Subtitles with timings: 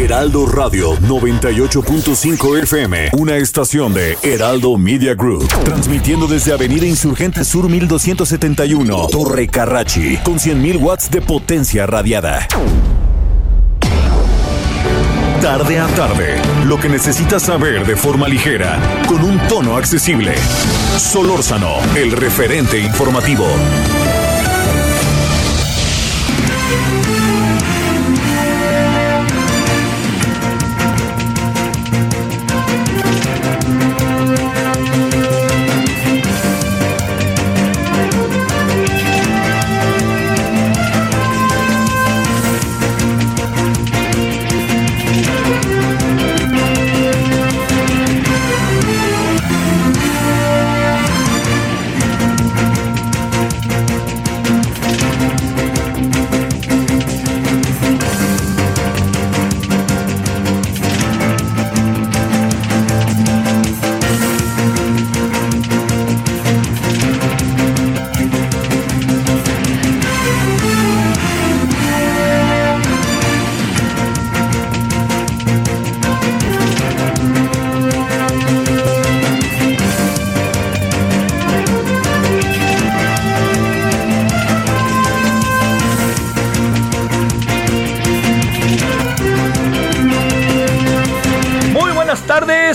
[0.00, 7.68] Heraldo Radio 98.5 FM, una estación de Heraldo Media Group, transmitiendo desde Avenida Insurgente Sur
[7.68, 12.48] 1271, Torre Carrachi, con 100.000 watts de potencia radiada.
[15.42, 20.34] Tarde a tarde, lo que necesitas saber de forma ligera, con un tono accesible.
[20.96, 23.46] Solórzano, el referente informativo.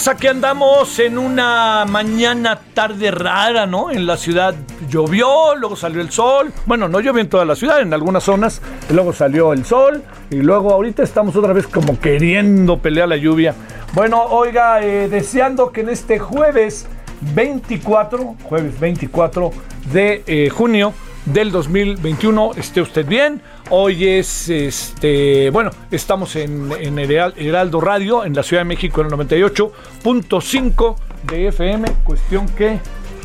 [0.06, 3.92] Tardes, aquí andamos en una mañana tarde rara, ¿no?
[3.92, 4.56] En la ciudad
[4.90, 6.52] llovió, luego salió el sol.
[6.66, 10.38] Bueno, no llovió en toda la ciudad, en algunas zonas, luego salió el sol y
[10.38, 13.56] luego ahorita estamos otra vez como queriendo pelear la lluvia.
[13.94, 16.88] Bueno, oiga, eh, deseando que en este jueves
[17.34, 19.52] 24, jueves 24
[19.92, 20.94] de eh, junio
[21.26, 23.42] del 2021 esté usted bien.
[23.70, 29.02] Hoy es, este, bueno, estamos en, en Heral- Heraldo Radio, en la Ciudad de México,
[29.02, 32.80] en el 98.5 de FM, cuestión que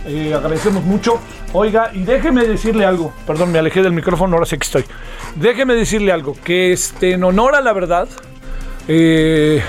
[0.06, 1.20] eh, agradecemos mucho.
[1.52, 4.84] Oiga, y déjeme decirle algo, perdón, me alejé del micrófono, ahora sé que estoy.
[5.36, 8.08] Déjeme decirle algo, que este, en honor a la verdad,
[8.88, 9.62] eh,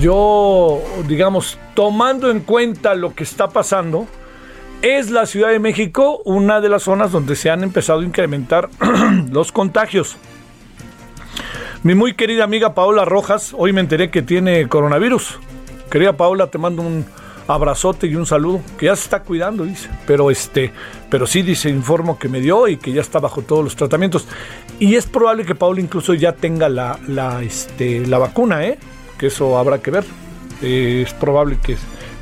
[0.00, 4.06] yo, digamos, tomando en cuenta lo que está pasando,
[4.84, 8.68] es la Ciudad de México una de las zonas donde se han empezado a incrementar
[9.32, 10.18] los contagios.
[11.82, 15.38] Mi muy querida amiga Paola Rojas, hoy me enteré que tiene coronavirus.
[15.90, 17.06] Querida Paola, te mando un
[17.48, 19.88] abrazote y un saludo, que ya se está cuidando, dice.
[20.06, 20.70] Pero este,
[21.08, 24.28] pero sí dice, informo que me dio y que ya está bajo todos los tratamientos.
[24.78, 28.78] Y es probable que Paola incluso ya tenga la, la, este, la vacuna, ¿eh?
[29.16, 30.04] Que eso habrá que ver.
[30.60, 31.78] Es probable que,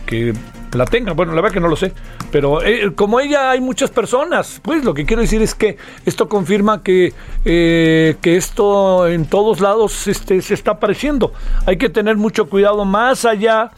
[0.07, 0.33] que
[0.73, 1.13] la tenga.
[1.13, 1.93] Bueno, la verdad que no lo sé.
[2.33, 5.77] Pero eh, como ella hay muchas personas, pues lo que quiero decir es que
[6.07, 7.13] esto confirma que,
[7.45, 11.35] eh, que esto en todos lados este, se está apareciendo.
[11.67, 13.71] Hay que tener mucho cuidado más allá.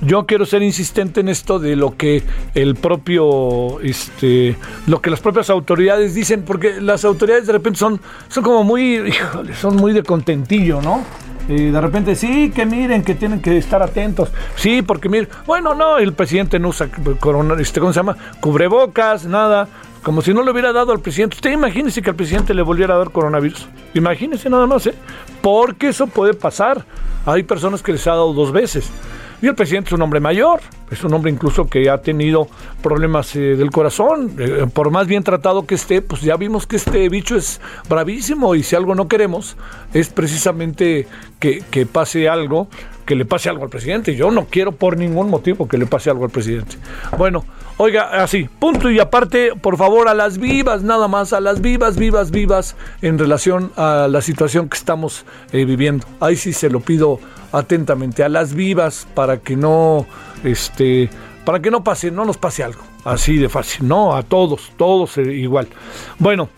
[0.00, 2.24] Yo quiero ser insistente en esto de lo que
[2.56, 4.56] el propio, este,
[4.88, 9.14] lo que las propias autoridades dicen, porque las autoridades de repente son, son como muy,
[9.60, 11.04] son muy de contentillo, ¿no?
[11.48, 14.30] Y de repente, sí, que miren, que tienen que estar atentos.
[14.56, 16.88] Sí, porque miren, bueno, no, el presidente no usa
[17.18, 18.16] corona, este, ¿cómo se llama?
[18.40, 19.68] Cubrebocas, nada.
[20.02, 21.36] Como si no le hubiera dado al presidente.
[21.36, 23.68] Usted imagínese que al presidente le volviera a dar coronavirus.
[23.94, 24.94] Imagínese nada más, ¿eh?
[25.40, 26.84] Porque eso puede pasar.
[27.24, 28.90] Hay personas que les ha dado dos veces.
[29.42, 32.46] Y el presidente es un hombre mayor, es un hombre incluso que ha tenido
[32.80, 34.36] problemas eh, del corazón.
[34.38, 38.54] Eh, por más bien tratado que esté, pues ya vimos que este bicho es bravísimo
[38.54, 39.56] y si algo no queremos
[39.92, 41.08] es precisamente
[41.40, 42.68] que, pase algo,
[43.04, 44.14] que le pase algo al presidente.
[44.14, 46.76] Yo no quiero por ningún motivo que le pase algo al presidente.
[47.18, 47.44] Bueno,
[47.78, 51.96] oiga, así, punto y aparte, por favor, a las vivas, nada más, a las vivas,
[51.96, 56.06] vivas, vivas en relación a la situación que estamos eh, viviendo.
[56.20, 57.18] Ahí sí se lo pido
[57.52, 60.06] atentamente, a las vivas para que no,
[60.44, 61.08] este,
[61.44, 65.18] para que no pase, no nos pase algo, así de fácil, no, a todos, todos
[65.18, 65.68] igual.
[66.18, 66.48] Bueno,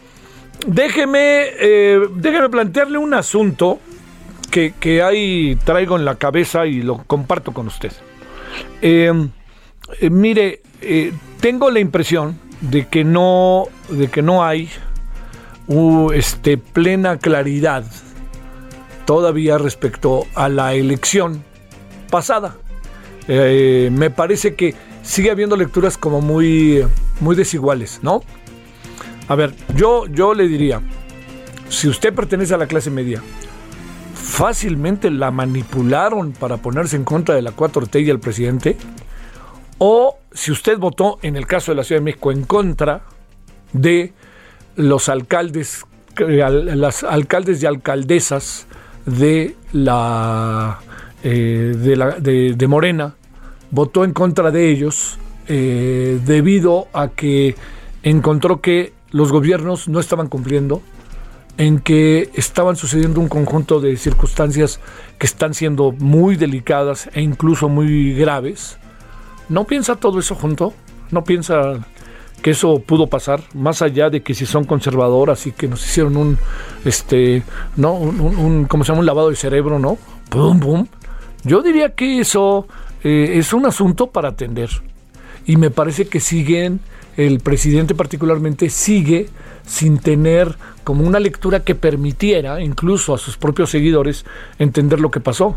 [0.66, 3.80] déjeme, eh, déjeme plantearle un asunto
[4.50, 7.92] que, que ahí traigo en la cabeza y lo comparto con usted.
[8.82, 9.12] Eh,
[10.00, 14.70] eh, mire, eh, tengo la impresión de que no, de que no hay
[15.66, 17.84] uh, este, plena claridad
[19.04, 21.44] todavía respecto a la elección
[22.10, 22.56] pasada.
[23.28, 26.84] Eh, me parece que sigue habiendo lecturas como muy,
[27.20, 28.22] muy desiguales, ¿no?
[29.28, 30.82] A ver, yo, yo le diría,
[31.68, 33.22] si usted pertenece a la clase media,
[34.14, 38.76] fácilmente la manipularon para ponerse en contra de la 4T y el presidente,
[39.78, 43.02] o si usted votó, en el caso de la Ciudad de México, en contra
[43.72, 44.12] de
[44.76, 45.84] los alcaldes,
[46.16, 48.66] las alcaldes y alcaldesas
[49.06, 50.78] de la,
[51.22, 53.14] eh, de, la de, Morena,
[53.70, 55.18] votó en contra de ellos
[55.48, 57.54] eh, debido a que
[58.02, 60.82] encontró que los gobiernos no estaban cumpliendo,
[61.56, 64.80] en que estaban sucediendo un conjunto de circunstancias
[65.18, 68.78] que están siendo muy delicadas e incluso muy graves.
[69.48, 70.74] ¿No piensa todo eso junto?
[71.10, 71.86] ¿No piensa
[72.44, 76.18] que eso pudo pasar, más allá de que si son conservadoras y que nos hicieron
[76.18, 76.38] un,
[76.84, 77.42] este,
[77.74, 77.94] ¿no?
[77.94, 79.00] Un, ¿cómo se llama?
[79.00, 79.96] Un lavado de cerebro, ¿no?
[80.28, 80.86] Pum, pum.
[81.42, 82.68] Yo diría que eso
[83.02, 84.68] eh, es un asunto para atender.
[85.46, 86.80] Y me parece que siguen,
[87.16, 89.30] el presidente particularmente sigue
[89.64, 90.54] sin tener
[90.84, 94.26] como una lectura que permitiera, incluso a sus propios seguidores,
[94.58, 95.56] entender lo que pasó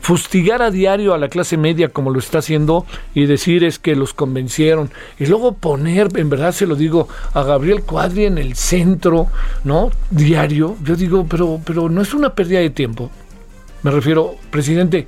[0.00, 3.94] fustigar a diario a la clase media como lo está haciendo y decir es que
[3.94, 8.56] los convencieron y luego poner, en verdad se lo digo, a Gabriel Cuadri en el
[8.56, 9.28] centro,
[9.64, 9.90] ¿no?
[10.10, 13.10] Diario, yo digo, pero, pero no es una pérdida de tiempo.
[13.82, 15.06] Me refiero, presidente,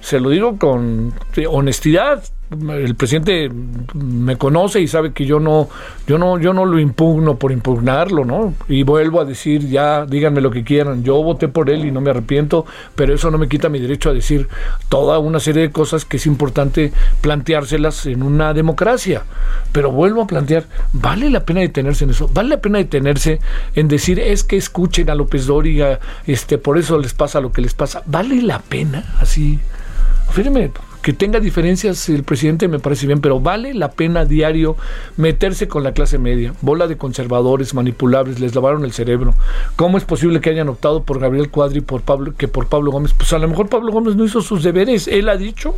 [0.00, 1.14] se lo digo con
[1.48, 2.22] honestidad,
[2.52, 3.50] el presidente
[3.94, 5.68] me conoce y sabe que yo no,
[6.06, 8.54] yo no, yo no lo impugno por impugnarlo, ¿no?
[8.68, 12.00] Y vuelvo a decir, ya, díganme lo que quieran, yo voté por él y no
[12.00, 14.48] me arrepiento, pero eso no me quita mi derecho a decir
[14.88, 19.22] toda una serie de cosas que es importante planteárselas en una democracia.
[19.72, 22.28] Pero vuelvo a plantear, ¿vale la pena detenerse en eso?
[22.32, 23.40] ¿Vale la pena detenerse
[23.74, 27.62] en decir, es que escuchen a López Dóriga, este, por eso les pasa lo que
[27.62, 28.02] les pasa?
[28.06, 29.14] ¿Vale la pena?
[29.20, 29.58] Así,
[30.32, 30.70] fíjeme,
[31.02, 34.76] que tenga diferencias el presidente me parece bien, pero vale la pena diario
[35.16, 36.54] meterse con la clase media.
[36.62, 39.34] Bola de conservadores manipulables, les lavaron el cerebro.
[39.76, 43.14] ¿Cómo es posible que hayan optado por Gabriel Cuadri por Pablo, que por Pablo Gómez?
[43.14, 45.74] Pues a lo mejor Pablo Gómez no hizo sus deberes, él ha dicho.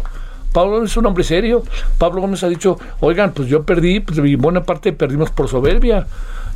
[0.52, 1.64] Pablo Gómez es un hombre serio.
[1.98, 6.06] Pablo Gómez ha dicho, oigan, pues yo perdí, pues y buena parte perdimos por soberbia.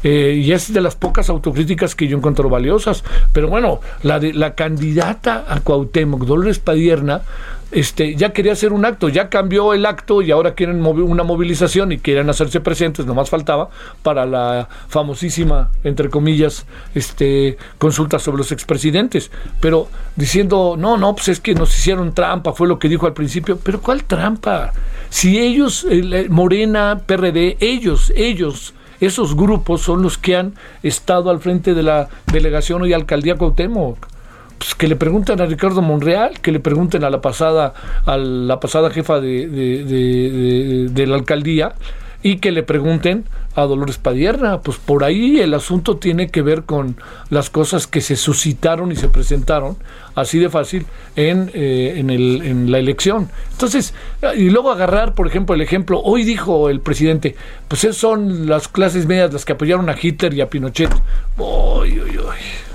[0.05, 3.03] Eh, y es de las pocas autocríticas que yo encuentro valiosas.
[3.33, 7.23] Pero bueno, la, de, la candidata a Cuauhtémoc, Dolores Padierna,
[7.71, 11.93] este, ya quería hacer un acto, ya cambió el acto y ahora quieren una movilización
[11.93, 13.69] y quieren hacerse presentes, nomás faltaba,
[14.03, 19.31] para la famosísima, entre comillas, este, consulta sobre los expresidentes.
[19.61, 23.13] Pero diciendo, no, no, pues es que nos hicieron trampa, fue lo que dijo al
[23.13, 23.59] principio.
[23.63, 24.73] Pero ¿cuál trampa?
[25.11, 25.87] Si ellos,
[26.31, 32.09] Morena, PRD, ellos, ellos, esos grupos son los que han estado al frente de la
[32.33, 34.18] delegación y alcaldía Cuauhtémoc
[34.59, 37.75] pues, que le pregunten a Ricardo Monreal, que le pregunten a la pasada,
[38.05, 41.75] a la pasada jefa de, de, la alcaldía
[42.23, 43.25] y que le pregunten
[43.55, 44.61] a Dolores Padierna.
[44.61, 46.97] Pues por ahí el asunto tiene que ver con
[47.31, 49.77] las cosas que se suscitaron y se presentaron
[50.17, 53.31] así de fácil en, eh, en, el, en la elección.
[53.53, 53.95] Entonces,
[54.37, 57.37] y luego agarrar, por ejemplo, el ejemplo, hoy dijo el presidente,
[57.69, 60.91] pues son las clases medias las que apoyaron a Hitler y a Pinochet.
[61.37, 62.68] Uy, uy, uy.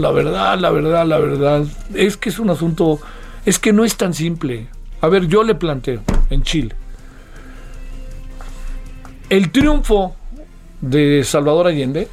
[0.00, 2.98] La verdad, la verdad, la verdad, es que es un asunto,
[3.44, 4.66] es que no es tan simple.
[5.02, 6.74] A ver, yo le planteo en Chile.
[9.28, 10.16] El triunfo
[10.80, 12.08] de Salvador Allende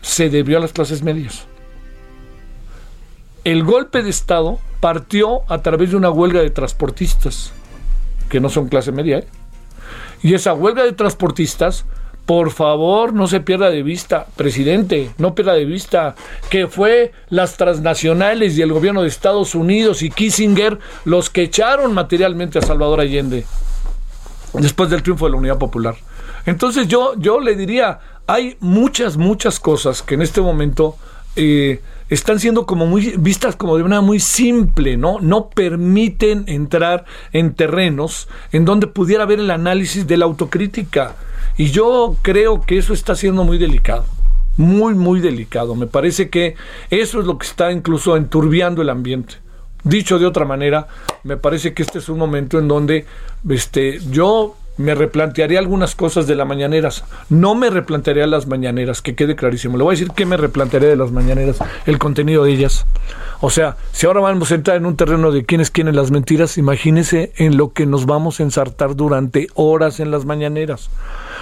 [0.00, 1.46] se debió a las clases medias.
[3.42, 7.50] El golpe de Estado partió a través de una huelga de transportistas,
[8.28, 9.26] que no son clase media, ¿eh?
[10.22, 11.84] y esa huelga de transportistas
[12.28, 16.14] por favor, no se pierda de vista, presidente, no pierda de vista
[16.50, 21.94] que fue las transnacionales y el gobierno de Estados Unidos y Kissinger los que echaron
[21.94, 23.46] materialmente a Salvador Allende
[24.52, 25.94] después del triunfo de la Unidad Popular.
[26.44, 30.96] Entonces yo, yo le diría, hay muchas, muchas cosas que en este momento
[31.34, 31.80] eh,
[32.10, 35.18] están siendo como muy vistas como de una muy simple, ¿no?
[35.18, 41.14] No permiten entrar en terrenos en donde pudiera haber el análisis de la autocrítica.
[41.58, 44.06] Y yo creo que eso está siendo muy delicado,
[44.56, 45.74] muy, muy delicado.
[45.74, 46.54] Me parece que
[46.88, 49.34] eso es lo que está incluso enturbiando el ambiente.
[49.82, 50.86] Dicho de otra manera,
[51.24, 53.06] me parece que este es un momento en donde
[53.48, 57.04] este, yo me replantearía algunas cosas de las mañaneras.
[57.28, 59.76] No me replantearía las mañaneras, que quede clarísimo.
[59.76, 62.86] Le voy a decir que me replantearía de las mañaneras, el contenido de ellas.
[63.40, 66.58] O sea, si ahora vamos a entrar en un terreno de quiénes quieren las mentiras,
[66.58, 70.90] imagínese en lo que nos vamos a ensartar durante horas en las mañaneras.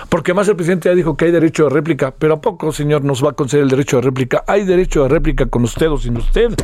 [0.09, 3.05] Porque más el presidente ya dijo que hay derecho de réplica, pero ¿a poco, señor,
[3.05, 4.45] nos va a conceder el derecho de réplica?
[4.47, 6.55] Hay derecho de réplica con usted o sin usted.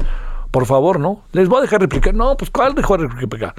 [0.51, 1.23] Por favor, ¿no?
[1.33, 2.15] Les voy a dejar replicar.
[2.15, 3.55] No, pues ¿cuál dejó de replicar?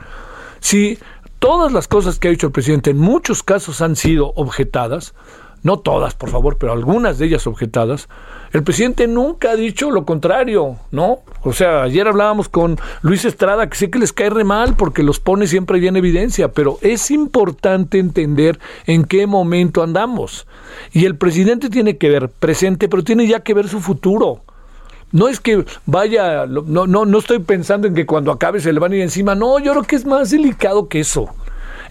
[0.60, 0.98] Si
[1.44, 5.14] todas las cosas que ha dicho el presidente en muchos casos han sido objetadas,
[5.62, 8.08] no todas, por favor, pero algunas de ellas objetadas,
[8.54, 11.20] el presidente nunca ha dicho lo contrario, ¿no?
[11.42, 15.04] O sea, ayer hablábamos con Luis Estrada, que sé que les cae re mal porque
[15.04, 20.48] los pone siempre ya en evidencia, pero es importante entender en qué momento andamos.
[20.94, 24.44] Y el presidente tiene que ver presente, pero tiene ya que ver su futuro.
[25.14, 28.80] No es que vaya, no, no, no estoy pensando en que cuando acabe se le
[28.80, 31.30] van a ir encima, no, yo creo que es más delicado que eso.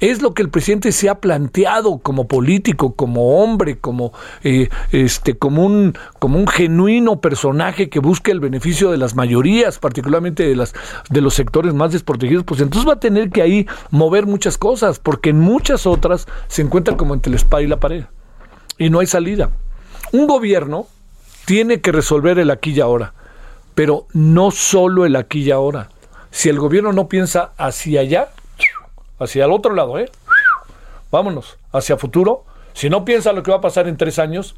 [0.00, 4.12] Es lo que el presidente se ha planteado como político, como hombre, como
[4.42, 9.78] eh, este, como un, como un genuino personaje que busca el beneficio de las mayorías,
[9.78, 10.74] particularmente de las
[11.08, 14.98] de los sectores más desprotegidos, pues entonces va a tener que ahí mover muchas cosas,
[14.98, 18.06] porque en muchas otras se encuentra como entre el espada y la pared.
[18.78, 19.50] Y no hay salida.
[20.10, 20.88] Un gobierno
[21.44, 23.14] tiene que resolver el aquí y ahora,
[23.74, 25.88] pero no solo el aquí y ahora.
[26.30, 28.28] Si el gobierno no piensa hacia allá,
[29.18, 30.10] hacia el otro lado, ¿eh?
[31.10, 32.44] Vámonos, hacia futuro.
[32.72, 34.54] Si no piensa lo que va a pasar en tres años,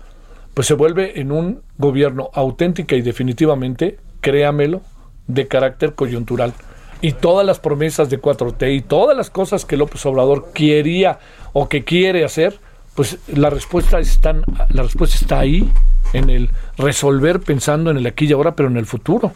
[0.55, 4.83] pues se vuelve en un gobierno auténtica y definitivamente, créamelo,
[5.27, 6.55] de carácter coyuntural.
[7.01, 11.19] Y todas las promesas de 4T y todas las cosas que López Obrador quería
[11.53, 12.59] o que quiere hacer,
[12.95, 15.71] pues la respuesta, están, la respuesta está ahí,
[16.13, 19.33] en el resolver pensando en el aquí y ahora, pero en el futuro.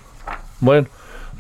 [0.61, 0.89] Bueno,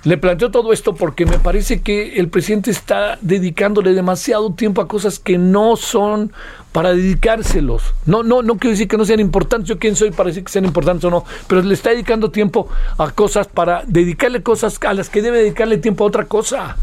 [0.04, 4.88] le planteo todo esto porque me parece que el presidente está dedicándole demasiado tiempo a
[4.88, 6.32] cosas que no son
[6.72, 7.94] para dedicárselos.
[8.06, 10.52] No, no, no quiero decir que no sean importantes, yo quién soy para decir que
[10.52, 14.94] sean importantes o no, pero le está dedicando tiempo a cosas para dedicarle cosas a
[14.94, 16.76] las que debe dedicarle tiempo a otra cosa.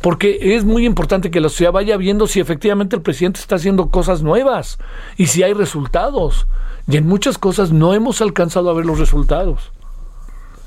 [0.00, 3.90] Porque es muy importante que la sociedad vaya viendo si efectivamente el presidente está haciendo
[3.90, 4.78] cosas nuevas
[5.16, 6.46] y si hay resultados.
[6.88, 9.72] Y en muchas cosas no hemos alcanzado a ver los resultados.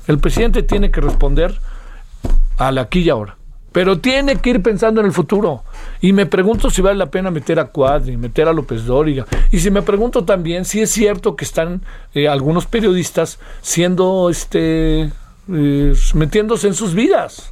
[0.06, 1.58] El presidente tiene que responder
[2.58, 3.36] al aquí y ahora.
[3.72, 5.64] Pero tiene que ir pensando en el futuro.
[6.00, 9.26] Y me pregunto si vale la pena meter a Cuadri, meter a López Dóriga.
[9.50, 11.82] Y si me pregunto también si es cierto que están
[12.14, 15.10] eh, algunos periodistas siendo, este,
[15.52, 17.50] eh, metiéndose en sus vidas.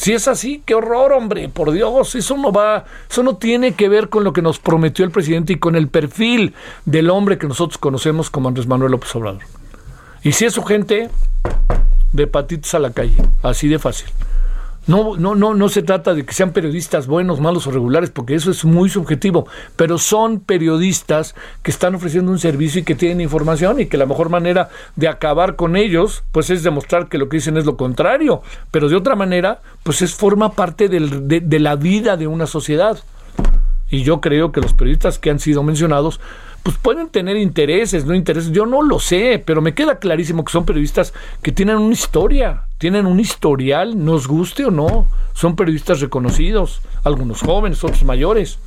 [0.00, 3.90] Si es así, qué horror, hombre, por Dios, eso no va, eso no tiene que
[3.90, 6.54] ver con lo que nos prometió el presidente y con el perfil
[6.86, 9.42] del hombre que nosotros conocemos como Andrés Manuel López Obrador.
[10.22, 11.10] Y si es su gente,
[12.14, 14.08] de patitos a la calle, así de fácil.
[14.86, 18.34] No, no, no, no se trata de que sean periodistas buenos, malos o regulares, porque
[18.34, 19.46] eso es muy subjetivo,
[19.76, 24.06] pero son periodistas que están ofreciendo un servicio y que tienen información y que la
[24.06, 27.76] mejor manera de acabar con ellos, pues es demostrar que lo que dicen es lo
[27.76, 32.26] contrario, pero de otra manera, pues es forma parte del, de, de la vida de
[32.26, 32.98] una sociedad.
[33.90, 36.20] Y yo creo que los periodistas que han sido mencionados,
[36.62, 40.52] pues pueden tener intereses, no intereses, yo no lo sé, pero me queda clarísimo que
[40.52, 46.00] son periodistas que tienen una historia, tienen un historial, nos guste o no, son periodistas
[46.00, 48.58] reconocidos, algunos jóvenes, otros mayores.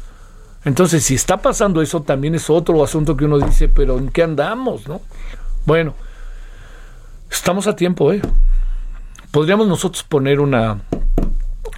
[0.65, 4.23] Entonces, si está pasando eso, también es otro asunto que uno dice, pero ¿en qué
[4.23, 5.01] andamos, no?
[5.65, 5.93] Bueno,
[7.31, 8.21] estamos a tiempo, ¿eh?
[9.31, 10.81] Podríamos nosotros poner una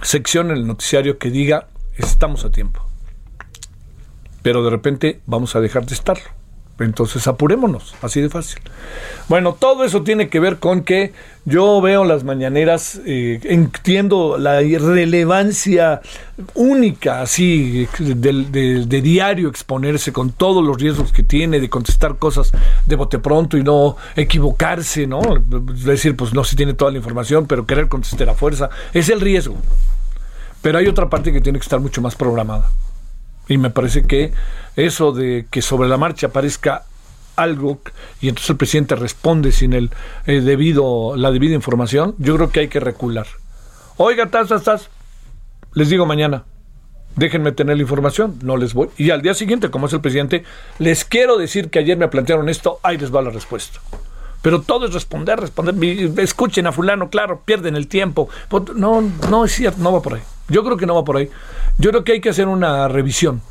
[0.02, 2.85] sección en el noticiario que diga, estamos a tiempo
[4.46, 6.22] pero de repente vamos a dejar de estarlo.
[6.78, 8.60] Entonces apurémonos, así de fácil.
[9.28, 11.12] Bueno, todo eso tiene que ver con que
[11.44, 16.00] yo veo las mañaneras, eh, entiendo la relevancia
[16.54, 22.52] única, así, de, de, diario exponerse con todos los riesgos que tiene, de contestar cosas
[22.86, 25.22] de bote pronto y no equivocarse, ¿no?
[25.84, 29.20] Decir, pues no si tiene toda la información, pero querer contestar a fuerza, es el
[29.20, 29.56] riesgo.
[30.62, 32.70] Pero hay otra parte que tiene que estar mucho más programada.
[33.48, 34.32] Y me parece que
[34.74, 36.84] eso de que sobre la marcha aparezca
[37.36, 37.80] algo
[38.20, 39.90] y entonces el presidente responde sin el
[40.26, 43.26] eh, debido la debida información, yo creo que hay que recular.
[43.98, 44.90] Oiga, tas, tas,
[45.74, 46.44] les digo mañana.
[47.14, 48.90] Déjenme tener la información, no les voy.
[48.98, 50.44] Y al día siguiente, como es el presidente,
[50.78, 53.80] les quiero decir que ayer me plantearon esto, ahí les va la respuesta.
[54.42, 55.74] Pero todo es responder, responder.
[56.18, 58.28] Escuchen a fulano, claro, pierden el tiempo.
[58.74, 60.22] No, no es cierto, no va por ahí.
[60.48, 61.30] Yo creo que no va por ahí.
[61.78, 63.42] Yo creo que hay que hacer una revisión.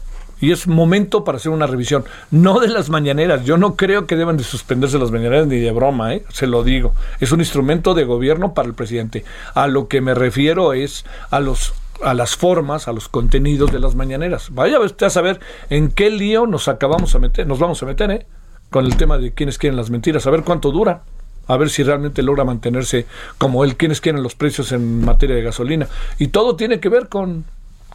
[0.41, 2.03] Y es momento para hacer una revisión.
[2.31, 3.45] No de las mañaneras.
[3.45, 6.25] Yo no creo que deban de suspenderse las mañaneras ni de broma, ¿eh?
[6.29, 6.93] se lo digo.
[7.19, 9.23] Es un instrumento de gobierno para el presidente.
[9.53, 11.73] A lo que me refiero es a los
[12.03, 14.49] a las formas, a los contenidos de las mañaneras.
[14.51, 18.11] Vaya usted a saber en qué lío nos acabamos a meter, nos vamos a meter,
[18.11, 18.25] ¿eh?
[18.69, 21.03] Con el tema de quienes quieren las mentiras, a ver cuánto dura
[21.47, 23.05] a ver si realmente logra mantenerse
[23.37, 25.87] como él, quienes quieren los precios en materia de gasolina.
[26.17, 27.45] Y todo tiene que ver con,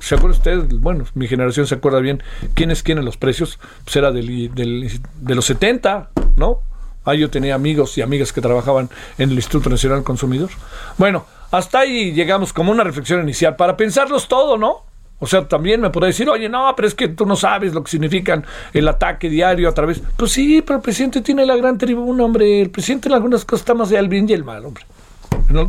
[0.01, 0.65] ¿se acuerda usted?
[0.79, 2.23] Bueno, mi generación se acuerda bien,
[2.55, 6.61] quienes quieren los precios, pues era del, de los 70, ¿no?
[7.05, 10.51] Ah, yo tenía amigos y amigas que trabajaban en el Instituto Nacional del Consumidor.
[10.99, 14.90] Bueno, hasta ahí llegamos como una reflexión inicial para pensarlos todo, ¿no?
[15.23, 17.85] O sea, también me podría decir, oye, no, pero es que tú no sabes lo
[17.85, 20.03] que significan el ataque diario a través.
[20.17, 22.63] Pues sí, pero el presidente tiene la gran tribuna, hombre.
[22.63, 24.85] El presidente en algunas cosas está más de el bien y el mal, hombre.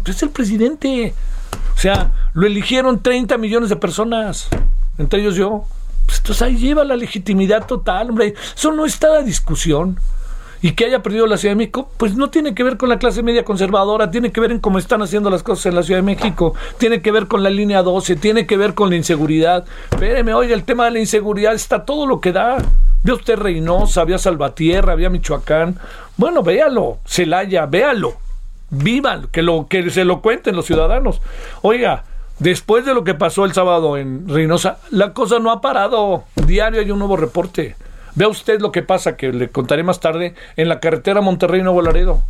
[0.07, 1.13] Es el presidente.
[1.75, 4.47] O sea, lo eligieron 30 millones de personas,
[4.97, 5.65] entre ellos yo.
[6.05, 8.35] Pues entonces ahí lleva la legitimidad total, hombre.
[8.55, 9.99] Eso no está a discusión
[10.61, 12.99] y que haya perdido la Ciudad de México, pues no tiene que ver con la
[12.99, 15.99] clase media conservadora, tiene que ver en cómo están haciendo las cosas en la Ciudad
[15.99, 19.65] de México, tiene que ver con la línea 12, tiene que ver con la inseguridad.
[19.91, 22.57] Espéreme, oye, el tema de la inseguridad está todo lo que da.
[23.03, 25.79] Ve usted Reynosa, había Salvatierra, había Michoacán.
[26.17, 28.13] Bueno, véalo, Celaya, véalo,
[28.69, 31.21] vivan, que, lo, que se lo cuenten los ciudadanos.
[31.63, 32.03] Oiga,
[32.37, 36.25] después de lo que pasó el sábado en Reynosa, la cosa no ha parado.
[36.45, 37.75] Diario hay un nuevo reporte.
[38.15, 42.23] Vea usted lo que pasa, que le contaré más tarde, en la carretera Monterrey-Nuevo Laredo.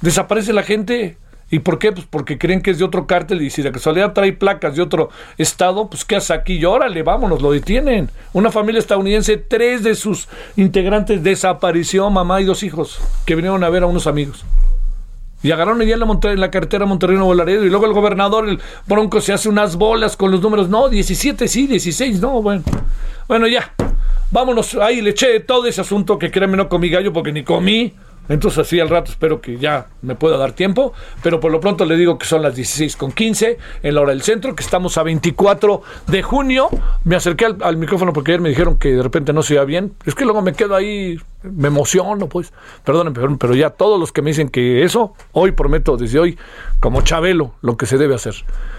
[0.00, 1.18] Desaparece la gente.
[1.48, 1.92] ¿Y por qué?
[1.92, 4.82] Pues porque creen que es de otro cártel y si la casualidad trae placas de
[4.82, 6.54] otro estado, pues ¿qué hace aquí?
[6.54, 8.10] Y órale, vámonos, lo detienen.
[8.32, 13.68] Una familia estadounidense, tres de sus integrantes desapareció, mamá y dos hijos, que vinieron a
[13.68, 14.44] ver a unos amigos.
[15.42, 18.58] Y agarraron allá en la, en la carretera Monterrey-Nuevo Laredo y luego el gobernador, el
[18.86, 20.68] Bronco, se hace unas bolas con los números.
[20.68, 22.64] No, 17 sí, 16 no, bueno.
[23.28, 23.72] Bueno, ya,
[24.30, 27.94] vámonos, ahí le eché todo ese asunto que créeme no comí gallo porque ni comí.
[28.28, 30.92] Entonces así al rato espero que ya me pueda dar tiempo,
[31.22, 34.10] pero por lo pronto le digo que son las 16 con 15 en la hora
[34.10, 36.68] del centro, que estamos a 24 de junio.
[37.04, 39.94] Me acerqué al, micrófono porque ayer me dijeron que de repente no se iba bien.
[40.04, 42.52] Es que luego me quedo ahí, me emociono, pues.
[42.84, 46.38] Perdónenme, pero, pero ya todos los que me dicen que eso, hoy prometo desde hoy,
[46.80, 48.34] como Chabelo, lo que se debe hacer.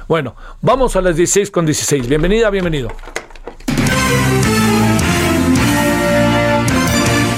[0.09, 2.07] Bueno, vamos a las 16 con 16.
[2.07, 2.89] Bienvenida, bienvenido.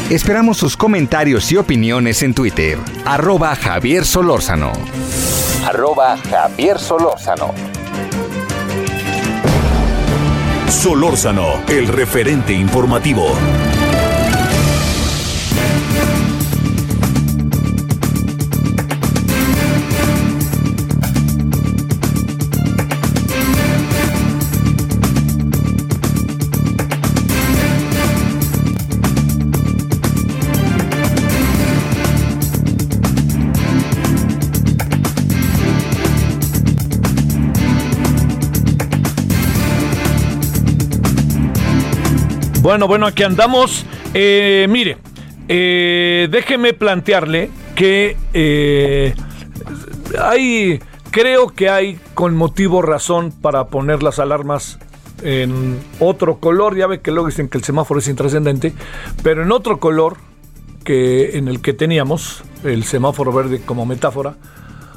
[0.10, 2.80] Esperamos sus comentarios y opiniones en Twitter.
[3.06, 4.72] Arroba Javier Solórzano.
[5.64, 7.54] Arroba Javier Solórzano.
[10.68, 13.28] Solórzano, el referente informativo.
[42.70, 43.84] Bueno, bueno, aquí andamos.
[44.14, 45.00] Eh, mire,
[45.48, 49.16] eh, déjeme plantearle que eh,
[50.22, 50.80] hay,
[51.10, 54.78] creo que hay con motivo razón para poner las alarmas
[55.24, 56.78] en otro color.
[56.78, 58.76] Ya ve que luego dicen que el semáforo es intrascendente,
[59.24, 60.18] pero en otro color
[60.84, 64.36] que en el que teníamos el semáforo verde como metáfora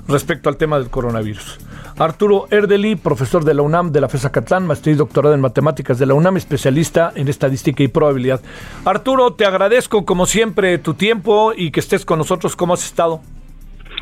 [0.08, 1.58] respecto al tema del coronavirus.
[1.98, 5.98] Arturo Erdeli, profesor de la UNAM de la FESA Catlán, maestría y doctorado en matemáticas
[5.98, 8.40] de la UNAM, especialista en estadística y probabilidad.
[8.84, 12.56] Arturo, te agradezco como siempre tu tiempo y que estés con nosotros.
[12.56, 13.20] ¿Cómo has estado?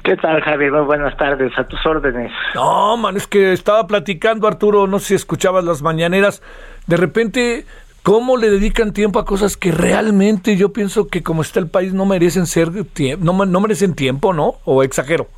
[0.04, 0.72] ¿Qué tal, Javier?
[0.82, 2.32] buenas tardes, a tus órdenes.
[2.54, 6.42] No, man, es que estaba platicando, Arturo, no sé si escuchabas las mañaneras,
[6.86, 7.66] de repente,
[8.02, 11.92] ¿cómo le dedican tiempo a cosas que realmente yo pienso que como está el país
[11.92, 12.70] no merecen ser,
[13.18, 14.54] no, no merecen tiempo, ¿no?
[14.64, 15.28] ¿O exagero?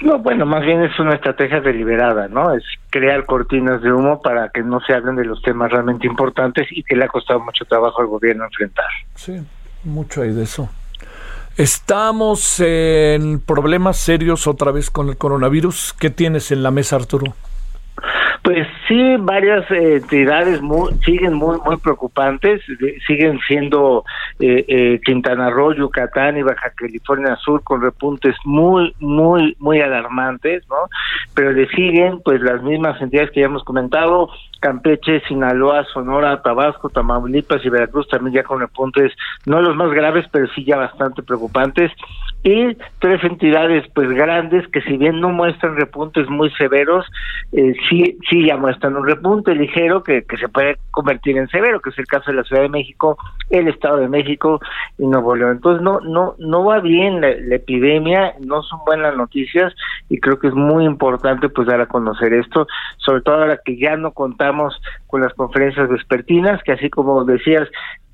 [0.00, 2.54] No, bueno, más bien es una estrategia deliberada, ¿no?
[2.54, 6.66] Es crear cortinas de humo para que no se hablen de los temas realmente importantes
[6.70, 8.88] y que le ha costado mucho trabajo al gobierno enfrentar.
[9.14, 9.40] Sí,
[9.84, 10.70] mucho hay de eso.
[11.56, 15.94] Estamos en problemas serios otra vez con el coronavirus.
[15.98, 17.34] ¿Qué tienes en la mesa, Arturo?
[18.42, 20.60] Pues sí, varias eh, entidades
[21.04, 22.62] siguen muy muy preocupantes,
[23.06, 24.04] siguen siendo
[24.38, 30.66] eh, eh, Quintana Roo, Yucatán y Baja California Sur con repuntes muy muy muy alarmantes,
[30.70, 30.88] ¿no?
[31.34, 36.88] Pero le siguen pues las mismas entidades que ya hemos comentado, Campeche, Sinaloa, Sonora, Tabasco,
[36.88, 39.12] Tamaulipas y Veracruz también ya con repuntes
[39.44, 41.92] no los más graves, pero sí ya bastante preocupantes
[42.42, 47.06] y tres entidades pues grandes que si bien no muestran repuntes muy severos,
[47.52, 51.80] eh, sí, sí ya muestran un repunte ligero que, que se puede convertir en severo,
[51.80, 53.18] que es el caso de la Ciudad de México,
[53.50, 54.58] el Estado de México
[54.98, 55.52] y Nuevo León.
[55.52, 59.74] Entonces no, no, no va bien la, epidemia, no son buenas noticias
[60.08, 62.66] y creo que es muy importante pues dar a conocer esto,
[62.98, 67.68] sobre todo ahora que ya no contamos con las conferencias vespertinas, que así como decías,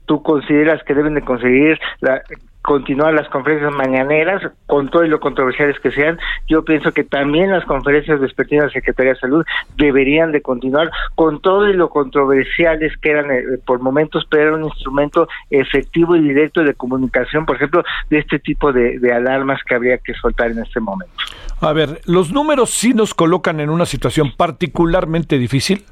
[0.06, 2.22] tú consideras que deben de conseguir la,
[2.66, 6.18] continuar las conferencias mañaneras, con todo y lo controversiales que sean.
[6.48, 11.40] Yo pienso que también las conferencias vespertinas de Secretaría de Salud deberían de continuar con
[11.40, 16.20] todo y lo controversiales que eran eh, por momentos, pero era un instrumento efectivo y
[16.20, 20.50] directo de comunicación, por ejemplo, de este tipo de, de alarmas que habría que soltar
[20.50, 21.14] en este momento.
[21.60, 25.84] A ver, los números sí nos colocan en una situación particularmente difícil.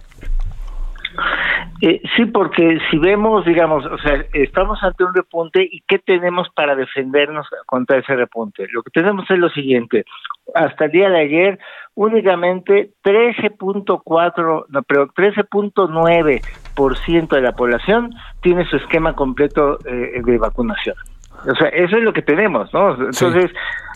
[1.81, 6.49] Eh, sí, porque si vemos, digamos, o sea, estamos ante un repunte y ¿qué tenemos
[6.55, 8.67] para defendernos contra ese repunte?
[8.73, 10.07] Lo que tenemos es lo siguiente,
[10.55, 11.59] hasta el día de ayer
[11.95, 20.97] únicamente 13.4, no, pero 13.9% de la población tiene su esquema completo eh, de vacunación.
[21.47, 22.93] O sea, eso es lo que tenemos, ¿no?
[22.95, 23.51] Entonces,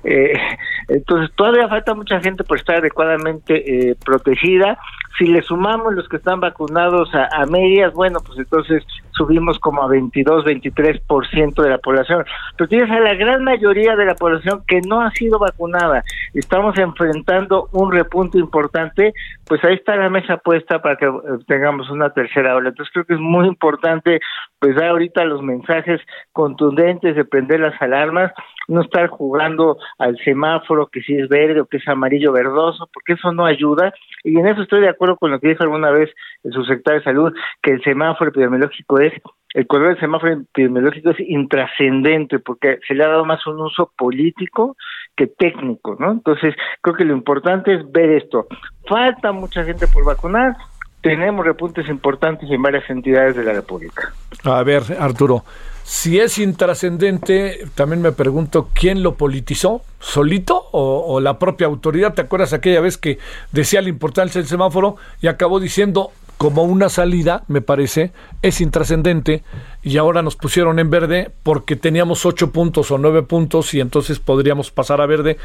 [0.04, 0.32] eh,
[0.88, 4.78] entonces todavía falta mucha gente por estar adecuadamente eh, protegida.
[5.18, 8.84] Si le sumamos los que están vacunados a, a, medias, bueno, pues entonces
[9.18, 12.24] subimos como a 22, 23% de la población.
[12.57, 16.04] Pero tienes a la gran mayoría de la población que no ha sido vacunada.
[16.33, 19.12] Estamos enfrentando un repunte importante,
[19.46, 21.11] pues ahí está la mesa puesta para que eh,
[21.46, 22.70] tengamos una tercera ola.
[22.70, 24.20] Entonces creo que es muy importante
[24.59, 26.00] pues dar ahorita los mensajes
[26.33, 28.33] contundentes de prender las alarmas,
[28.66, 33.14] no estar jugando al semáforo que si es verde o que es amarillo verdoso, porque
[33.14, 33.92] eso no ayuda.
[34.24, 36.11] Y en eso estoy de acuerdo con lo que dijo alguna vez
[36.44, 39.08] el subsecretario de Salud, que el semáforo epidemiológico es,
[39.55, 43.92] el color del semáforo epidemiológico es intrascendente, porque se le ha dado más un uso
[43.97, 44.77] político
[45.16, 46.12] que técnico, ¿no?
[46.12, 48.47] Entonces, creo que lo importante es ver esto.
[48.87, 50.55] Falta mucha gente por vacunar,
[51.01, 54.12] tenemos repuntes importantes en varias entidades de la República.
[54.44, 55.44] A ver, Arturo,
[55.83, 62.14] si es intrascendente, también me pregunto quién lo politizó, solito o, o, la propia autoridad.
[62.14, 63.18] ¿Te acuerdas aquella vez que
[63.53, 69.42] decía la importancia del semáforo y acabó diciendo como una salida, me parece, es intrascendente
[69.83, 74.20] y ahora nos pusieron en verde porque teníamos ocho puntos o nueve puntos y entonces
[74.20, 75.37] podríamos pasar a verde.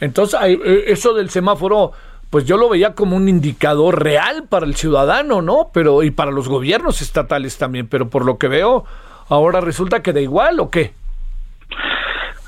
[0.00, 0.38] Entonces,
[0.86, 1.92] eso del semáforo
[2.30, 5.70] pues yo lo veía como un indicador real para el ciudadano, ¿no?
[5.72, 8.84] Pero y para los gobiernos estatales también, pero por lo que veo,
[9.28, 10.94] ahora resulta que da igual o qué?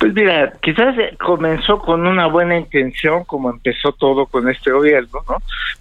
[0.03, 5.37] Pues mira, quizás comenzó con una buena intención, como empezó todo con este gobierno, ¿no?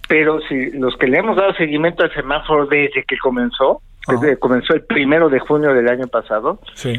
[0.06, 4.74] Pero si los que le hemos dado seguimiento al semáforo desde que comenzó, desde comenzó
[4.74, 6.96] el primero de junio del año pasado, sí.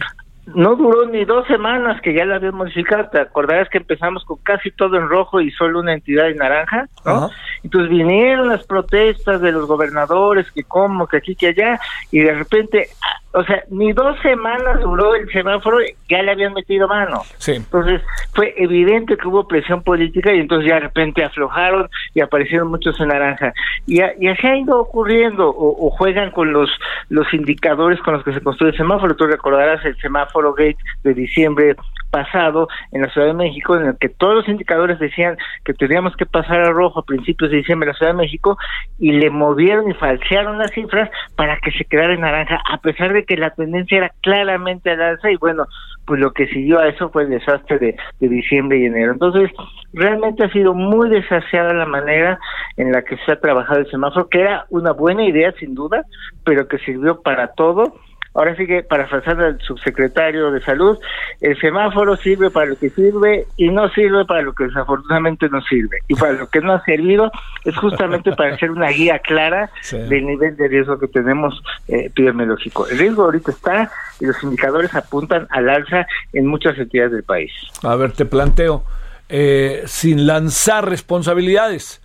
[0.48, 3.08] no duró ni dos semanas que ya la habían modificado.
[3.10, 6.90] Te acordarás que empezamos con casi todo en rojo y solo una entidad en naranja,
[7.06, 7.12] ¿no?
[7.12, 7.30] Ajá.
[7.64, 11.80] Entonces vinieron las protestas de los gobernadores, que como, que aquí, que allá,
[12.12, 12.90] y de repente,
[13.34, 17.22] o sea, ni dos semanas duró el semáforo, ya le habían metido mano.
[17.38, 17.54] Sí.
[17.54, 18.02] Entonces
[18.34, 23.00] fue evidente que hubo presión política y entonces ya de repente aflojaron y aparecieron muchos
[23.00, 23.54] en naranja.
[23.88, 26.70] Y, y así ha ido ocurriendo, o, o, juegan con los,
[27.10, 29.16] los indicadores con los que se construye el semáforo.
[29.16, 31.76] Tú recordarás el semáforo Gate de diciembre
[32.14, 36.16] pasado en la Ciudad de México, en el que todos los indicadores decían que teníamos
[36.16, 38.58] que pasar a rojo a principios de diciembre en la Ciudad de México,
[39.00, 43.12] y le movieron y falsearon las cifras para que se quedara en naranja, a pesar
[43.14, 45.66] de que la tendencia era claramente al alza, y bueno,
[46.06, 47.80] pues lo que siguió a eso fue el desastre
[48.20, 49.14] de, diciembre y enero.
[49.14, 49.52] Entonces,
[49.94, 52.40] realmente ha sido muy desaseada la manera
[52.78, 56.04] en la que se ha trabajado el semáforo, que era una buena idea sin duda,
[56.44, 57.96] pero que sirvió para todo
[58.36, 60.98] Ahora sí que, parafraseando al subsecretario de Salud,
[61.40, 65.62] el semáforo sirve para lo que sirve y no sirve para lo que desafortunadamente no
[65.62, 66.00] sirve.
[66.08, 67.32] Y para lo que no ha servido
[67.64, 69.98] es justamente para hacer una guía clara sí.
[69.98, 72.88] del nivel de riesgo que tenemos eh, epidemiológico.
[72.88, 77.52] El riesgo ahorita está y los indicadores apuntan al alza en muchas entidades del país.
[77.84, 78.84] A ver, te planteo,
[79.30, 82.02] eh, sin lanzar responsabilidades,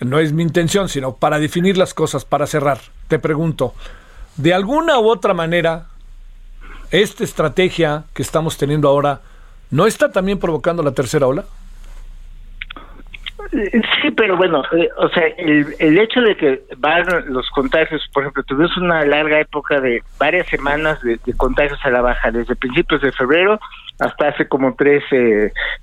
[0.00, 3.74] no es mi intención, sino para definir las cosas, para cerrar, te pregunto,
[4.36, 5.86] de alguna u otra manera,
[6.90, 9.20] esta estrategia que estamos teniendo ahora,
[9.70, 11.44] ¿no está también provocando la tercera ola?
[13.50, 18.24] Sí, pero bueno, eh, o sea, el, el hecho de que van los contagios, por
[18.24, 22.56] ejemplo, tuvimos una larga época de varias semanas de, de contagios a la baja, desde
[22.56, 23.60] principios de febrero
[23.98, 25.02] hasta hace como tres,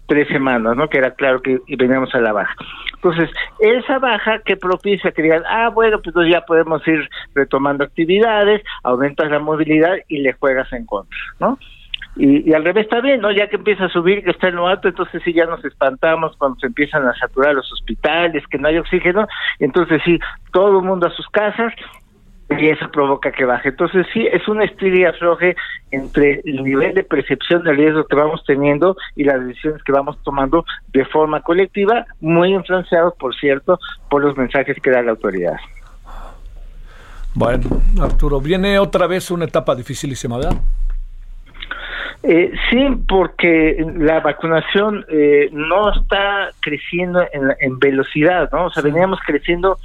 [0.07, 0.87] tres semanas, ¿no?
[0.87, 2.55] Que era claro que veníamos a la baja.
[2.95, 8.61] Entonces, esa baja que propicia que digan, ah, bueno, pues ya podemos ir retomando actividades,
[8.83, 11.57] aumentas la movilidad y le juegas en contra, ¿no?
[12.15, 13.31] Y, y, al revés está bien, ¿no?
[13.31, 16.35] Ya que empieza a subir, que está en lo alto, entonces sí ya nos espantamos
[16.37, 20.19] cuando se empiezan a saturar los hospitales, que no hay oxígeno, entonces sí,
[20.51, 21.73] todo el mundo a sus casas
[22.59, 23.69] y eso provoca que baje.
[23.69, 25.55] Entonces sí, es una estira afloje
[25.91, 30.17] entre el nivel de percepción del riesgo que vamos teniendo y las decisiones que vamos
[30.23, 35.57] tomando de forma colectiva, muy influenciados, por cierto, por los mensajes que da la autoridad.
[37.35, 40.57] Bueno, Arturo, viene otra vez una etapa dificilísima, ¿verdad?
[42.25, 48.67] Eh, sí, porque la vacunación eh, no está creciendo en, en, velocidad, ¿no?
[48.67, 49.77] O sea, veníamos creciendo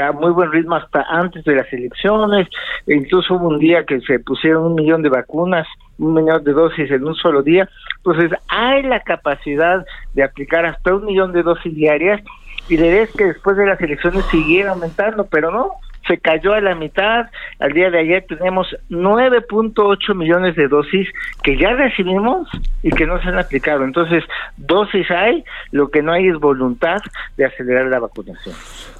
[0.00, 2.48] a muy buen ritmo hasta antes de las elecciones,
[2.86, 5.66] incluso hubo un día que se pusieron un millón de vacunas,
[5.98, 7.68] un millón de dosis en un solo día,
[7.98, 12.20] entonces hay la capacidad de aplicar hasta un millón de dosis diarias
[12.68, 15.72] y le es que después de las elecciones siguiera aumentando, pero no,
[16.06, 17.26] se cayó a la mitad.
[17.58, 21.08] Al día de ayer tenemos 9.8 millones de dosis
[21.42, 22.48] que ya recibimos
[22.82, 23.84] y que no se han aplicado.
[23.84, 24.24] Entonces,
[24.56, 26.98] dosis hay, lo que no hay es voluntad
[27.36, 28.54] de acelerar la vacunación.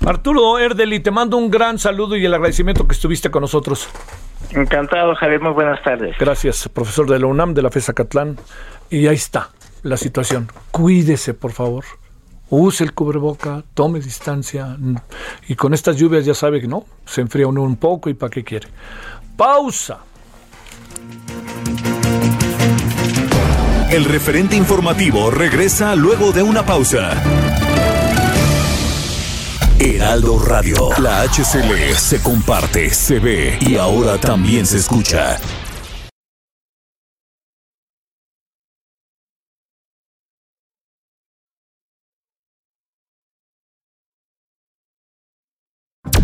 [0.07, 3.89] Arturo Erdeli, te mando un gran saludo y el agradecimiento que estuviste con nosotros.
[4.53, 5.41] Encantado, Javier.
[5.41, 6.17] Muy buenas tardes.
[6.19, 8.37] Gracias, profesor de la UNAM, de la FESA Catlán.
[8.91, 9.49] Y ahí está
[9.83, 10.49] la situación.
[10.71, 11.85] Cuídese, por favor
[12.51, 14.77] use el cubreboca, tome distancia
[15.49, 18.31] y con estas lluvias ya sabe que no, se enfría uno un poco y para
[18.31, 18.69] qué quiere.
[19.37, 19.99] Pausa.
[23.91, 27.23] El referente informativo regresa luego de una pausa.
[29.79, 35.39] Heraldo Radio, la HCL se comparte, se ve y ahora también se escucha.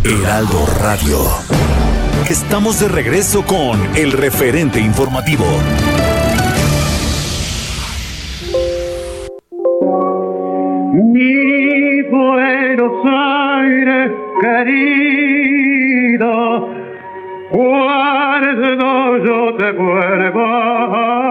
[0.04, 1.20] Heraldo Radio.
[2.28, 5.44] Estamos de regreso con el referente informativo.
[10.92, 14.10] Mi Buenos Aires
[14.40, 15.48] querido,
[17.52, 21.21] cuando yo te vuelvo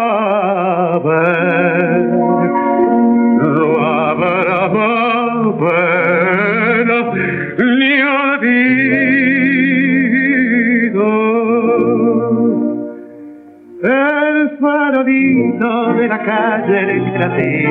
[14.92, 17.66] El farolito de la calle del Cratí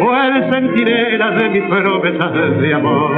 [0.00, 3.10] fue el centinela de mis promesas de amor.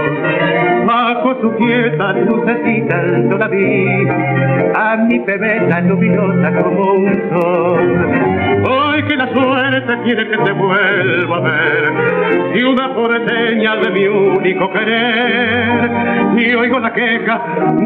[0.86, 8.64] Bajo su quieta lucecita todavía a mi pebeta luminosa como un sol.
[8.68, 14.70] Hoy que la suerte tiene que te vuelva a ver, una porteña de mi único
[14.72, 15.90] querer,
[16.36, 17.40] y oigo la queja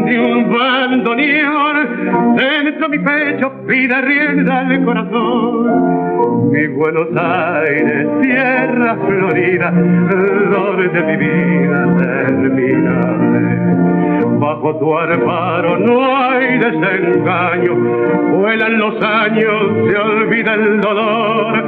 [0.05, 5.96] de un bandoneón dentro de mi pecho pide rienda al corazón.
[6.51, 13.47] Mi Buenos Aires, tierra florida, donde de mi vida termina.
[14.39, 17.75] Bajo tu amparo no hay desengaño,
[18.39, 21.65] vuelan los años, se olvida el dolor.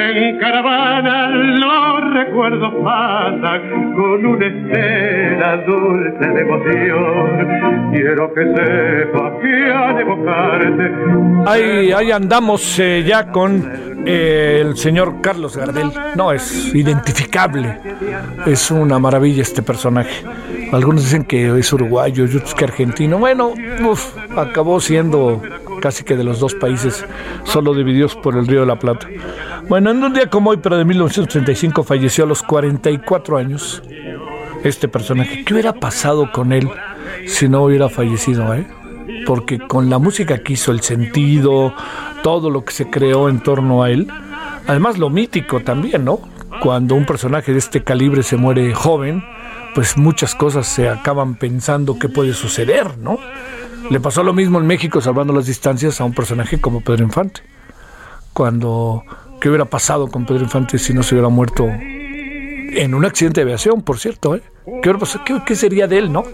[0.00, 7.92] En caravana los recuerdos pasan con una estela dulce de emoción.
[7.92, 10.92] Quiero que sepa que al evocarte.
[11.46, 13.62] Ahí, ahí andamos eh, ya con
[14.04, 15.92] eh, el señor Carlos Gardel.
[16.16, 17.80] No, es identificable.
[18.46, 20.24] Es una maravilla este personaje.
[20.72, 23.18] Algunos dicen que es uruguayo otros que argentino.
[23.18, 23.54] Bueno,
[24.36, 25.40] acabó siendo
[25.80, 27.04] casi que de los dos países,
[27.44, 29.08] solo divididos por el Río de la Plata.
[29.68, 33.82] Bueno, en un día como hoy, pero de 1935, falleció a los 44 años
[34.64, 35.44] este personaje.
[35.44, 36.68] ¿Qué hubiera pasado con él
[37.26, 38.54] si no hubiera fallecido?
[38.54, 38.66] Eh?
[39.26, 41.74] Porque con la música que hizo, el sentido,
[42.28, 44.06] todo lo que se creó en torno a él,
[44.66, 46.20] además lo mítico también, ¿no?
[46.60, 49.24] Cuando un personaje de este calibre se muere joven,
[49.74, 53.18] pues muchas cosas se acaban pensando que puede suceder, ¿no?
[53.88, 57.40] Le pasó lo mismo en México, salvando las distancias, a un personaje como Pedro Infante.
[58.34, 59.04] Cuando,
[59.40, 63.44] ¿qué hubiera pasado con Pedro Infante si no se hubiera muerto en un accidente de
[63.44, 64.34] aviación, por cierto?
[64.34, 64.42] ¿eh?
[64.82, 64.94] ¿Qué,
[65.46, 66.24] ¿Qué, sería de él, no?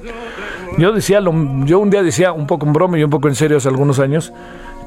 [0.76, 3.59] Yo decía, yo un día decía, un poco en broma y un poco en serio
[3.59, 4.33] hace algunos años,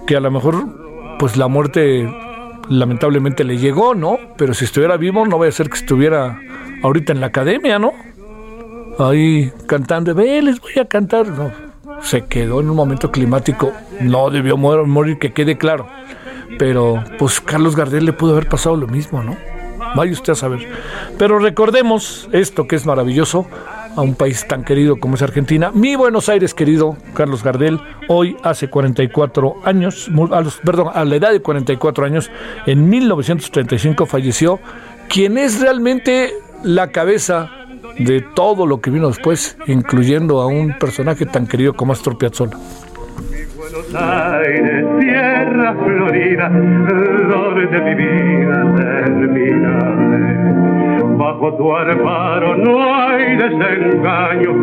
[0.06, 0.87] que a lo mejor,
[1.20, 2.12] pues la muerte
[2.70, 4.18] lamentablemente le llegó, ¿no?
[4.38, 6.40] Pero si estuviera vivo, no voy a ser que estuviera
[6.84, 7.94] ahorita en la academia, ¿no?
[9.00, 11.28] ahí cantando, ve, les voy a cantar.
[11.28, 11.52] No,
[12.02, 15.88] se quedó en un momento climático, no debió morir, que quede claro.
[16.58, 19.38] Pero pues Carlos Gardel le pudo haber pasado lo mismo, ¿no?
[19.96, 20.68] Vaya usted a saber.
[21.18, 23.48] Pero recordemos esto que es maravilloso
[23.98, 25.72] a un país tan querido como es Argentina.
[25.74, 31.32] Mi Buenos Aires, querido Carlos Gardel, hoy hace 44 años, a perdón, a la edad
[31.32, 32.30] de 44 años,
[32.68, 34.60] en 1935 falleció
[35.10, 36.32] quien es realmente
[36.64, 37.50] la cabeza
[37.98, 42.58] de todo lo que vino después, incluyendo a un personaje tan querido como Astor Piazzolla.
[43.78, 49.98] Buenos Aires, tierra florida, donde mi vida termina
[51.18, 54.54] bajo tu amparo no hay desengaño,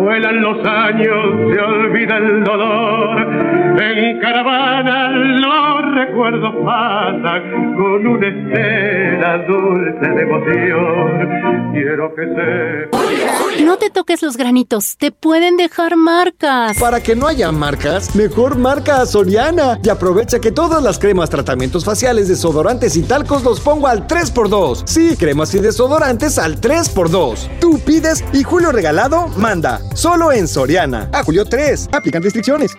[0.00, 9.38] vuelan los años, se olvida el dolor, en caravana los recuerdos pasan con una estela
[9.46, 13.64] dulce de emoción, quiero que se...
[13.64, 16.78] No te toques los granitos, te pueden dejar marcas.
[16.78, 21.28] Para que no haya marcas, mejor marca a Soriana y aprovecha que todas las cremas,
[21.28, 24.82] tratamientos faciales, desodorantes y talcos los pongo al 3x2.
[24.86, 27.58] Sí, cremas y desodorantes desodorantes al 3x2.
[27.58, 29.80] Tú pides y Julio Regalado manda.
[29.94, 31.08] Solo en Soriana.
[31.12, 31.88] A Julio 3.
[31.92, 32.76] Aplican restricciones.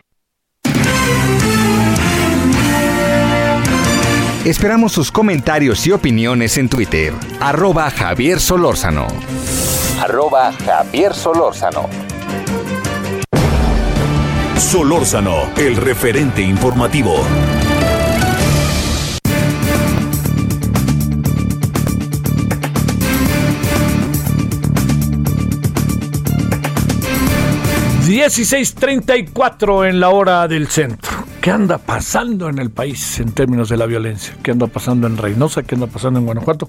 [4.45, 7.13] Esperamos sus comentarios y opiniones en Twitter.
[7.39, 9.07] Arroba Javier Solórzano.
[10.01, 11.89] Arroba Javier Solórzano.
[14.63, 17.13] Solórzano, el referente informativo.
[28.07, 31.11] 16:34 en la hora del centro.
[31.41, 34.35] ¿Qué anda pasando en el país en términos de la violencia?
[34.41, 35.63] ¿Qué anda pasando en Reynosa?
[35.63, 36.67] ¿Qué anda pasando en Guanajuato?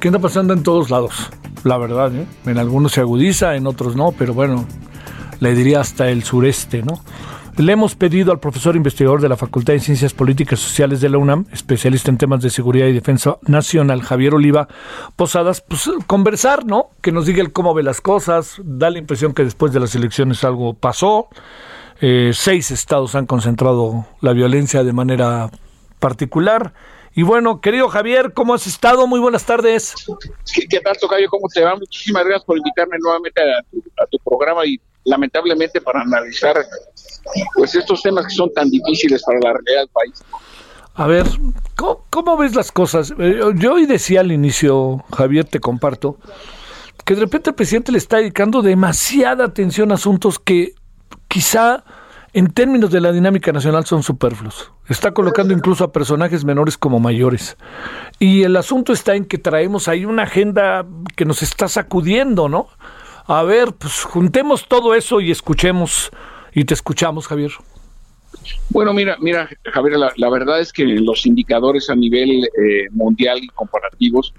[0.00, 1.30] ¿Qué anda pasando en todos lados?
[1.64, 2.24] La verdad, ¿eh?
[2.46, 4.64] en algunos se agudiza, en otros no, pero bueno,
[5.42, 7.00] le diría hasta el sureste, ¿no?
[7.56, 11.08] Le hemos pedido al profesor investigador de la Facultad de Ciencias Políticas y Sociales de
[11.08, 14.68] la UNAM, especialista en temas de seguridad y defensa nacional, Javier Oliva
[15.16, 16.90] Posadas, pues conversar, ¿no?
[17.00, 18.54] Que nos diga el cómo ve las cosas.
[18.64, 21.26] Da la impresión que después de las elecciones algo pasó.
[22.00, 25.50] Eh, seis estados han concentrado la violencia de manera
[25.98, 26.72] particular.
[27.14, 29.06] Y bueno, querido Javier, ¿cómo has estado?
[29.06, 29.94] Muy buenas tardes.
[30.70, 31.28] ¿Qué, tal, Tocayo?
[31.28, 31.76] ¿Cómo te va?
[31.76, 36.64] Muchísimas gracias por invitarme nuevamente a tu programa y lamentablemente para analizar
[37.54, 40.24] pues estos temas que son tan difíciles para la realidad del país.
[40.94, 41.26] A ver,
[42.10, 43.14] ¿cómo, ves las cosas?
[43.18, 46.18] Eh, yo hoy decía al inicio, Javier, te comparto,
[47.04, 50.74] que de repente el presidente le está dedicando demasiada atención a asuntos que
[51.28, 51.84] quizá
[52.34, 54.72] en términos de la dinámica nacional son superfluos.
[54.88, 57.56] Está colocando incluso a personajes menores como mayores.
[58.18, 62.68] Y el asunto está en que traemos ahí una agenda que nos está sacudiendo, ¿no?
[63.26, 66.10] A ver, pues juntemos todo eso y escuchemos,
[66.54, 67.52] y te escuchamos, Javier.
[68.70, 73.48] Bueno, mira, mira, Javier, la, verdad es que los indicadores a nivel eh, mundial y
[73.48, 74.34] comparativos,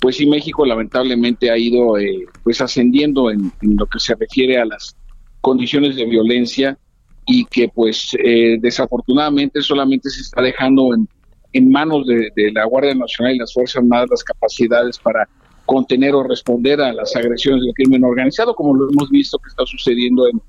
[0.00, 4.64] pues sí, México lamentablemente ha ido eh, pues ascendiendo en, lo que se refiere a
[4.64, 4.96] las
[5.40, 6.78] condiciones de violencia
[7.26, 11.08] y que pues eh, desafortunadamente solamente se está dejando en,
[11.52, 15.28] en manos de, de, la Guardia Nacional y las Fuerzas Armadas las capacidades para
[15.66, 19.64] contener o responder a las agresiones del crimen organizado, como lo hemos visto que está
[19.64, 20.40] sucediendo en,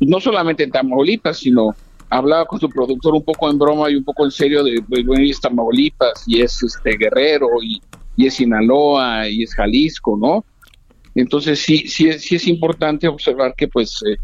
[0.00, 1.74] no solamente en Tamaulipas, sino
[2.08, 5.04] hablaba con su productor un poco en broma y un poco en serio de, pues,
[5.04, 7.80] bueno, y es Tamaulipas, y es este Guerrero, y,
[8.16, 10.44] y, es Sinaloa, y es Jalisco, ¿no?
[11.14, 14.16] Entonces sí, sí, sí es importante observar que pues eh,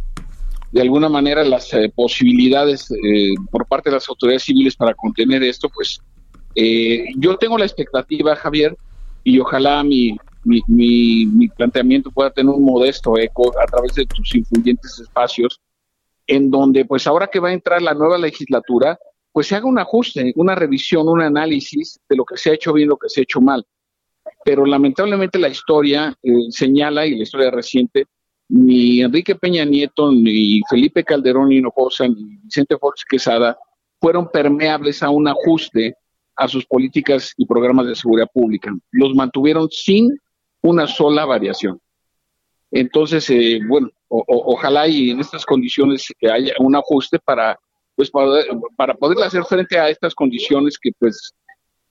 [0.73, 5.43] de alguna manera las eh, posibilidades eh, por parte de las autoridades civiles para contener
[5.43, 6.01] esto, pues
[7.17, 8.77] yo tengo la expectativa, Javier,
[9.25, 14.35] y ojalá mi, mi, mi, planteamiento pueda tener un modesto eco a través de tus
[14.35, 15.61] influyentes espacios,
[16.27, 18.99] en donde pues ahora que va a entrar la nueva legislatura,
[19.33, 22.73] pues se haga un ajuste, una revisión, un análisis de lo que se ha hecho
[22.73, 23.65] bien, lo que se ha hecho mal.
[24.45, 28.07] Pero lamentablemente la historia eh, señala, y la historia reciente,
[28.49, 33.57] ni Enrique Peña Nieto, ni Felipe Calderón Hinojosa, ni Vicente Fox Quesada
[34.03, 35.95] fueron permeables a un ajuste
[36.37, 38.73] a sus políticas y programas de seguridad pública.
[38.91, 40.19] Los mantuvieron sin
[40.61, 41.81] una sola variación.
[42.73, 47.59] Entonces, eh, bueno, ojalá y en estas condiciones haya un ajuste para,
[47.95, 48.11] pues,
[48.77, 51.33] para, poder hacer frente a estas condiciones que, pues,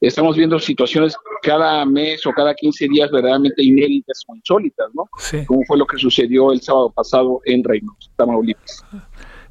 [0.07, 5.09] estamos viendo situaciones cada mes o cada 15 días verdaderamente inéditas o insólitas, ¿no?
[5.45, 8.83] Como fue lo que sucedió el sábado pasado en Reynosa, Tamaulipas.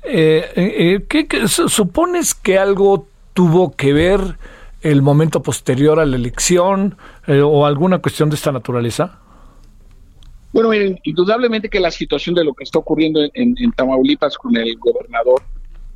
[0.03, 4.21] Eh, eh, ¿qué, supones que algo tuvo que ver
[4.83, 9.19] el momento posterior a la elección eh, o alguna cuestión de esta naturaleza?
[10.53, 14.77] Bueno, miren, indudablemente que la situación de lo que está ocurriendo en, Tamaulipas con el
[14.79, 15.43] gobernador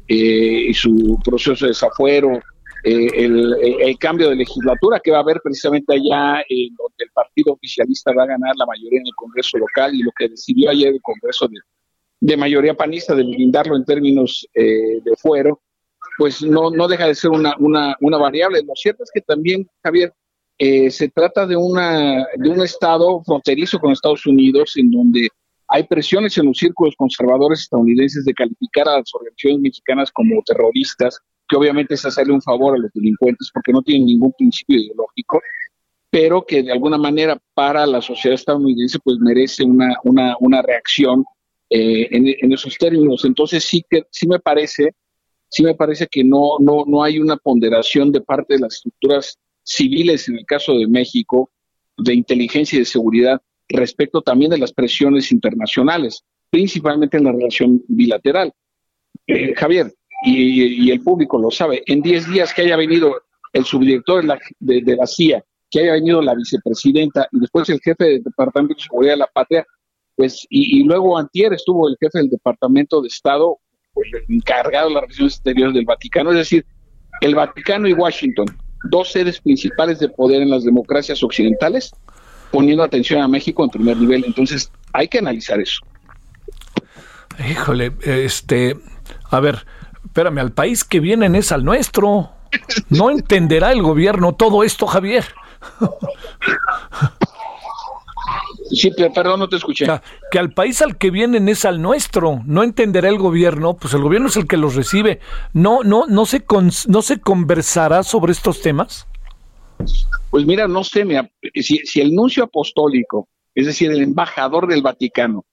[0.06, 2.40] eh, y su proceso de desafuero,
[2.84, 7.54] eh, el, cambio de legislatura que va a haber precisamente allá en donde el partido
[7.54, 10.88] oficialista va a ganar la mayoría en el Congreso local y lo que decidió ayer
[10.88, 11.48] el Congreso
[12.20, 15.60] de, mayoría panista de blindarlo en términos de fuero,
[16.16, 18.62] pues no, no deja de ser una, una, una variable.
[18.62, 20.12] Lo cierto es que también, Javier,
[20.58, 25.28] eh, se trata de, una, de un estado fronterizo con Estados Unidos en donde
[25.68, 31.18] hay presiones en los círculos conservadores estadounidenses de calificar a las organizaciones mexicanas como terroristas
[31.48, 35.40] que obviamente es hacerle un favor a los delincuentes porque no tienen ningún principio ideológico,
[36.10, 41.24] pero que de alguna manera para la sociedad estadounidense pues merece una, una, una reacción
[41.70, 43.24] eh, en, esos términos.
[43.24, 44.94] Entonces sí que sí me parece,
[45.48, 49.38] sí me parece que no, no, no hay una ponderación de parte de las estructuras
[49.64, 51.50] civiles en el caso de México,
[51.96, 57.82] de inteligencia y de seguridad, respecto también de las presiones internacionales, principalmente en la relación
[57.88, 58.52] bilateral.
[59.26, 59.92] Eh, Javier,
[60.24, 63.14] y, el público lo sabe, en 10 días que haya venido
[63.52, 67.80] el subdirector de la, de, la CIA, que haya venido la vicepresidenta y después el
[67.80, 69.66] jefe del Departamento de Seguridad de la Patria,
[70.16, 73.58] pues, y, luego antier estuvo el jefe del Departamento de Estado,
[73.92, 76.64] pues, encargado de las relaciones exteriores del Vaticano, es decir,
[77.20, 78.46] el Vaticano y Washington,
[78.90, 81.92] dos sedes principales de poder en las democracias occidentales,
[82.50, 84.24] poniendo atención a México en primer nivel.
[84.26, 85.80] Entonces, hay que analizar eso.
[87.50, 88.76] Híjole, este,
[89.30, 89.66] a ver,
[90.04, 92.30] espérame, al país que vienen es al nuestro.
[92.88, 95.24] No entenderá el gobierno todo esto, Javier.
[98.70, 99.86] Sí, perdón, no te escuché.
[100.30, 102.42] Que al país al que vienen es al nuestro.
[102.46, 105.20] No entenderá el gobierno, pues el gobierno es el que los recibe.
[105.52, 106.44] No, no, no se
[106.88, 109.06] no se conversará sobre estos temas.
[110.30, 111.04] Pues mira, no sé,
[111.54, 115.44] si, si el nuncio apostólico, es decir, el embajador del Vaticano,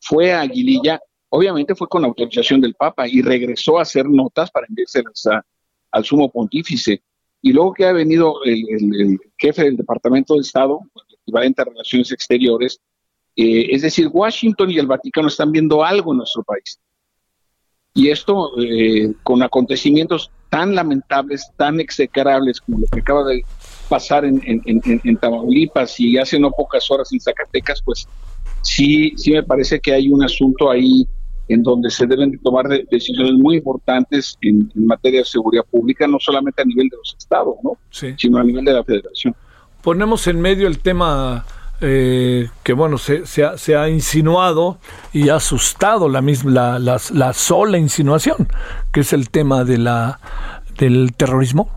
[0.00, 1.00] fue a Aguililla,
[1.30, 5.24] obviamente fue con autorización del Papa y regresó a hacer notas para enviárselas
[5.90, 7.02] al sumo pontífice.
[7.40, 12.10] Y luego que ha venido el, jefe del Departamento de Estado, el equivalente a Relaciones
[12.10, 12.80] Exteriores,
[13.36, 16.80] eh, es decir, Washington y el Vaticano están viendo algo en nuestro país.
[17.94, 23.42] Y esto eh, con acontecimientos tan lamentables, tan execrables como lo que acaba de
[23.88, 28.06] pasar en, en Tamaulipas y hace no pocas horas en Zacatecas, pues
[28.62, 31.06] sí, sí me parece que hay un asunto ahí
[31.48, 36.62] en donde se deben tomar decisiones muy importantes en, materia de seguridad pública, no solamente
[36.62, 37.78] a nivel de los estados, ¿no?
[37.90, 39.34] sino a nivel de la federación.
[39.82, 41.46] Ponemos en medio el tema
[41.80, 44.78] eh, que, bueno, se, se, ha, insinuado
[45.12, 48.48] y ha asustado la, misma, la, la, sola insinuación,
[48.92, 50.20] que es el tema de la,
[50.76, 51.70] del terrorismo.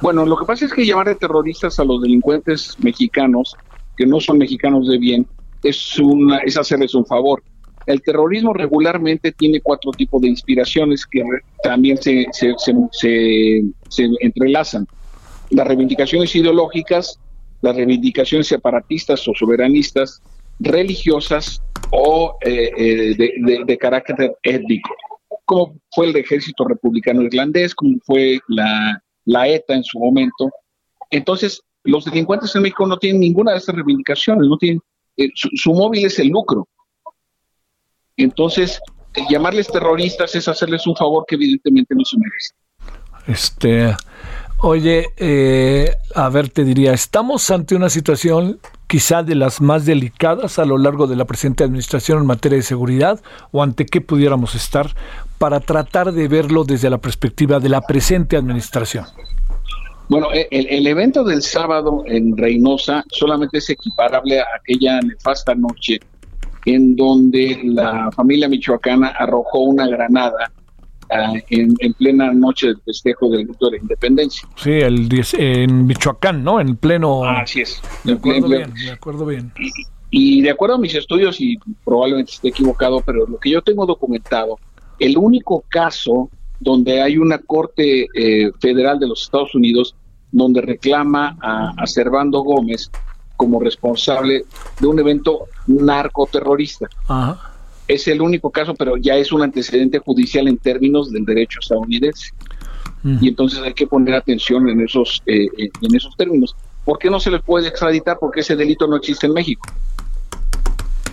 [0.00, 3.56] Bueno, lo que pasa es que llamar de terroristas a los delincuentes mexicanos,
[3.96, 5.26] que no son mexicanos de bien,
[5.62, 7.42] es, una, es hacerles un favor
[7.86, 11.22] el terrorismo regularmente tiene cuatro tipos de inspiraciones que
[11.62, 12.26] también se,
[14.20, 14.86] entrelazan.
[15.50, 17.18] Las reivindicaciones ideológicas,
[17.60, 20.22] las reivindicaciones separatistas o soberanistas,
[20.60, 24.90] religiosas o eh, eh, de, carácter étnico,
[25.44, 30.50] como fue el ejército republicano irlandés, como fue la, la ETA en su momento.
[31.10, 34.80] Entonces, los delincuentes en México no tienen ninguna de estas reivindicaciones, no tienen,
[35.18, 36.66] eh, su móvil es el lucro
[38.16, 38.80] entonces,
[39.30, 42.54] llamarles terroristas es hacerles un favor que evidentemente no se merece.
[43.26, 43.96] Este,
[44.60, 50.58] oye, eh, a ver, te diría, estamos ante una situación quizá de las más delicadas
[50.58, 54.54] a lo largo de la presente administración en materia de seguridad o ante qué pudiéramos
[54.54, 54.94] estar
[55.38, 59.06] para tratar de verlo desde la perspectiva de la presente administración.
[60.08, 65.54] Bueno, e, el, el, evento del sábado en Reynosa solamente es equiparable a aquella nefasta
[65.54, 65.98] noche
[66.64, 70.50] en donde la familia michoacana arrojó una granada
[71.10, 74.48] ah, en, plena noche del festejo del grito de la independencia.
[74.56, 75.08] Sí, el
[75.38, 76.60] en Michoacán, ¿no?
[76.60, 77.24] En pleno.
[77.24, 77.82] Ah, así es.
[78.04, 79.52] Me acuerdo bien, me acuerdo bien.
[80.10, 83.84] Y, de acuerdo a mis estudios, y probablemente esté equivocado, pero lo que yo tengo
[83.84, 84.58] documentado,
[84.98, 89.96] el único caso donde hay una corte eh, federal de los Estados Unidos
[90.30, 92.90] donde reclama a, a Servando Gómez
[93.36, 94.44] como responsable
[94.80, 96.88] de un evento narcoterrorista.
[97.86, 102.30] Es el único caso, pero ya es un antecedente judicial en términos del derecho estadounidense.
[103.20, 106.56] Y entonces hay que poner atención en esos, eh, en esos términos.
[106.86, 108.16] ¿Por qué no se le puede extraditar?
[108.18, 109.68] Porque ese delito no existe en México.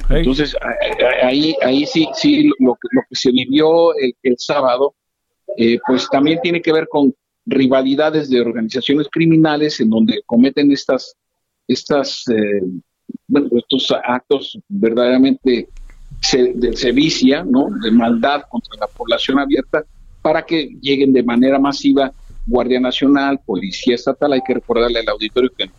[0.09, 0.55] Entonces,
[1.23, 4.95] ahí, ahí sí, sí lo, que, lo que se vivió el, sábado,
[5.57, 7.13] eh, pues también tiene que ver con
[7.45, 11.15] rivalidades de organizaciones criminales en donde cometen estas
[11.71, 12.61] estas, eh,
[13.27, 15.69] bueno, estos actos verdaderamente
[16.21, 17.67] se, de sevicia, ¿no?
[17.83, 19.83] de maldad contra la población abierta,
[20.21, 22.11] para que lleguen de manera masiva
[22.45, 25.71] Guardia Nacional, Policía Estatal, hay que recordarle al auditorio que en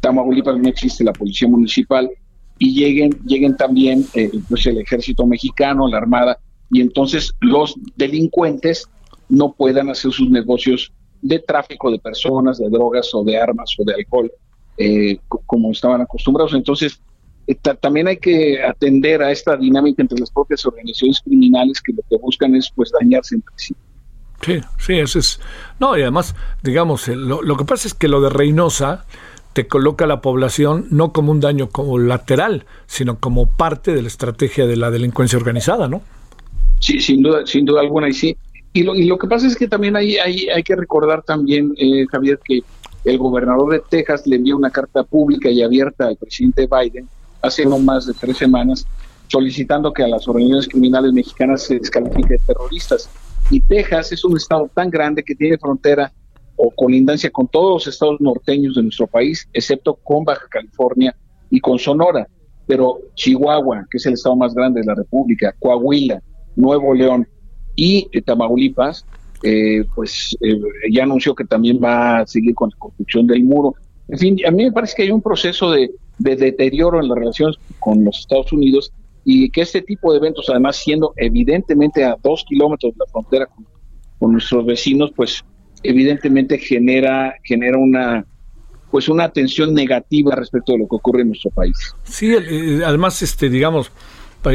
[0.00, 2.10] Tamaulipas no existe la Policía Municipal,
[2.58, 6.38] y lleguen, lleguen también eh, pues el Ejército Mexicano, la Armada,
[6.70, 8.88] y entonces los delincuentes
[9.28, 13.84] no puedan hacer sus negocios de tráfico de personas, de drogas o de armas o
[13.84, 14.30] de alcohol
[14.78, 16.54] eh, como estaban acostumbrados.
[16.54, 17.00] Entonces,
[17.46, 22.02] eh, también hay que atender a esta dinámica entre las propias organizaciones criminales que lo
[22.08, 23.74] que buscan es pues dañarse entre sí.
[24.42, 25.40] Sí, sí, eso es.
[25.80, 29.06] No, y además, digamos, lo, lo que pasa es que lo de Reynosa
[29.54, 34.02] te coloca a la población no como un daño como lateral, sino como parte de
[34.02, 36.02] la estrategia de la delincuencia organizada, ¿no?
[36.80, 38.36] Sí, sin duda, sin duda alguna, y sí.
[38.72, 41.72] Y lo, y lo que pasa es que también hay, hay, hay que recordar también,
[41.78, 42.62] eh, Javier, que
[43.04, 47.08] el gobernador de Texas le envió una carta pública y abierta al presidente Biden
[47.42, 48.86] hace no más de tres semanas,
[49.28, 53.10] solicitando que a las organizaciones criminales mexicanas se descalifique de terroristas.
[53.50, 56.10] Y Texas es un estado tan grande que tiene frontera
[56.56, 61.14] o colindancia con todos los estados norteños de nuestro país, excepto con Baja California
[61.50, 62.26] y con Sonora.
[62.66, 66.22] Pero Chihuahua, que es el estado más grande de la República, Coahuila,
[66.56, 67.28] Nuevo León
[67.76, 69.04] y eh, Tamaulipas,
[69.46, 70.58] eh, pues eh,
[70.90, 73.74] ya anunció que también va a seguir con la construcción del muro.
[74.08, 77.56] En fin, a mí me parece que hay un proceso de, deterioro en las relaciones
[77.78, 78.90] con los Estados Unidos
[79.22, 83.46] y que este tipo de eventos, además siendo evidentemente a dos kilómetros de la frontera
[83.46, 83.66] con,
[84.18, 85.44] con nuestros vecinos, pues
[85.82, 88.24] evidentemente genera, genera una
[88.90, 91.76] pues una atención negativa respecto de lo que ocurre en nuestro país.
[92.04, 93.90] Sí, además, este, digamos,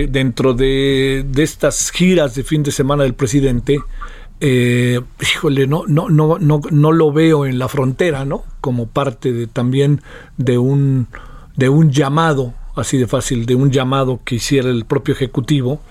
[0.08, 3.80] dentro de, de estas giras de fin de semana del presidente,
[4.42, 8.44] eh, híjole, no, no, no, no, no lo veo en la frontera, ¿no?
[8.62, 10.02] Como parte de también
[10.38, 11.08] de un,
[11.56, 15.82] de un llamado, así de fácil, de un llamado que hiciera el propio Ejecutivo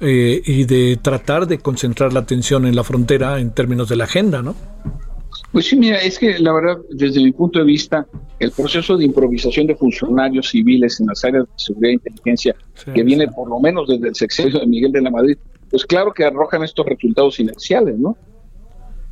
[0.00, 4.04] eh, y de tratar de concentrar la atención en la frontera en términos de la
[4.04, 4.54] agenda, ¿no?
[5.50, 8.06] Pues sí, mira, es que la verdad, desde mi punto de vista,
[8.38, 12.56] el proceso de improvisación de funcionarios civiles en las áreas de seguridad e inteligencia,
[12.92, 15.38] que viene por lo menos desde el sexenio de Miguel de la Madrid,
[15.74, 18.16] pues claro que arrojan estos resultados inerciales, ¿no?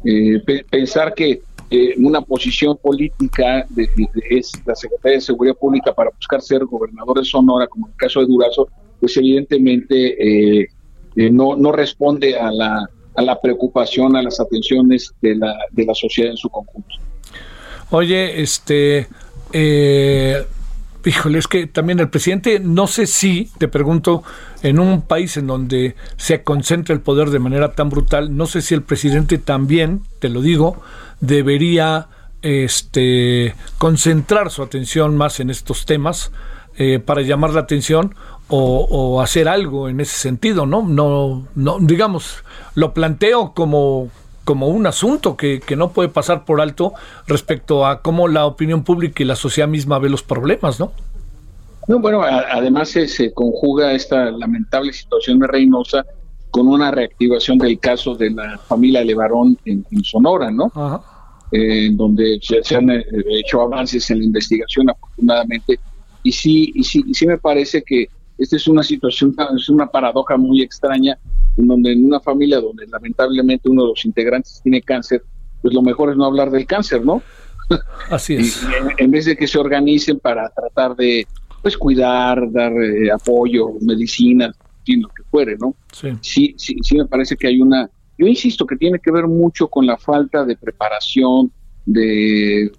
[0.04, 0.40] Eh,
[0.70, 3.88] pensar que eh, una posición política de,
[4.30, 7.98] es la Secretaría de Seguridad Pública para buscar ser gobernador de Sonora, como en el
[7.98, 8.68] caso de Durazo,
[9.00, 10.68] pues evidentemente eh,
[11.32, 15.94] no, no responde a la, a la preocupación, a las atenciones de la, de la
[15.96, 16.94] sociedad en su conjunto.
[17.90, 19.08] Oye, este,
[19.52, 20.44] eh,
[21.04, 24.22] híjole, es que también el presidente, no sé si, te pregunto,
[24.62, 28.62] en un país en donde se concentra el poder de manera tan brutal, no sé
[28.62, 30.82] si el presidente también, te lo digo,
[31.20, 32.08] debería
[32.42, 36.32] este, concentrar su atención más en estos temas
[36.76, 38.14] eh, para llamar la atención
[38.54, 40.82] o, hacer algo en ese sentido, ¿no?
[40.82, 42.44] No, no, digamos,
[42.74, 44.10] lo planteo como
[44.44, 46.92] como un asunto que, que, no puede pasar por alto
[47.26, 50.92] respecto a cómo la opinión pública y la sociedad misma ve los problemas, ¿no?
[51.88, 56.04] No, bueno, además se, conjuga esta lamentable situación de Reynosa
[56.50, 60.70] con una reactivación del caso de la familia Levarón en, Sonora, ¿no?
[61.50, 65.80] Eh, en donde se, han eh, hecho avances en la investigación, afortunadamente,
[66.22, 68.06] y sí, y sí, y sí me parece que
[68.38, 71.18] esta es una situación, es una paradoja muy extraña,
[71.56, 75.22] en donde en una familia donde lamentablemente uno de los integrantes tiene cáncer,
[75.60, 77.22] pues lo mejor es no hablar del cáncer, ¿no?
[78.10, 78.60] Así es.
[78.98, 81.26] en, vez de que se organicen para tratar de
[81.62, 85.76] pues cuidar, dar eh, apoyo, medicinas, lo que fuere, ¿no?
[85.92, 86.08] Sí.
[86.20, 86.54] sí.
[86.56, 87.88] sí, sí, me parece que hay una,
[88.18, 91.52] yo insisto que tiene que ver mucho con la falta de preparación,
[91.84, 92.70] de,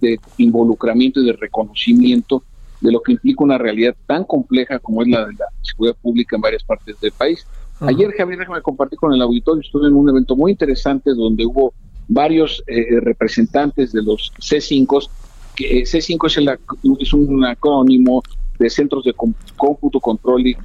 [0.00, 2.42] de involucramiento y de reconocimiento
[2.80, 6.36] de lo que implica una realidad tan compleja como es la de la seguridad pública
[6.36, 7.46] en varias partes del país.
[7.80, 11.74] Ayer, Javier, déjame compartir con el auditorio, estuve en un evento muy interesante donde hubo
[12.08, 15.08] varios eh, representantes de los C5,
[15.54, 16.58] que eh, C5 es, el,
[17.00, 18.22] es un acrónimo
[18.58, 19.14] de Centros de
[19.56, 20.56] Cómputo, Control y,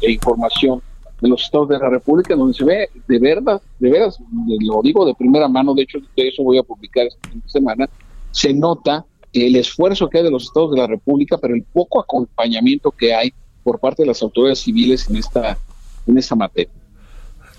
[0.00, 0.80] e Información
[1.20, 4.18] de los estados de la República, donde se ve de verdad, de veras,
[4.60, 7.88] lo digo de primera mano, de hecho de eso voy a publicar esta semana,
[8.30, 12.00] se nota el esfuerzo que hay de los estados de la República, pero el poco
[12.00, 15.58] acompañamiento que hay por parte de las autoridades civiles en esta,
[16.06, 16.72] en esta materia.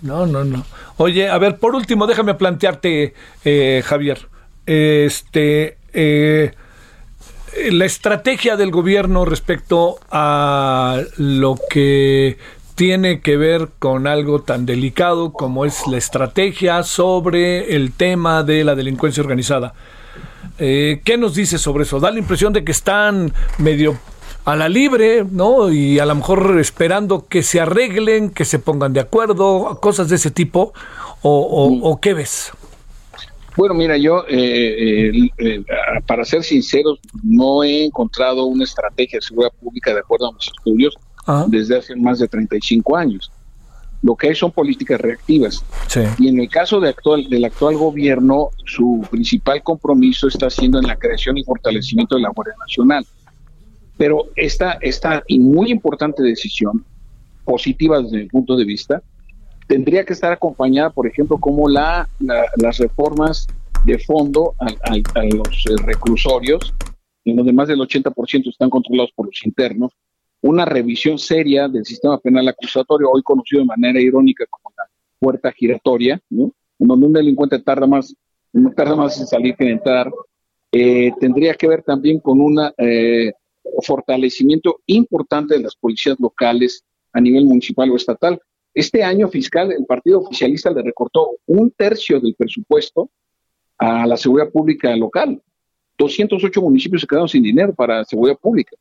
[0.02, 0.66] No, no, no.
[0.98, 3.14] Oye, a ver, por último, déjame plantearte,
[3.46, 4.28] eh, Javier,
[4.66, 6.52] este, eh,
[7.72, 12.38] la estrategia del gobierno respecto a lo que
[12.76, 18.64] tiene que ver con algo tan delicado como es la estrategia sobre el tema de
[18.64, 19.74] la delincuencia organizada.
[20.60, 22.00] Eh, ¿Qué nos dice sobre eso?
[22.00, 23.98] Da la impresión de que están medio
[24.46, 25.72] a la libre, ¿no?
[25.72, 30.18] Y a lo mejor esperando que se arreglen, que se pongan de acuerdo, cosas de
[30.18, 30.74] ese tipo,
[31.22, 32.52] o, qué ves?
[33.56, 35.64] Bueno, mira, yo, eh, eh,
[36.06, 40.48] para ser sinceros, no he encontrado una estrategia de seguridad pública de acuerdo a mis
[40.48, 40.96] estudios
[41.48, 43.32] desde hace más de 35 años
[44.04, 45.64] lo que hay son políticas reactivas.
[46.20, 50.88] Y en el caso de actual, del actual gobierno, su principal compromiso está siendo en
[50.88, 53.06] la creación y fortalecimiento de la Guardia Nacional.
[53.98, 56.84] Pero esta, esta muy importante decisión,
[57.46, 59.02] positiva desde mi punto de vista,
[59.68, 63.48] tendría que estar acompañada, por ejemplo, como la, las reformas
[63.86, 64.96] de fondo a,
[65.28, 66.74] los eh, reclusorios,
[67.26, 69.92] en donde más del 80% están controlados por los internos,
[70.42, 74.84] una revisión seria del sistema penal acusatorio, hoy conocido de manera irónica como la
[75.20, 76.52] puerta giratoria, ¿no?
[76.80, 78.14] en donde un delincuente tarda más,
[78.76, 80.12] tarda más en salir que en entrar,
[80.72, 83.32] eh, tendría que ver también con un eh,
[83.82, 88.40] fortalecimiento importante de las policías locales a nivel municipal o estatal.
[88.74, 93.10] Este año fiscal, el Partido Oficialista le recortó un tercio del presupuesto
[93.78, 95.42] a la seguridad pública local.
[95.98, 98.76] 208 municipios se quedaron sin dinero para seguridad pública.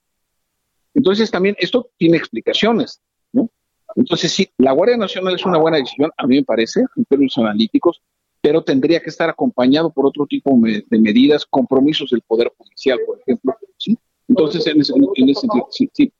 [0.95, 3.01] Entonces también esto tiene explicaciones,
[3.33, 3.51] ¿no?
[3.95, 7.37] Entonces sí, la Guardia Nacional es una buena decisión, a mí me parece, en términos
[7.37, 8.01] analíticos,
[8.41, 13.21] pero tendría que estar acompañado por otro tipo de medidas, compromisos del Poder Judicial, por
[13.21, 13.97] ejemplo, ¿sí?
[14.33, 14.93] Entonces, en ese,
[15.41, 16.13] sentido, sí, sí.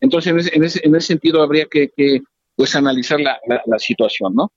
[0.00, 1.90] Entonces, en ese, en ese, sentido habría que,
[2.56, 4.50] pues analizar la, la situación, ¿no?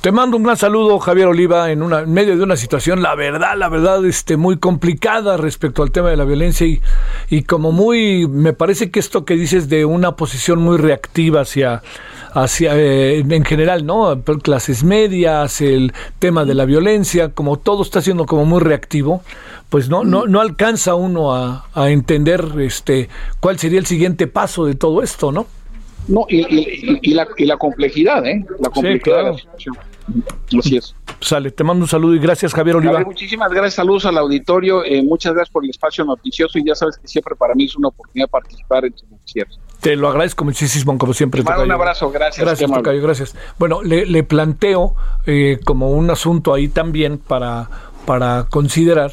[0.00, 3.56] Te mando un gran saludo, Javier Oliva, en, una, medio de una situación, la verdad,
[3.56, 6.66] la verdad, este, muy complicada respecto al tema de la violencia
[7.28, 11.82] y, como muy, me parece que esto que dices de una posición muy reactiva hacia,
[12.32, 14.22] hacia eh, en general, ¿no?
[14.42, 19.22] Clases medias, el tema de la violencia, como todo está siendo como muy reactivo,
[19.70, 23.08] pues no, no, no alcanza uno a, a entender este,
[23.40, 25.46] cuál sería el siguiente paso de todo esto, ¿no?
[26.08, 28.44] No, y, la, y la complejidad, ¿eh?
[28.60, 29.76] La complejidad de la situación.
[30.58, 30.94] Así es.
[31.20, 33.00] Sale, te mando un saludo y gracias, Javier Oliva.
[33.00, 36.98] muchísimas gracias, saludos al auditorio, eh, muchas gracias por el espacio noticioso y ya sabes
[36.98, 39.50] que siempre para mí es una oportunidad participar en tu noticiero.
[39.80, 41.42] Te lo agradezco muchísimo, como siempre.
[41.42, 42.44] un abrazo, gracias.
[42.44, 43.36] Gracias, Tocayo, gracias.
[43.58, 44.94] Bueno, le, planteo
[45.26, 47.68] eh, como un asunto ahí también para,
[48.04, 49.12] para considerar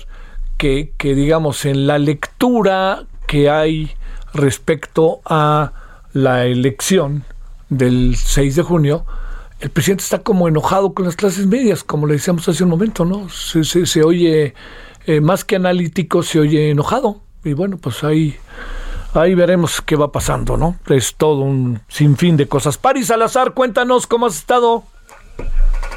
[0.57, 3.91] que, que, digamos, en la lectura que hay
[4.33, 5.73] respecto a
[6.13, 7.23] la elección
[7.69, 9.05] del 6 de junio,
[9.59, 13.05] el presidente está como enojado con las clases medias, como le decíamos hace un momento,
[13.05, 13.29] ¿no?
[13.29, 14.53] Se, se, oye,
[15.05, 17.21] eh, más que analítico, se oye enojado.
[17.43, 18.37] Y bueno, pues ahí,
[19.13, 20.75] ahí veremos qué va pasando, ¿no?
[20.87, 22.77] Es todo un sinfín de cosas.
[22.77, 24.83] Paris Salazar, cuéntanos cómo has estado.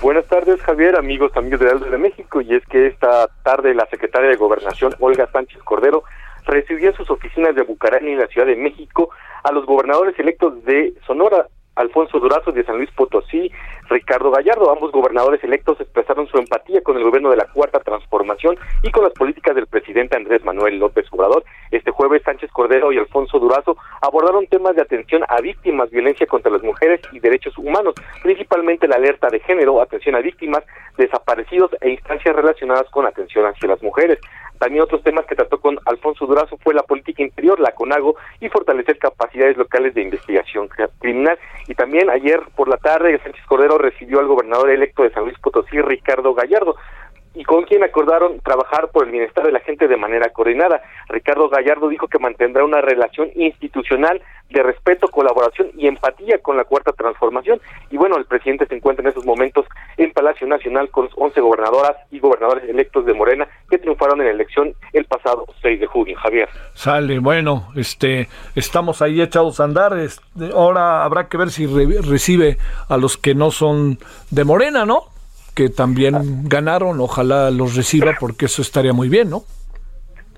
[0.03, 2.41] Buenas tardes, Javier, amigos, amigos de Aldo de México.
[2.41, 6.05] Y es que esta tarde la secretaria de Gobernación, Olga Sánchez Cordero,
[6.47, 9.11] recibió en sus oficinas de Bucarán en la Ciudad de México
[9.43, 13.53] a los gobernadores electos de Sonora, Alfonso Durazo de San Luis Potosí,
[13.89, 14.71] Ricardo Gallardo.
[14.71, 19.05] Ambos gobernadores electos expresaron su empatía con el gobierno de la Cuarta Transformación y con
[19.05, 21.45] las políticas del presidente Andrés Manuel López Obrador.
[21.71, 26.51] Este jueves, Sánchez Cordero y Alfonso Durazo abordaron temas de atención a víctimas, violencia contra
[26.51, 30.65] las mujeres y derechos humanos, principalmente la alerta de género, atención a víctimas,
[30.97, 34.19] desaparecidos e instancias relacionadas con atención hacia las mujeres.
[34.59, 38.49] También otros temas que trató con Alfonso Durazo fue la política interior, la CONAGO y
[38.49, 41.39] fortalecer capacidades locales de investigación criminal.
[41.69, 45.39] Y también ayer por la tarde Sánchez Cordero recibió al gobernador electo de San Luis
[45.39, 46.77] Potosí, Ricardo Gallardo
[47.37, 50.83] y con quien acordaron trabajar por el bienestar de la gente de manera coordinada.
[51.09, 56.65] Ricardo Gallardo dijo que mantendrá una relación institucional de respeto, colaboración y empatía con la
[56.65, 57.61] Cuarta Transformación.
[57.91, 59.67] Y bueno, el presidente se encuentra en esos momentos
[59.99, 64.33] en Palacio Nacional con 11 gobernadoras y gobernadores electos de Morena que triunfaron en la
[64.33, 66.17] elección el pasado 6 de junio.
[66.17, 66.49] Javier.
[66.73, 69.93] Sale, bueno, este, estamos ahí echados a andar.
[70.55, 72.57] ahora habrá que ver si recibe
[72.89, 73.99] a los que no son
[74.31, 75.16] de Morena, ¿no?
[75.57, 79.43] Que también ganaron, ojalá los reciba porque eso estaría muy bien, ¿no?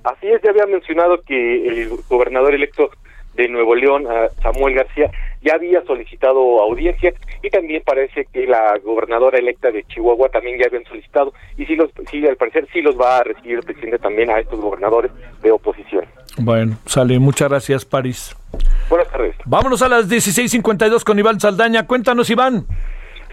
[0.04, 2.90] Así es, ya había mencionado que el gobernador electo
[3.34, 4.04] de Nuevo León,
[4.40, 5.10] Samuel García,
[5.42, 7.12] ya había solicitado audiencia
[7.42, 11.74] y también parece que la gobernadora electa de Chihuahua también ya habían solicitado y sí,
[11.74, 15.10] los, sí al parecer sí los va a recibir el presidente también a estos gobernadores
[15.42, 16.04] de oposición.
[16.38, 18.36] Bueno, sale, muchas gracias París.
[18.88, 19.34] Buenas tardes.
[19.44, 21.86] Vámonos a las 16.52 con Iván Saldaña.
[21.88, 22.66] Cuéntanos Iván.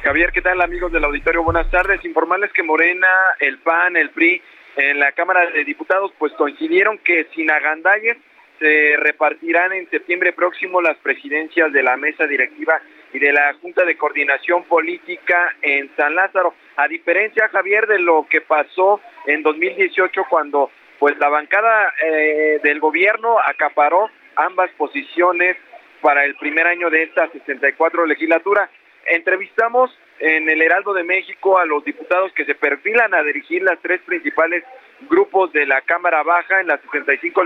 [0.05, 1.41] Javier, ¿qué tal amigos del auditorio?
[1.41, 2.05] Buenas tardes.
[2.05, 3.07] Informarles que Morena,
[3.39, 4.39] el PAN, el PRI
[4.75, 8.15] en la Cámara de Diputados pues coincidieron que sin agandalles
[8.59, 12.79] se repartirán en septiembre próximo las presidencias de la mesa directiva
[13.13, 16.53] y de la Junta de Coordinación Política en San Lázaro.
[16.75, 22.79] A diferencia, Javier, de lo que pasó en 2018 cuando pues la bancada eh, del
[22.79, 25.57] gobierno acaparó ambas posiciones
[26.01, 28.69] para el primer año de esta 64 legislatura.
[29.05, 33.79] Entrevistamos en el Heraldo de México a los diputados que se perfilan a dirigir las
[33.81, 34.63] tres principales
[35.09, 37.43] grupos de la Cámara Baja en la 65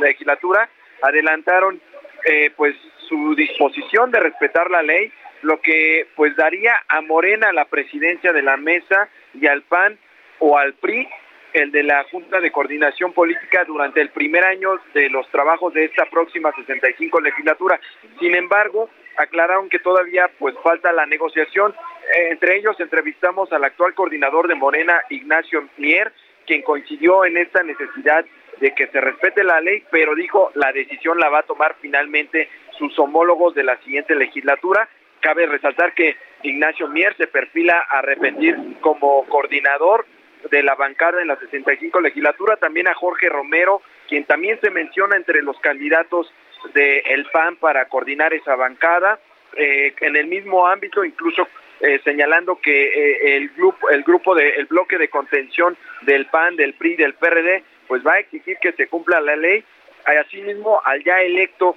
[0.00, 0.68] legislatura.
[1.02, 1.80] Adelantaron
[2.24, 2.74] eh, pues
[3.08, 8.42] su disposición de respetar la ley, lo que pues daría a Morena la presidencia de
[8.42, 9.98] la mesa y al PAN
[10.40, 11.08] o al PRI
[11.52, 15.84] el de la Junta de Coordinación Política durante el primer año de los trabajos de
[15.84, 17.80] esta próxima 65 legislatura.
[18.20, 21.74] Sin embargo, aclararon que todavía pues falta la negociación.
[22.16, 26.12] Eh, entre ellos entrevistamos al actual coordinador de Morena, Ignacio Mier,
[26.46, 28.24] quien coincidió en esta necesidad
[28.60, 32.48] de que se respete la ley, pero dijo la decisión la va a tomar finalmente
[32.78, 34.88] sus homólogos de la siguiente legislatura.
[35.20, 40.06] Cabe resaltar que Ignacio Mier se perfila a repetir como coordinador
[40.50, 45.16] de la bancada en la 65 legislatura, también a Jorge Romero, quien también se menciona
[45.16, 46.32] entre los candidatos
[46.74, 49.18] del PAN para coordinar esa bancada.
[49.56, 51.48] Eh, en el mismo ámbito, incluso
[51.80, 56.56] eh, señalando que eh, el grupo, el grupo de, el bloque de contención del PAN,
[56.56, 59.64] del PRI, del PRD, pues va a exigir que se cumpla la ley.
[60.04, 61.76] Asimismo, al ya electo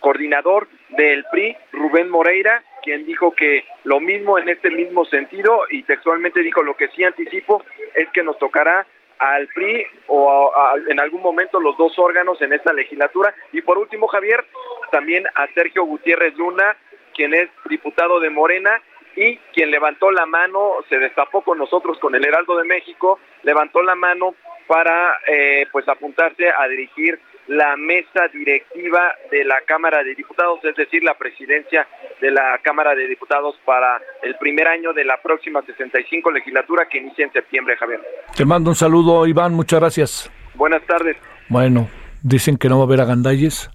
[0.00, 5.82] coordinador del PRI, Rubén Moreira, quien dijo que lo mismo en este mismo sentido y
[5.84, 7.64] textualmente dijo lo que sí anticipo
[7.94, 8.86] es que nos tocará
[9.18, 10.52] al PRI o
[10.88, 13.34] en algún momento los dos órganos en esta legislatura.
[13.52, 14.44] Y por último, Javier,
[14.90, 16.76] también a Sergio Gutiérrez Luna,
[17.14, 18.80] quien es diputado de Morena
[19.16, 23.82] y quien levantó la mano, se destapó con nosotros, con el Heraldo de México, levantó
[23.82, 24.34] la mano
[24.66, 30.76] para eh, pues apuntarse a dirigir la mesa directiva de la Cámara de Diputados, es
[30.76, 31.86] decir, la presidencia
[32.20, 36.98] de la Cámara de Diputados para el primer año de la próxima 65 legislatura que
[36.98, 38.00] inicia en septiembre, Javier.
[38.36, 40.30] Te mando un saludo, Iván, muchas gracias.
[40.54, 41.16] Buenas tardes.
[41.48, 41.88] Bueno,
[42.22, 43.70] dicen que no va a haber agandalles.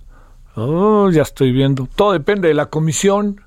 [0.56, 1.88] Oh, ya estoy viendo.
[1.96, 3.42] Todo depende de la comisión,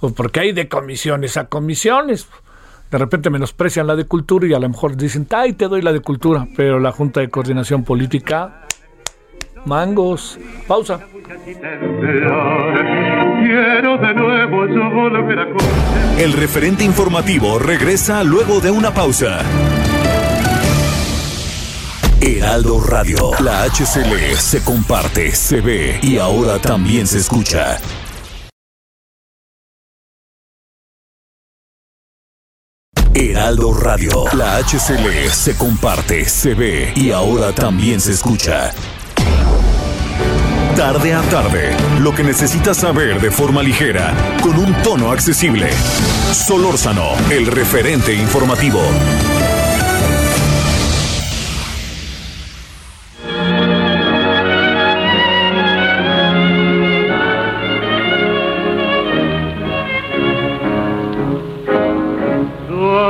[0.00, 2.28] o porque hay de comisiones a comisiones.
[2.90, 5.92] De repente menosprecian la de cultura y a lo mejor dicen, ay, te doy la
[5.92, 8.62] de cultura, pero la Junta de Coordinación Política
[9.68, 10.38] mangos.
[10.66, 11.00] Pausa.
[16.18, 19.40] El referente informativo regresa luego de una pausa.
[22.20, 27.78] Heraldo Radio, la HCL se comparte, se ve y ahora también se escucha.
[33.14, 38.72] Heraldo Radio, la HCL se comparte, se ve y ahora también se escucha.
[40.78, 45.72] Tarde a tarde, lo que necesitas saber de forma ligera, con un tono accesible.
[46.32, 48.78] Solórzano, el referente informativo.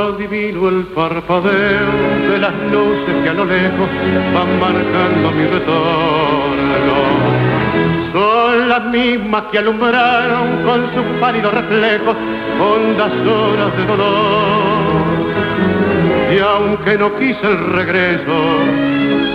[0.09, 3.89] adivino el parpadeo de las luces que a lo lejos
[4.33, 6.18] van marcando mi retorno
[8.85, 12.15] mismas que alumbraron con sus pálidos reflejos
[12.59, 15.19] hondas horas de dolor.
[16.35, 18.35] Y aunque no quise el regreso,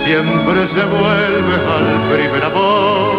[0.05, 3.15] siempre se vuelve al primer amor.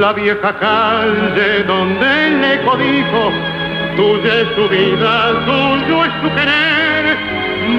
[0.00, 3.30] La vieja calle donde el eco dijo,
[3.96, 7.16] tuya es su vida, tuyo es su querer,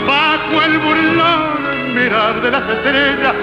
[0.08, 3.36] bajo el burlón mirar de las estrellas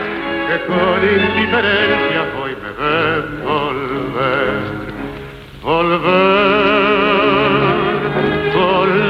[0.49, 3.41] que con indiferencia hoy me ven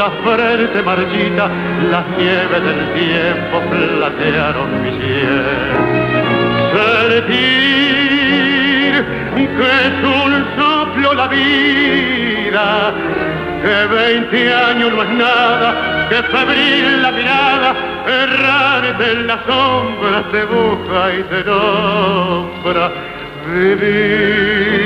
[0.03, 1.49] la frente marchita,
[1.93, 5.79] las nieves del tiempo platearon mi cielo.
[7.09, 7.43] Sentir
[9.59, 12.67] que es un soplo la vida,
[13.63, 15.69] que veinte años no es nada,
[16.09, 17.71] que febril la mirada,
[18.25, 22.91] errar en las sombras te busca y te nombra.
[23.55, 24.83] Vivir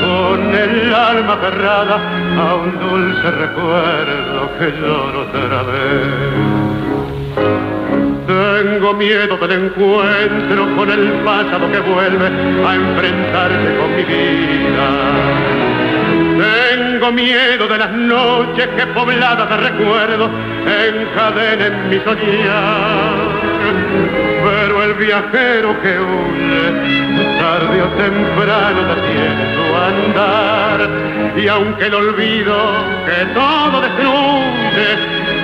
[0.00, 6.64] con el alma cerrada a un dulce recuerdo que lloro otra vez.
[8.26, 12.26] Tengo miedo del encuentro con el pasado que vuelve
[12.66, 14.88] a enfrentarse con mi vida.
[16.74, 20.30] Tengo miedo de las noches que pobladas de recuerdos
[20.66, 23.43] encadenen mi soñar.
[24.98, 26.64] Viajero que huye,
[27.38, 30.78] tarde o temprano detiene su andar.
[31.36, 32.56] Y aunque el olvido
[33.06, 34.88] que todo destruye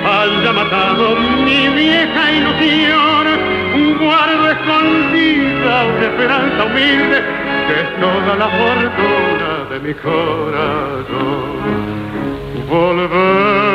[0.05, 3.21] haya matado mi vieja ilusión,
[4.01, 7.23] guardo escondida una esperanza humilde
[7.67, 11.11] que es toda la fortuna de mi corazón.
[12.69, 13.70] Volver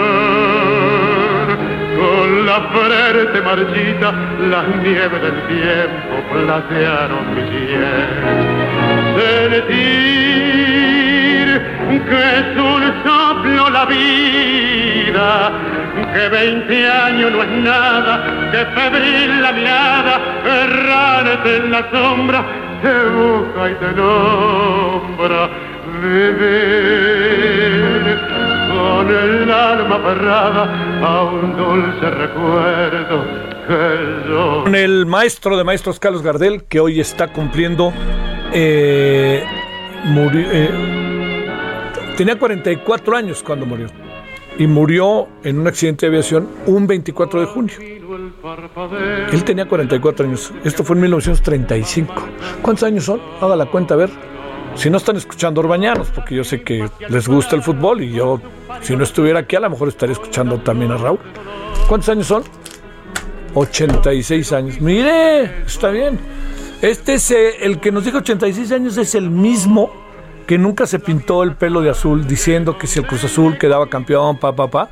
[2.46, 4.08] la frente marchita,
[4.48, 8.06] las nieves del tiempo platearon mi piel.
[9.18, 10.06] Sentir
[12.08, 15.28] que es un soplo la vida,
[16.14, 18.12] que veinte años no es nada,
[18.52, 22.44] que febril la mirada, errante en la sombra,
[22.80, 25.50] te busca y te nombra.
[26.02, 27.26] Vivir
[28.68, 33.24] con el alma aferrada a un dulce recuerdo
[33.66, 34.64] que.
[34.64, 37.92] Con el maestro de maestros Carlos Gardel, que hoy está cumpliendo...
[38.52, 39.44] Eh,
[40.04, 40.70] murió, eh,
[42.16, 43.88] tenía 44 años cuando murió
[44.58, 47.74] y murió en un accidente de aviación un 24 de junio.
[49.32, 50.52] Él tenía 44 años.
[50.64, 52.14] Esto fue en 1935.
[52.62, 53.20] ¿Cuántos años son?
[53.40, 54.10] Haga la cuenta a ver.
[54.76, 58.40] Si no están escuchando Orbañanos, porque yo sé que les gusta el fútbol y yo,
[58.82, 61.18] si no estuviera aquí, a lo mejor estaría escuchando también a Raúl.
[61.88, 62.44] ¿Cuántos años son?
[63.54, 64.80] 86 años.
[64.80, 66.18] Mire, está bien.
[66.82, 69.90] Este es eh, el que nos dijo 86 años, es el mismo
[70.46, 73.88] que nunca se pintó el pelo de azul diciendo que si el Cruz Azul quedaba
[73.88, 74.90] campeón, pa, pa, pa.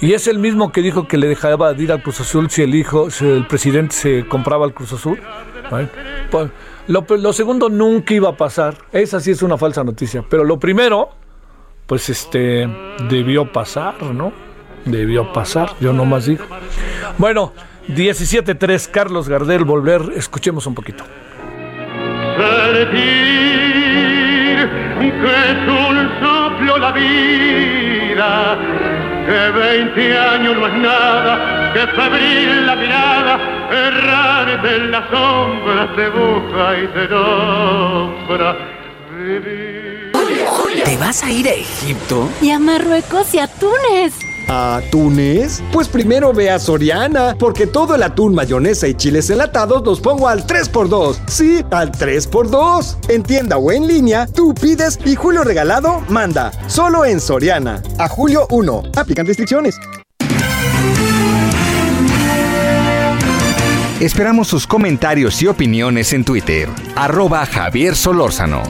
[0.00, 2.62] Y es el mismo que dijo que le dejaba de ir al Cruz Azul si
[2.62, 5.18] el hijo, si el presidente se compraba el Cruz Azul.
[6.30, 6.50] Pues,
[6.88, 8.76] lo, lo, segundo nunca iba a pasar.
[8.92, 10.24] Esa sí es una falsa noticia.
[10.28, 11.10] Pero lo primero,
[11.86, 12.68] pues este,
[13.08, 14.32] debió pasar, ¿no?
[14.84, 16.44] Debió pasar, yo nomás digo.
[17.18, 17.52] Bueno,
[17.88, 21.04] 17-3, Carlos Gardel, volver, escuchemos un poquito
[25.10, 28.58] que es un soplo la vida,
[29.26, 33.38] que veinte años no es nada, que febril la mirada,
[33.70, 38.56] errar de la sombra te busca y te nombra.
[40.86, 42.28] ¿Te vas a ir a Egipto?
[42.40, 44.14] Y a Marruecos y a Túnez.
[44.46, 45.60] ¿A Túnez?
[45.72, 50.28] Pues primero ve a Soriana, porque todo el atún, mayonesa y chiles enlatados los pongo
[50.28, 51.16] al 3x2.
[51.26, 53.10] Sí, al 3x2.
[53.10, 56.52] En tienda o en línea, tú pides y Julio Regalado manda.
[56.68, 57.82] Solo en Soriana.
[57.98, 58.82] A Julio 1.
[58.94, 59.80] Aplican restricciones.
[63.98, 66.68] Esperamos sus comentarios y opiniones en Twitter.
[66.94, 68.62] Arroba Javier Solórzano.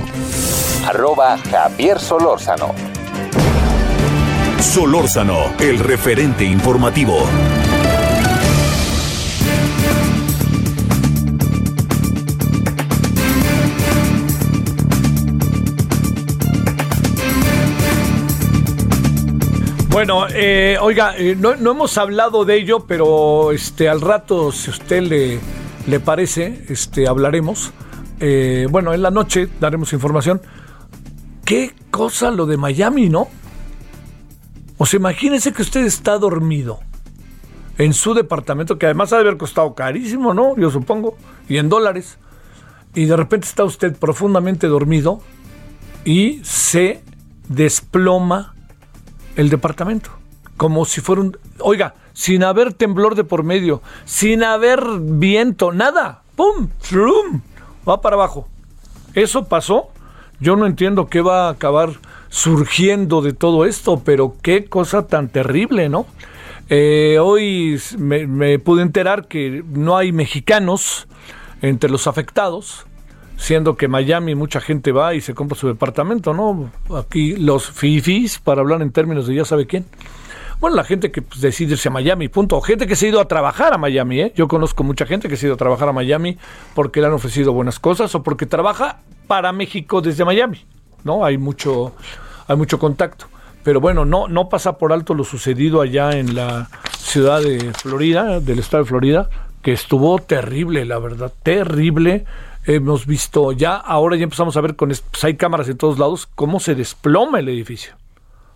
[0.86, 2.72] Arroba Javier Solórzano.
[4.60, 7.24] Solórzano, el referente informativo.
[19.90, 24.70] Bueno, eh, oiga, eh, no, no, hemos hablado de ello, pero este al rato, si
[24.70, 25.40] a usted le,
[25.88, 27.72] le parece, este hablaremos.
[28.20, 30.40] Eh, bueno, en la noche daremos información.
[31.46, 33.28] Qué cosa lo de Miami, ¿no?
[34.78, 36.80] O sea, imagínese que usted está dormido
[37.78, 40.56] en su departamento, que además ha de haber costado carísimo, ¿no?
[40.56, 41.16] Yo supongo,
[41.48, 42.18] y en dólares.
[42.94, 45.20] Y de repente está usted profundamente dormido
[46.04, 47.04] y se
[47.48, 48.54] desploma
[49.36, 50.10] el departamento.
[50.56, 51.38] Como si fuera un...
[51.60, 56.22] Oiga, sin haber temblor de por medio, sin haber viento, nada.
[56.34, 56.70] ¡Pum!
[56.82, 57.42] ¡Shroom!
[57.88, 58.48] Va para abajo.
[59.14, 59.90] Eso pasó.
[60.40, 61.90] Yo no entiendo qué va a acabar
[62.28, 66.06] surgiendo de todo esto, pero qué cosa tan terrible, ¿no?
[66.68, 71.06] Eh, hoy me, me, pude enterar que no hay mexicanos
[71.62, 72.86] entre los afectados,
[73.36, 76.70] siendo que Miami mucha gente va y se compra su departamento, ¿no?
[76.94, 79.86] Aquí los fifis, para hablar en términos de ya sabe quién.
[80.58, 82.60] Bueno, la gente que pues, decide irse a Miami, punto.
[82.62, 84.32] Gente que se ha ido a trabajar a Miami, ¿eh?
[84.34, 86.38] Yo conozco mucha gente que se ha ido a trabajar a Miami
[86.74, 90.64] porque le han ofrecido buenas cosas o porque trabaja para México desde Miami,
[91.04, 91.24] ¿no?
[91.24, 91.94] Hay mucho,
[92.46, 93.26] hay mucho contacto.
[93.62, 96.68] Pero bueno, no, no pasa por alto lo sucedido allá en la
[96.98, 99.28] ciudad de Florida, del estado de Florida,
[99.62, 102.24] que estuvo terrible, la verdad, terrible.
[102.64, 106.28] Hemos visto ya, ahora ya empezamos a ver con, pues hay cámaras en todos lados,
[106.34, 107.94] cómo se desploma el edificio.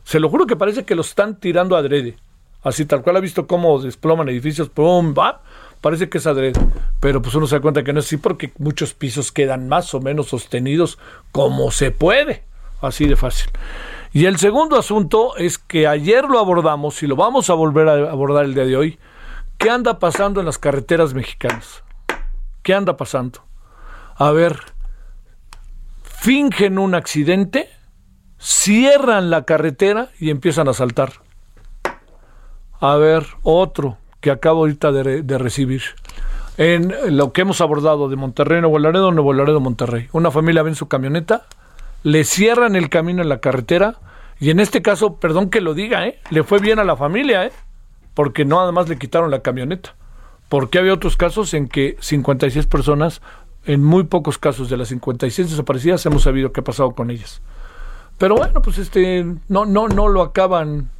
[0.04, 2.16] Se lo juro que parece que lo están tirando adrede.
[2.62, 5.14] Así tal cual ha visto cómo desploman edificios, ¡pum!
[5.16, 5.42] va,
[5.80, 6.60] parece que es adrede.
[7.00, 9.94] Pero pues uno se da cuenta que no es así porque muchos pisos quedan más
[9.94, 10.98] o menos sostenidos
[11.32, 12.44] como se puede.
[12.80, 13.50] Así de fácil.
[14.12, 18.10] Y el segundo asunto es que ayer lo abordamos y lo vamos a volver a
[18.10, 18.98] abordar el día de hoy.
[19.58, 21.84] ¿Qué anda pasando en las carreteras mexicanas?
[22.62, 23.44] ¿Qué anda pasando?
[24.16, 24.58] A ver,
[26.02, 27.70] fingen un accidente,
[28.38, 31.12] cierran la carretera y empiezan a saltar.
[32.80, 35.82] A ver, otro que acabo ahorita de, recibir.
[36.56, 40.08] En lo que hemos abordado de Monterrey, Nuevo Laredo, Nuevo Laredo, Monterrey.
[40.12, 41.46] Una familia ve en su camioneta,
[42.02, 43.96] le cierran el camino en la carretera
[44.40, 46.18] y en este caso, perdón que lo diga, ¿eh?
[46.30, 47.52] le fue bien a la familia, ¿eh?
[48.14, 49.94] porque no además le quitaron la camioneta.
[50.48, 53.22] Porque había otros casos en que 56 personas,
[53.66, 57.40] en muy pocos casos de las 56 desaparecidas, hemos sabido qué ha pasado con ellas.
[58.18, 60.90] Pero bueno, pues este, no, no, no lo acaban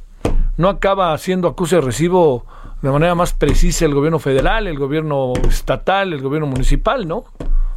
[0.61, 2.45] no acaba haciendo acuse de recibo
[2.81, 7.25] de manera más precisa el gobierno federal, el gobierno estatal, el gobierno municipal, ¿no?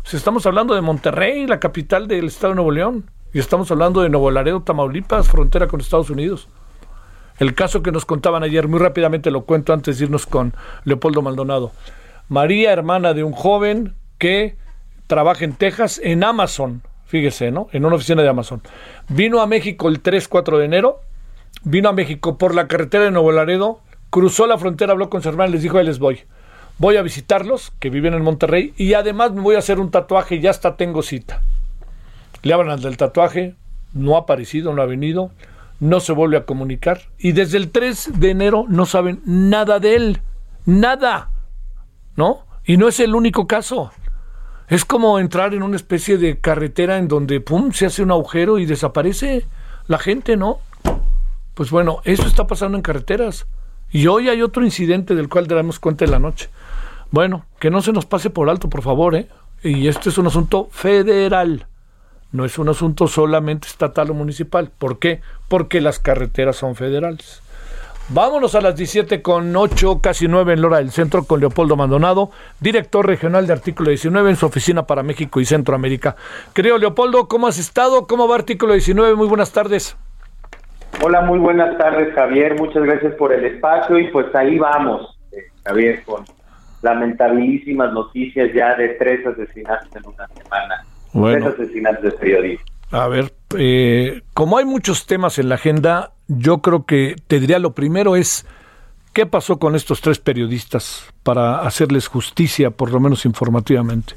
[0.04, 4.02] Si estamos hablando de Monterrey, la capital del estado de Nuevo León, y estamos hablando
[4.02, 6.48] de Nuevo Laredo, Tamaulipas, frontera con Estados Unidos.
[7.38, 10.54] El caso que nos contaban ayer, muy rápidamente lo cuento antes de irnos con
[10.84, 11.72] Leopoldo Maldonado.
[12.28, 14.56] María, hermana de un joven que
[15.06, 17.68] trabaja en Texas, en Amazon, fíjese, ¿no?
[17.72, 18.62] En una oficina de Amazon.
[19.08, 21.00] Vino a México el 3-4 de enero,
[21.64, 25.28] vino a México por la carretera de Nuevo Laredo, cruzó la frontera, habló con su
[25.28, 26.20] hermana y les dijo, ahí les voy.
[26.78, 30.40] Voy a visitarlos, que viven en Monterrey, y además me voy a hacer un tatuaje
[30.40, 31.40] ya hasta tengo cita.
[32.42, 33.54] Le hablan del tatuaje,
[33.92, 35.30] no ha aparecido, no ha venido
[35.80, 39.96] no se vuelve a comunicar y desde el 3 de enero no saben nada de
[39.96, 40.22] él,
[40.66, 41.30] nada,
[42.16, 42.46] ¿no?
[42.64, 43.92] Y no es el único caso.
[44.68, 48.58] Es como entrar en una especie de carretera en donde, ¡pum!, se hace un agujero
[48.58, 49.44] y desaparece
[49.88, 50.58] la gente, ¿no?
[51.54, 53.46] Pues bueno, eso está pasando en carreteras.
[53.90, 56.48] Y hoy hay otro incidente del cual daremos cuenta en la noche.
[57.12, 59.28] Bueno, que no se nos pase por alto, por favor, ¿eh?
[59.62, 61.66] Y este es un asunto federal.
[62.32, 64.72] No es un asunto solamente estatal o municipal.
[64.76, 65.20] ¿Por qué?
[65.48, 67.40] Porque las carreteras son federales.
[68.08, 72.30] Vámonos a las 17 con 8, casi 9 en Lora del Centro con Leopoldo Maldonado,
[72.60, 76.16] director regional de Artículo 19 en su oficina para México y Centroamérica.
[76.52, 78.06] Querido Leopoldo, ¿cómo has estado?
[78.06, 79.14] ¿Cómo va Artículo 19?
[79.14, 79.96] Muy buenas tardes.
[81.02, 82.58] Hola, muy buenas tardes, Javier.
[82.58, 86.24] Muchas gracias por el espacio y pues ahí vamos, eh, Javier, con
[86.82, 91.48] lamentabilísimas noticias ya de tres asesinatos en una semana bueno.
[91.48, 92.66] asesinatos de periodistas.
[92.90, 97.58] A ver, eh, como hay muchos temas en la agenda, yo creo que te diría
[97.58, 98.46] lo primero es
[99.12, 104.14] qué pasó con estos tres periodistas para hacerles justicia, por lo menos informativamente.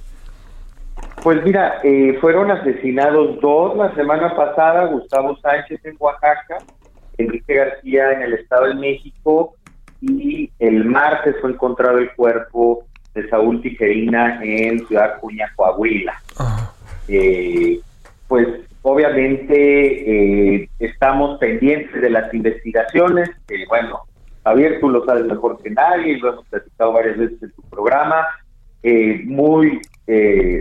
[1.24, 6.58] Pues mira, eh, fueron asesinados dos la semana pasada, Gustavo Sánchez en Oaxaca,
[7.18, 9.56] Enrique García en el Estado de México
[10.02, 16.14] y el martes fue encontrado el cuerpo de Saúl Tijerina en Ciudad Cuña, Coahuila.
[16.38, 16.72] Ajá.
[17.08, 17.80] Eh,
[18.28, 18.48] pues
[18.82, 24.02] obviamente eh, estamos pendientes de las investigaciones, que bueno,
[24.44, 28.28] Javier, tú lo sabes mejor que nadie, lo hemos platicado varias veces en tu programa,
[28.84, 29.82] eh, muy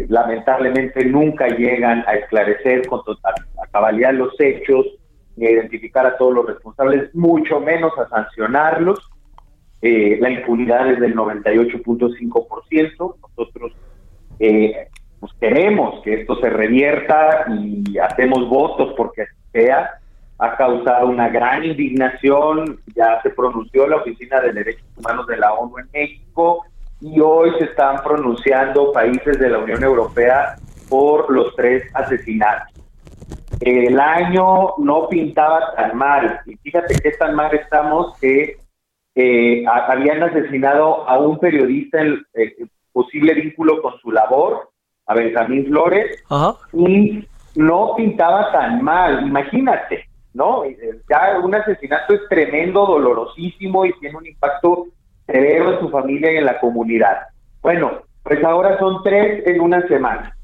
[0.08, 3.34] lamentablemente nunca llegan a esclarecer con total,
[3.72, 4.86] a los hechos,
[5.36, 8.98] ni a identificar a todos los responsables, mucho menos a sancionarlos.
[9.80, 13.16] la impunidad es del 98.5%.
[13.20, 13.72] Nosotros
[14.38, 14.88] eh,
[15.20, 20.00] pues queremos que esto se revierta y hacemos votos porque sea.
[20.38, 25.54] Ha causado una gran indignación, ya se pronunció la Oficina de Derechos Humanos de la
[25.54, 26.62] ONU en México
[27.00, 32.72] y hoy se están pronunciando países de la Unión Europea por los tres asesinatos.
[33.60, 38.58] El año no pintaba tan mal, y fíjate qué tan mal estamos que
[39.14, 42.54] eh, habían asesinado a un periodista en eh,
[42.92, 44.70] posible vínculo con su labor,
[45.06, 46.22] a Benjamín Flores
[46.72, 50.64] y no pintaba tan mal, imagínate, ¿no?
[51.08, 54.86] Ya un asesinato es tremendo, dolorosísimo y tiene un impacto
[55.26, 57.18] severo en su familia y en la comunidad.
[57.62, 60.36] Bueno, pues ahora son tres en una semana.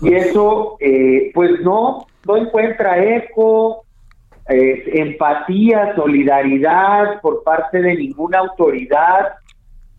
[0.00, 3.84] Y eso, eh, pues no, no encuentra eco,
[4.48, 9.34] eh, empatía, solidaridad por parte de ninguna autoridad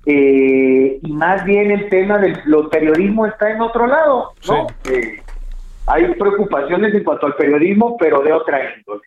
[0.05, 2.37] eh, y más bien el tema del
[2.69, 4.67] periodismo está en otro lado, ¿no?
[5.87, 9.01] Hay preocupaciones en cuanto al periodismo, pero de otra índole.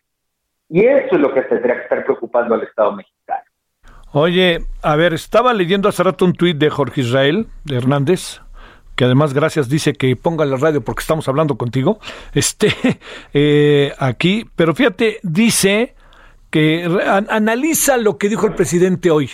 [0.69, 3.43] Y eso es lo que tendría que estar preocupando al Estado mexicano.
[4.11, 8.41] Oye, a ver, estaba leyendo hace rato un tuit de Jorge Israel de Hernández,
[8.95, 11.99] que además gracias dice que ponga la radio porque estamos hablando contigo,
[12.33, 12.73] este,
[13.33, 15.95] eh, aquí, pero fíjate, dice
[16.49, 16.85] que
[17.29, 19.29] analiza lo que dijo el presidente hoy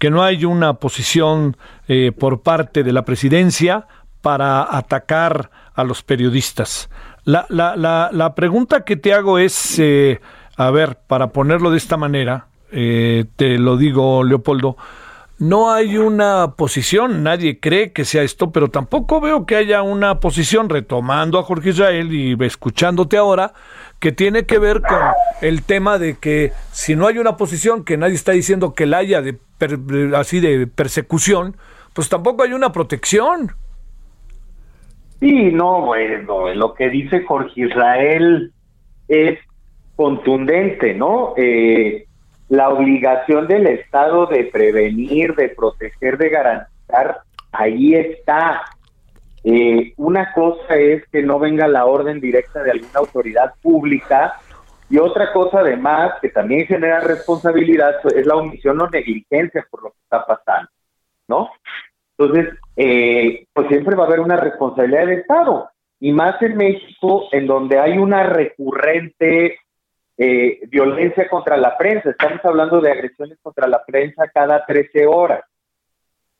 [0.00, 3.86] que no hay una posición eh, por parte de la presidencia
[4.22, 6.88] para atacar a los periodistas.
[7.24, 10.22] La, la, la, la pregunta que te hago es, eh,
[10.56, 14.76] a ver, para ponerlo de esta manera, eh, te lo digo, Leopoldo,
[15.38, 20.20] no hay una posición, nadie cree que sea esto, pero tampoco veo que haya una
[20.20, 23.54] posición, retomando a Jorge Israel y escuchándote ahora,
[23.98, 24.98] que tiene que ver con
[25.40, 28.98] el tema de que si no hay una posición, que nadie está diciendo que la
[28.98, 29.38] haya de
[30.14, 31.56] así de persecución,
[31.94, 33.52] pues tampoco hay una protección.
[35.20, 38.52] Sí, no, bueno, lo que dice Jorge Israel
[39.08, 39.38] es
[39.96, 41.34] contundente, ¿no?
[41.36, 42.06] Eh,
[42.50, 47.20] la obligación del Estado de prevenir, de proteger, de garantizar,
[47.52, 48.62] ahí está.
[49.44, 54.34] Eh, una cosa es que no venga la orden directa de alguna autoridad pública
[54.90, 59.84] Y otra cosa además que también genera responsabilidad pues, es la omisión o negligencia por
[59.84, 60.68] lo que está pasando,
[61.28, 61.50] ¿no?
[62.18, 65.70] Entonces, eh, pues siempre va a haber una responsabilidad del Estado,
[66.00, 69.58] y más en México, en donde hay una recurrente
[70.22, 72.10] eh, violencia contra la prensa.
[72.10, 75.42] Estamos hablando de agresiones contra la prensa cada 13 horas.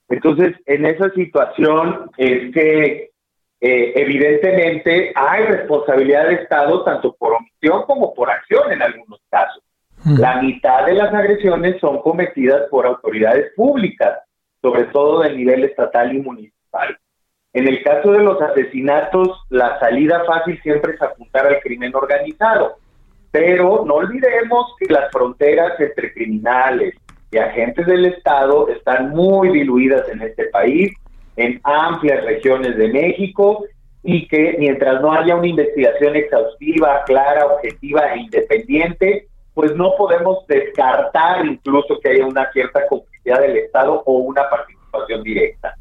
[0.07, 3.11] Entonces, en esa situación es que
[3.59, 9.62] eh, evidentemente hay responsabilidad del Estado tanto por omisión como por acción en algunos casos.
[10.05, 14.18] La mitad de las agresiones son cometidas por autoridades públicas,
[14.61, 16.99] sobre todo del nivel estatal y municipal.
[17.55, 22.76] En el caso de los asesinatos, la salida fácil siempre es apuntar al crimen organizado,
[23.31, 26.95] pero no olvidemos que las fronteras entre criminales
[27.31, 30.93] y agentes del Estado están muy diluidas en este país
[31.37, 33.64] en amplias regiones de México
[34.03, 40.47] y que mientras no haya una investigación exhaustiva, clara, objetiva e independiente, pues no podemos
[40.47, 45.74] descartar incluso que haya una cierta complicidad del Estado o una participación directa.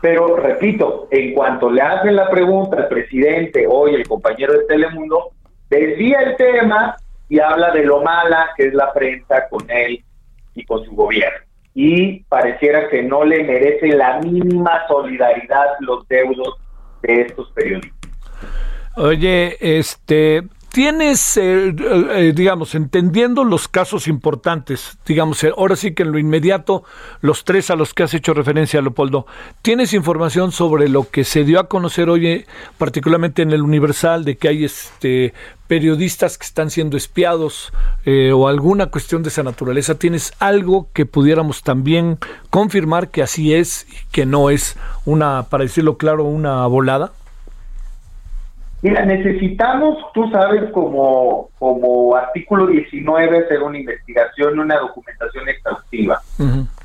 [0.00, 5.30] Pero repito, en cuanto le hacen la pregunta al presidente, hoy el compañero de Telemundo,
[5.70, 6.96] desvía el tema
[7.28, 10.04] y habla de lo mala que es la prensa con él
[10.54, 11.44] y con su gobierno
[11.74, 16.54] y pareciera que no le merece la mínima solidaridad los deudos
[17.02, 18.10] de estos periodistas.
[18.96, 20.44] Oye, este,
[20.74, 26.18] tienes, eh, eh, digamos, entendiendo los casos importantes, digamos, eh, ahora sí que en lo
[26.18, 26.82] inmediato,
[27.20, 29.24] los tres a los que has hecho referencia, Leopoldo,
[29.62, 32.44] ¿tienes información sobre lo que se dio a conocer hoy,
[32.76, 35.32] particularmente en el Universal, de que hay este
[35.68, 37.72] periodistas que están siendo espiados
[38.34, 39.94] o alguna cuestión de esa naturaleza?
[39.94, 42.18] ¿Tienes algo que pudiéramos también
[42.50, 47.12] confirmar que así es y que no es una, para decirlo claro, una volada?
[48.84, 56.20] Mira, necesitamos, tú sabes, como, como artículo 19, hacer una investigación, una documentación exhaustiva.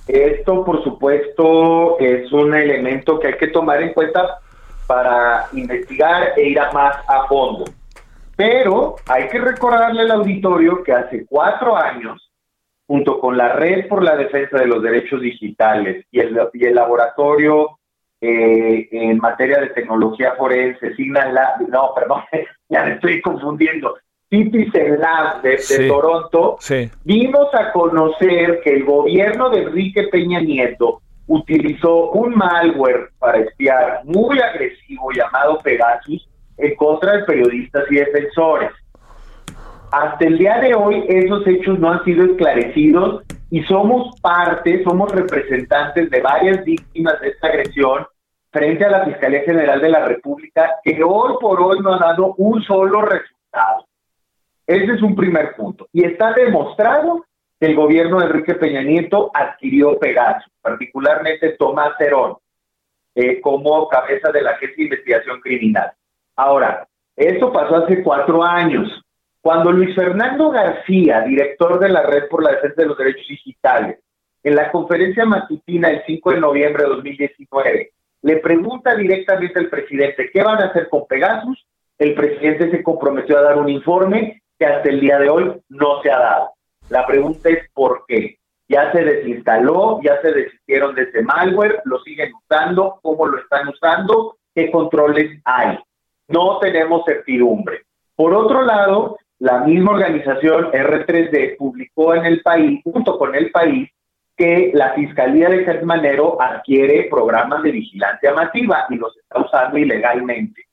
[0.08, 4.38] Esto, por supuesto, es un elemento que hay que tomar en cuenta
[4.88, 7.66] para investigar e ir a más a fondo.
[8.38, 12.32] Pero hay que recordarle al auditorio que hace cuatro años,
[12.88, 16.76] junto con la Red por la Defensa de los Derechos Digitales y el, y el
[16.76, 17.79] Laboratorio
[18.22, 22.24] eh, en materia de tecnología forense, Signal Lab, no, perdón,
[22.70, 23.98] ya me estoy confundiendo,
[24.30, 25.58] Citizen Lab de,
[25.88, 26.58] Toronto,
[27.04, 34.02] vimos a conocer que el gobierno de Enrique Peña Nieto utilizó un malware para espiar
[34.04, 38.72] muy agresivo llamado Pegasus en contra de periodistas y defensores.
[39.92, 45.12] Hasta el día de hoy esos hechos no han sido esclarecidos y somos parte, somos
[45.12, 48.06] representantes de varias víctimas de esta agresión
[48.52, 52.36] frente a la Fiscalía General de la República, que hoy por hoy no ha dado
[52.38, 53.86] un solo resultado.
[54.66, 55.88] Ese es un primer punto.
[55.92, 57.26] Y está demostrado
[57.60, 62.38] que el gobierno de Enrique Peña Nieto adquirió Pegasus, particularmente Tomás Cerón,
[63.16, 65.92] eh, como cabeza de la Agencia de Investigación Criminal.
[66.36, 69.02] Ahora, esto pasó hace cuatro años.
[69.42, 74.00] Cuando Luis Fernando García, director de la Red por la Defensa de los Derechos Digitales,
[74.44, 80.30] en la conferencia matutina el 5 de noviembre de 2019, le pregunta directamente al presidente
[80.32, 81.66] qué van a hacer con Pegasus,
[81.98, 86.02] el presidente se comprometió a dar un informe que hasta el día de hoy no
[86.02, 86.52] se ha dado.
[86.90, 88.38] La pregunta es por qué.
[88.68, 93.68] Ya se desinstaló, ya se desistieron de ese malware, lo siguen usando, cómo lo están
[93.70, 95.80] usando, qué controles hay.
[96.28, 97.82] No tenemos certidumbre.
[98.16, 103.90] Por otro lado, la misma organización R3D publicó en el país, junto con el país,
[104.38, 109.78] que la Fiscalía de Gertz Manero adquiere programas de vigilancia masiva y los está usando
[109.78, 110.64] ilegalmente.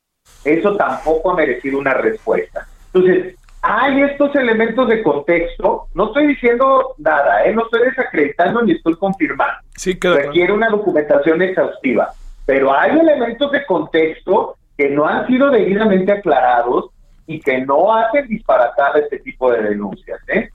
[0.44, 2.66] Eso tampoco ha merecido una respuesta.
[2.92, 5.88] Entonces, hay estos elementos de contexto.
[5.94, 7.52] No estoy diciendo nada, ¿eh?
[7.52, 9.58] no estoy desacreditando ni estoy confirmando.
[9.76, 12.10] Sí, Requiere una documentación exhaustiva.
[12.46, 16.90] Pero hay elementos de contexto que no han sido debidamente aclarados
[17.26, 20.20] y que no hacen disparatar este tipo de denuncias.
[20.28, 20.50] ¿eh?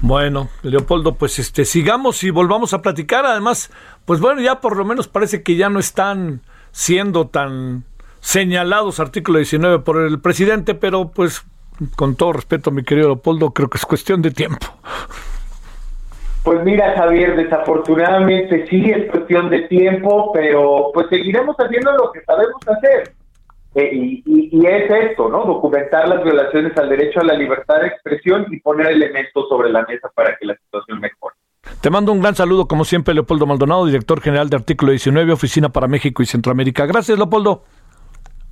[0.00, 3.26] Bueno, Leopoldo, pues este, sigamos y volvamos a platicar.
[3.26, 3.70] Además,
[4.04, 6.40] pues bueno, ya por lo menos parece que ya no están
[6.70, 7.84] siendo tan
[8.20, 11.44] señalados artículo 19 por el presidente, pero pues
[11.96, 14.66] con todo respeto, mi querido Leopoldo, creo que es cuestión de tiempo.
[16.42, 22.22] Pues mira, Javier, desafortunadamente sí es cuestión de tiempo, pero pues seguiremos haciendo lo que
[22.22, 23.12] sabemos hacer.
[23.78, 25.44] Eh, y, es esto, ¿no?
[25.44, 29.82] Documentar las violaciones al derecho a la libertad de expresión y poner elementos sobre la
[29.82, 31.36] mesa para que la situación mejore.
[31.80, 35.68] Te mando un gran saludo, como siempre, Leopoldo Maldonado, director general de Artículo 19, Oficina
[35.68, 36.86] para México y Centroamérica.
[36.86, 37.62] Gracias, Leopoldo.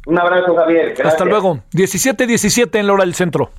[0.06, 0.94] Un abrazo, Javier.
[1.04, 1.58] Hasta luego.
[1.72, 3.50] 17:17 en la hora del centro.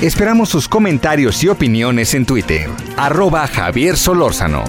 [0.00, 2.68] Esperamos sus comentarios y opiniones en Twitter.
[2.96, 4.62] Arroba Javier Solórzano.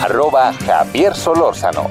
[0.00, 1.88] Arroba Javier Solórzano.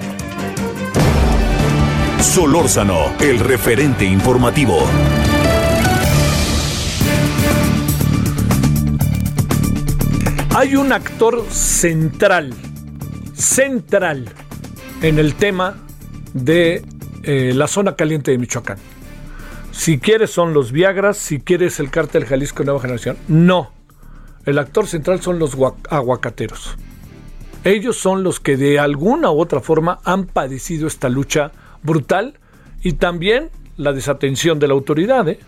[2.22, 4.78] Solórzano, el referente informativo.
[10.56, 12.54] Hay un actor central,
[13.34, 14.30] central
[15.02, 15.76] en el tema
[16.34, 16.86] de
[17.24, 18.78] eh, la zona caliente de Michoacán.
[19.72, 23.18] Si quieres son los Viagras, si quieres el cártel Jalisco Nueva Generación.
[23.28, 23.72] No,
[24.46, 25.58] el actor central son los
[25.90, 26.78] aguacateros.
[27.66, 31.52] Ellos son los que de alguna u otra forma han padecido esta lucha
[31.82, 32.36] brutal
[32.84, 35.28] y también la desatención de la autoridad.
[35.28, 35.40] ¿eh?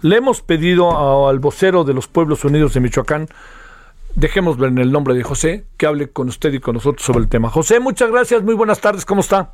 [0.00, 3.28] Le hemos pedido al vocero de los Pueblos Unidos de Michoacán,
[4.14, 7.28] dejémoslo en el nombre de José, que hable con usted y con nosotros sobre el
[7.28, 7.50] tema.
[7.50, 9.52] José, muchas gracias, muy buenas tardes, ¿cómo está?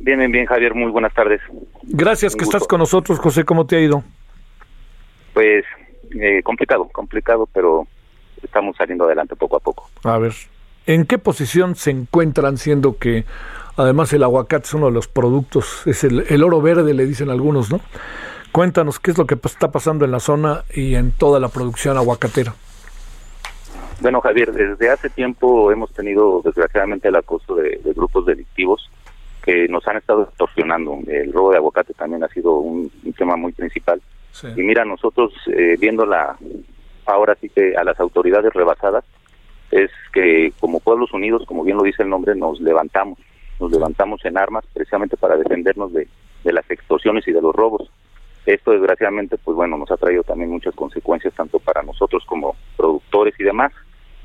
[0.00, 1.40] Bien, bien, bien, Javier, muy buenas tardes.
[1.84, 4.02] Gracias que estás con nosotros, José, ¿cómo te ha ido?
[5.34, 5.64] Pues
[6.20, 7.86] eh, complicado, complicado, pero
[8.42, 9.88] estamos saliendo adelante poco a poco.
[10.02, 10.32] A ver,
[10.86, 13.24] ¿en qué posición se encuentran siendo que
[13.76, 17.30] además el aguacate es uno de los productos, es el, el oro verde, le dicen
[17.30, 17.80] algunos, ¿no?
[18.52, 21.96] Cuéntanos qué es lo que está pasando en la zona y en toda la producción
[21.96, 22.54] aguacatera.
[24.00, 28.90] Bueno, Javier, desde hace tiempo hemos tenido desgraciadamente el acoso de, de grupos delictivos
[29.42, 30.98] que nos han estado extorsionando.
[31.06, 34.02] El robo de aguacate también ha sido un, un tema muy principal.
[34.32, 34.48] Sí.
[34.56, 36.36] Y mira, nosotros eh, viendo la,
[37.06, 39.04] ahora sí que a las autoridades rebasadas,
[39.72, 43.18] es que como Pueblos Unidos, como bien lo dice el nombre, nos levantamos,
[43.58, 46.06] nos levantamos en armas precisamente para defendernos de,
[46.44, 47.90] de las extorsiones y de los robos.
[48.44, 53.34] Esto desgraciadamente, pues bueno, nos ha traído también muchas consecuencias tanto para nosotros como productores
[53.38, 53.72] y demás.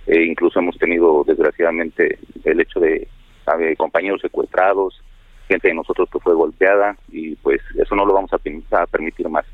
[0.06, 3.08] Eh, incluso hemos tenido desgraciadamente el hecho de
[3.46, 5.02] sabe, compañeros secuestrados,
[5.48, 9.30] gente de nosotros que fue golpeada y pues eso no lo vamos a, a permitir
[9.30, 9.46] más.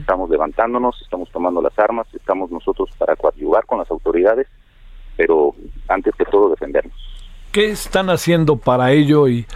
[0.00, 4.46] Estamos levantándonos, estamos tomando las armas, estamos nosotros para coadyuvar con las autoridades,
[5.16, 5.54] pero
[5.88, 6.92] antes que todo defendernos.
[7.52, 9.28] ¿Qué están haciendo para ello?
[9.28, 9.46] Y,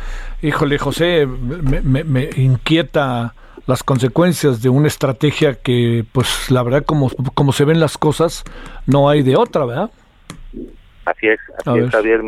[0.43, 3.35] híjole, José, me, me, me inquieta
[3.67, 8.45] las consecuencias de una estrategia que, pues, la verdad, como, como se ven las cosas,
[8.87, 9.91] no hay de otra, ¿verdad?
[11.05, 12.21] Así es, así es, Javier.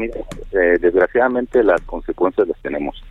[0.53, 3.03] Eh, desgraciadamente las consecuencias las tenemos.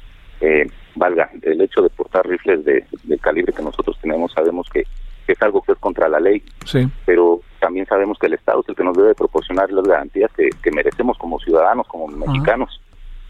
[0.42, 4.84] Eh, valga, el hecho de portar rifles de, del calibre que nosotros tenemos, sabemos que,
[5.26, 6.88] que es algo que es contra la ley, Sí.
[7.06, 10.50] pero también sabemos que el Estado es el que nos debe proporcionar las garantías que,
[10.62, 12.82] que merecemos como ciudadanos, como mexicanos.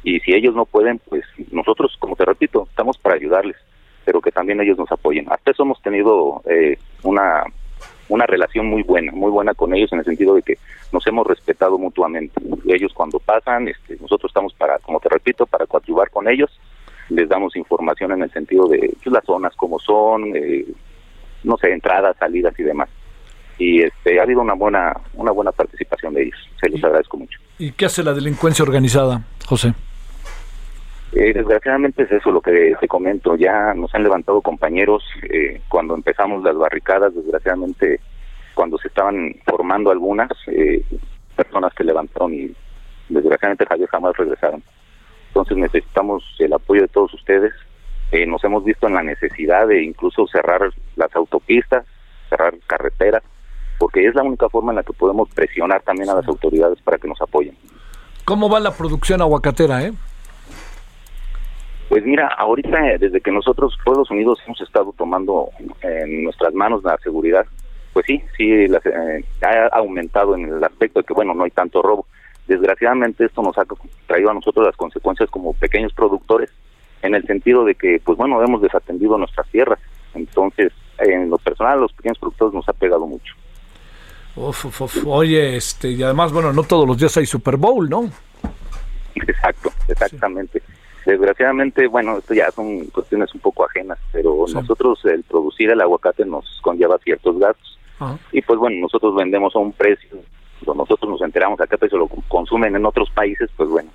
[0.04, 3.58] Y si ellos no pueden, pues nosotros, como te repito, estamos para ayudarles,
[4.06, 5.26] pero que también ellos nos apoyen.
[5.30, 7.44] Hasta eso hemos tenido eh, una
[8.10, 10.58] una relación muy buena, muy buena con ellos en el sentido de que
[10.92, 12.42] nos hemos respetado mutuamente.
[12.68, 16.50] Ellos cuando pasan, este, nosotros estamos para, como te repito, para coadyuvar con ellos,
[17.10, 20.66] les damos información en el sentido de pues, las zonas como son, eh,
[21.44, 22.90] no sé, entradas, salidas y demás.
[23.60, 27.40] Y este, ha habido una buena, una buena participación de ellos, se los agradezco mucho.
[27.60, 29.74] ¿Y qué hace la delincuencia organizada, José?
[31.12, 33.36] Eh, desgraciadamente es eso lo que te comento.
[33.36, 37.14] Ya nos han levantado compañeros eh, cuando empezamos las barricadas.
[37.14, 38.00] Desgraciadamente,
[38.56, 40.84] cuando se estaban formando algunas eh,
[41.36, 42.56] personas que levantaron y
[43.10, 44.64] desgraciadamente jamás regresaron.
[45.30, 47.54] Entonces necesitamos el apoyo de todos ustedes.
[48.12, 50.62] Eh, nos hemos visto en la necesidad de incluso cerrar
[50.96, 51.86] las autopistas,
[52.30, 53.24] cerrar carreteras,
[53.80, 56.98] porque es la única forma en la que podemos presionar también a las autoridades para
[56.98, 57.56] que nos apoyen.
[58.26, 59.94] ¿Cómo va la producción aguacatera, eh?
[61.88, 65.50] Pues mira, ahorita eh, desde que nosotros, Pueblos Unidos, hemos estado tomando
[65.82, 67.48] en nuestras manos la seguridad,
[67.94, 71.52] pues sí, sí, las, eh, ha aumentado en el aspecto de que, bueno, no hay
[71.52, 72.06] tanto robo.
[72.48, 73.64] Desgraciadamente esto nos ha
[74.06, 76.52] traído a nosotros las consecuencias como pequeños productores,
[77.02, 79.80] en el sentido de que, pues bueno, hemos desatendido nuestras tierras.
[80.14, 83.34] Entonces, en lo personal, a los pequeños productores nos ha pegado mucho.
[84.36, 84.98] Uf, uf, uf.
[85.06, 88.10] Oye, este, y además, bueno, no todos los días hay Super Bowl, ¿no?
[89.16, 90.62] Exacto, exactamente.
[91.06, 94.54] Desgraciadamente, bueno, esto ya son cuestiones un poco ajenas, pero Sí.
[94.54, 97.80] nosotros el producir el aguacate nos conlleva ciertos gastos.
[98.00, 98.18] Ajá.
[98.32, 100.18] Y pues bueno, nosotros vendemos a un precio,
[100.64, 103.90] cuando nosotros nos enteramos a qué precio lo consumen en otros países, pues bueno,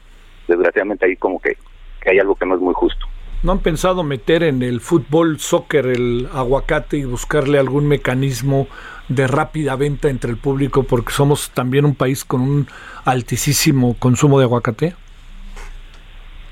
[0.49, 1.57] desgraciadamente ahí como que,
[2.03, 3.07] que hay algo que no es muy justo.
[3.43, 8.67] ¿No han pensado meter en el fútbol, soccer, el aguacate y buscarle algún mecanismo
[9.09, 12.67] de rápida venta entre el público porque somos también un país con un
[13.05, 14.95] altísimo consumo de aguacate?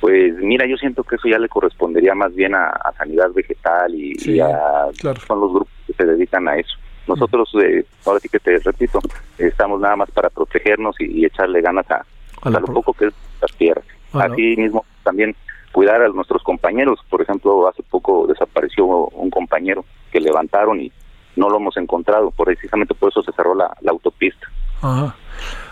[0.01, 3.95] Pues mira, yo siento que eso ya le correspondería más bien a, a sanidad vegetal
[3.95, 4.51] y, Sí, y a
[4.99, 5.21] claro.
[5.27, 6.75] son los grupos que se dedican a eso.
[7.07, 9.01] Nosotros, eh, ahora sí que te repito,
[9.39, 12.05] estamos nada más para protegernos y, y echarle ganas a,
[12.43, 13.85] A a lo poco que es las tierras.
[14.13, 14.33] Bueno.
[14.35, 15.35] Así mismo también
[15.73, 16.99] cuidar a nuestros compañeros.
[17.09, 20.93] Por ejemplo, hace poco desapareció un compañero que levantaron y
[21.37, 24.47] no lo hemos encontrado, precisamente por eso se cerró la, autopista.
[24.81, 25.15] Ajá.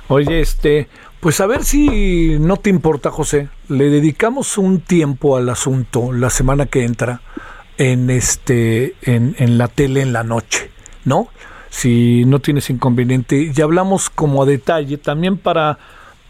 [0.09, 0.89] Oye, este,
[1.21, 6.31] pues a ver si no te importa, José, le dedicamos un tiempo al asunto la
[6.31, 7.21] semana que entra
[7.79, 10.71] en este, en, la tele en la noche,
[11.05, 11.29] ¿no?
[11.69, 15.79] Si no tienes inconveniente, y hablamos como a detalle también para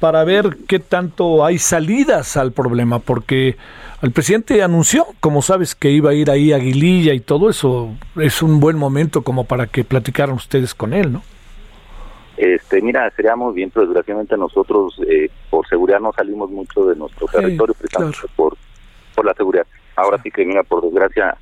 [0.01, 3.57] para ver qué tanto hay salidas al problema, porque
[4.03, 7.91] el presidente anunció, como sabes, que iba a ir ahí a Aguililla y todo eso.
[8.17, 11.23] Es un buen momento como para que platicaran ustedes con él, ¿no?
[12.37, 17.27] Este, mira, seríamos bien, pero desgraciadamente nosotros eh, por seguridad no salimos mucho de nuestro
[17.27, 18.57] territorio, precisamente por,
[19.15, 19.67] por la seguridad.
[19.97, 21.37] Ahora sí que, mira, por desgracia,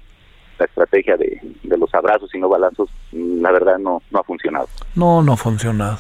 [0.59, 4.67] la estrategia de, los abrazos y no balazos, la verdad no, no ha funcionado.
[4.97, 5.99] No, no ha funcionado.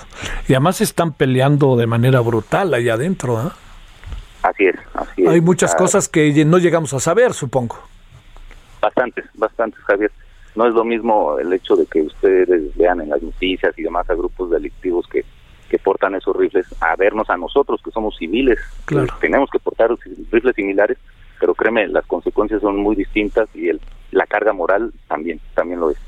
[0.49, 3.41] Y además están peleando de manera brutal allá adentro.
[3.41, 3.51] ¿eh?
[4.43, 5.29] Así es, así es.
[5.29, 7.79] Hay muchas Ah, cosas que no llegamos a saber, supongo.
[8.81, 10.13] Bastantes, bastantes, Javier.
[10.55, 14.09] No es lo mismo el hecho de que ustedes vean en las noticias y demás
[14.11, 15.25] a grupos delictivos que,
[15.69, 19.07] que portan esos rifles, a vernos a nosotros que somos civiles, Claro.
[19.07, 19.91] que tenemos que portar
[20.33, 20.99] rifles similares,
[21.39, 25.91] pero créeme, las consecuencias son muy distintas y el, la carga moral también, también lo
[25.91, 25.99] es.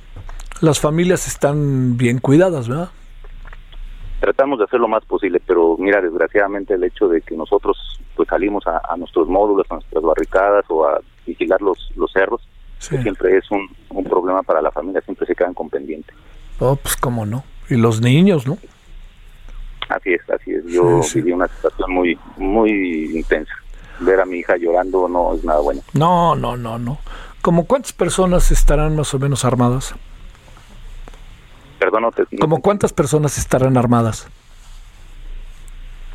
[0.61, 2.91] Las familias están bien cuidadas, ¿verdad?
[4.21, 7.77] Tratamos de hacer lo más posible, pero mira, desgraciadamente el hecho de que nosotros
[8.15, 12.43] pues salimos a, a nuestros módulos, a nuestras barricadas o a vigilar los, los cerros,
[12.89, 16.13] pues, siempre es un, un problema para la familia, siempre se quedan con pendiente.
[16.59, 17.45] Oh, pues cómo no.
[17.71, 18.59] Y los niños, ¿no?
[19.89, 20.65] Así es, así es.
[20.67, 21.19] Yo Sí, sí.
[21.21, 23.53] viví una situación muy, muy intensa.
[24.01, 25.81] Ver a mi hija llorando no es nada bueno.
[25.95, 26.99] No, no, no, no.
[27.43, 29.95] ¿Como cuántas personas estarán más o menos armadas?
[31.81, 34.29] Perdón, no te- no ¿Como cuántas personas estarán armadas?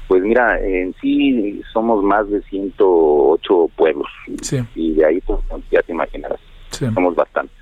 [0.07, 4.07] Pues mira, en sí somos más de 108 pueblos.
[4.41, 4.63] Sí.
[4.75, 5.39] Y de ahí, pues,
[5.71, 6.39] ya te imaginarás.
[6.69, 6.85] Sí.
[6.93, 7.55] Somos bastantes.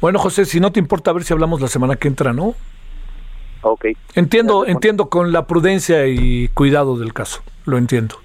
[0.00, 2.54] Bueno, José, si no te importa, a ver si hablamos la semana que entra, ¿no?
[3.62, 3.86] Ok.
[4.14, 7.42] Entiendo, entiendo con la prudencia y cuidado del caso.
[7.64, 8.16] Lo entiendo.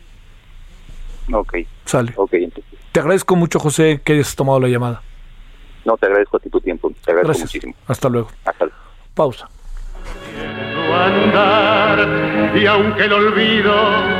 [1.33, 1.55] Ok.
[1.85, 2.13] Sale.
[2.17, 2.71] Ok, entonces.
[2.91, 5.01] Te agradezco mucho, José, que hayas tomado la llamada.
[5.85, 6.89] No, te agradezco a ti tu tiempo.
[7.03, 7.47] Te agradezco Gracias.
[7.49, 7.73] muchísimo.
[7.87, 8.29] Hasta luego.
[8.45, 8.79] Hasta luego.
[9.13, 9.49] Pausa.
[10.91, 13.73] andar y aunque el olvido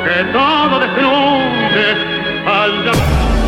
[0.03, 1.91] que todo destruye
[2.45, 2.91] al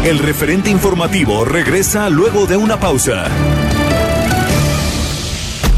[0.06, 3.26] El referente informativo regresa luego de una pausa.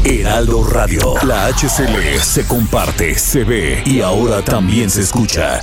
[0.04, 1.14] Heraldo Radio.
[1.22, 5.62] La HCL se comparte, se ve y ahora también se escucha.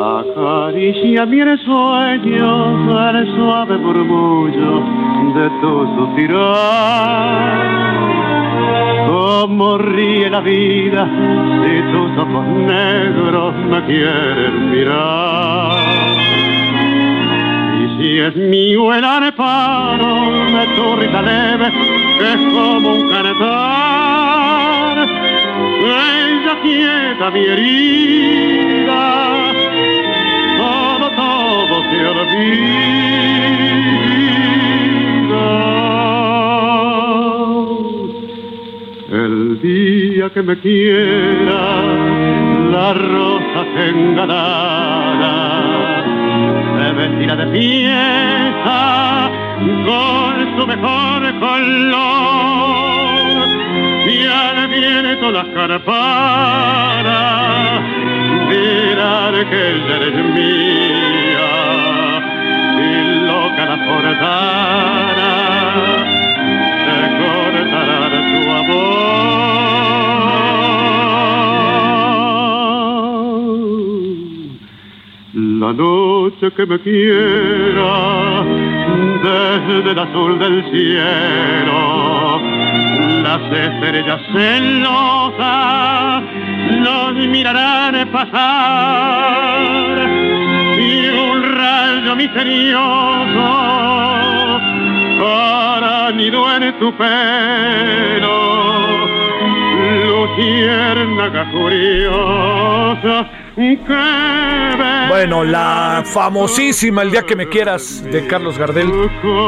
[0.00, 4.82] Acaricia mi sueño al suave murmullo
[5.34, 7.68] de tu suspirar.
[9.06, 15.82] Como ríe la vida si tus ojos negros me quieren mirar.
[17.82, 20.14] Y si es mío el arparo
[20.56, 21.70] de tu risa leve,
[22.20, 24.96] es como un cantar.
[25.82, 29.49] Ella quieta mi herida,
[31.90, 32.40] todo se
[33.50, 33.80] olvida.
[39.10, 41.82] El día que me quiera,
[42.70, 45.36] la rosa se engalara,
[46.78, 49.30] se vestirá de fiesta
[49.86, 52.70] con su mejor color.
[54.06, 55.90] Y al viento las carparas
[58.48, 59.62] dirán que
[59.96, 61.69] eres mía
[63.90, 65.32] portara
[66.84, 68.00] se cortará
[68.30, 69.00] tu amor.
[75.62, 77.94] La noche que me quiera
[79.22, 81.80] desde el azul del cielo
[83.22, 86.22] las estrellas celosas
[86.80, 89.86] nos mirarán pasar
[90.80, 92.80] y un rayo misterioso
[95.20, 98.60] para nido en tu pelo
[105.08, 108.90] Bueno, la famosísima El día que me quieras de Carlos Gardel,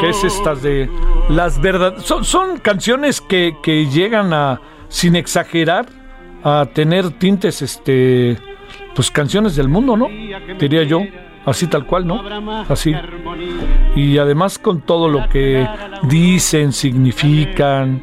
[0.00, 0.90] que es estas de
[1.28, 2.02] las verdades.
[2.02, 5.86] Son, son canciones que, que llegan a, sin exagerar,
[6.42, 8.36] a tener tintes, este,
[8.94, 10.08] pues canciones del mundo, ¿no?
[10.58, 11.02] Diría yo,
[11.44, 12.22] así tal cual, ¿no?
[12.68, 12.94] Así.
[13.94, 15.66] Y además con todo lo que
[16.04, 18.02] dicen, significan.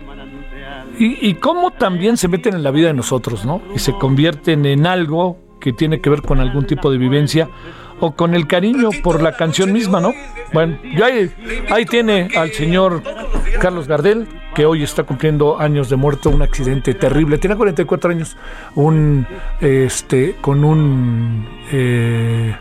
[0.98, 3.62] Y, y cómo también se meten en la vida de nosotros, ¿no?
[3.74, 7.50] Y se convierten en algo que tiene que ver con algún tipo de vivencia
[8.00, 10.14] o con el cariño por la canción misma, ¿no?
[10.54, 11.32] Bueno, yo ahí,
[11.70, 13.04] ahí tiene al señor
[13.62, 18.38] Carlos Gardel, que hoy está cumpliendo años de muerto, un accidente terrible, tiene 44 años,
[18.76, 19.28] un,
[19.60, 22.56] este, con un, eh,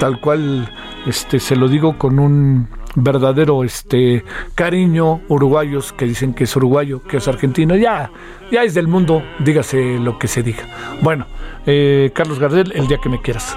[0.00, 0.68] tal cual,
[1.06, 4.24] este, se lo digo con un verdadero este
[4.56, 8.10] cariño uruguayos que dicen que es uruguayo que es argentino ya
[8.50, 10.64] ya es del mundo dígase lo que se diga.
[11.00, 11.26] Bueno
[11.66, 13.56] eh, Carlos Gardel el día que me quieras.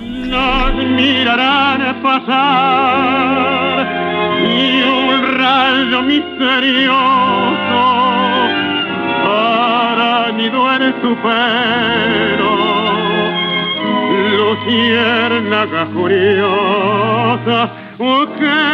[0.00, 3.86] Nos mirarán pasar
[4.42, 6.92] y un rayo misterioso
[9.24, 10.92] hará nido en
[11.22, 12.61] pelo
[14.52, 18.72] luciérnaga furiosa o que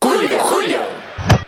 [0.00, 0.78] ¡Julio, Julio!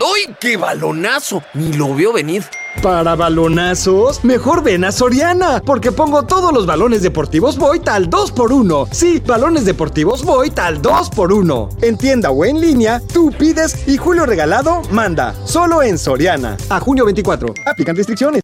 [0.01, 1.43] ¡Uy, qué balonazo!
[1.55, 2.43] Ni lo vio venir.
[2.83, 8.89] Para balonazos, mejor ven a Soriana, porque pongo todos los balones deportivos Voit al 2x1.
[8.93, 11.83] Sí, balones deportivos Voit al 2x1.
[11.83, 15.35] En tienda o en línea, tú pides y Julio Regalado manda.
[15.45, 16.57] Solo en Soriana.
[16.71, 17.53] A junio 24.
[17.67, 18.43] Aplican restricciones.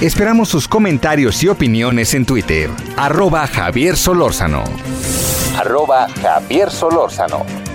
[0.00, 2.70] Esperamos sus comentarios y opiniones en Twitter.
[2.96, 4.62] Arroba Javier Solórzano.
[5.56, 7.71] Arroba Javier Solórzano.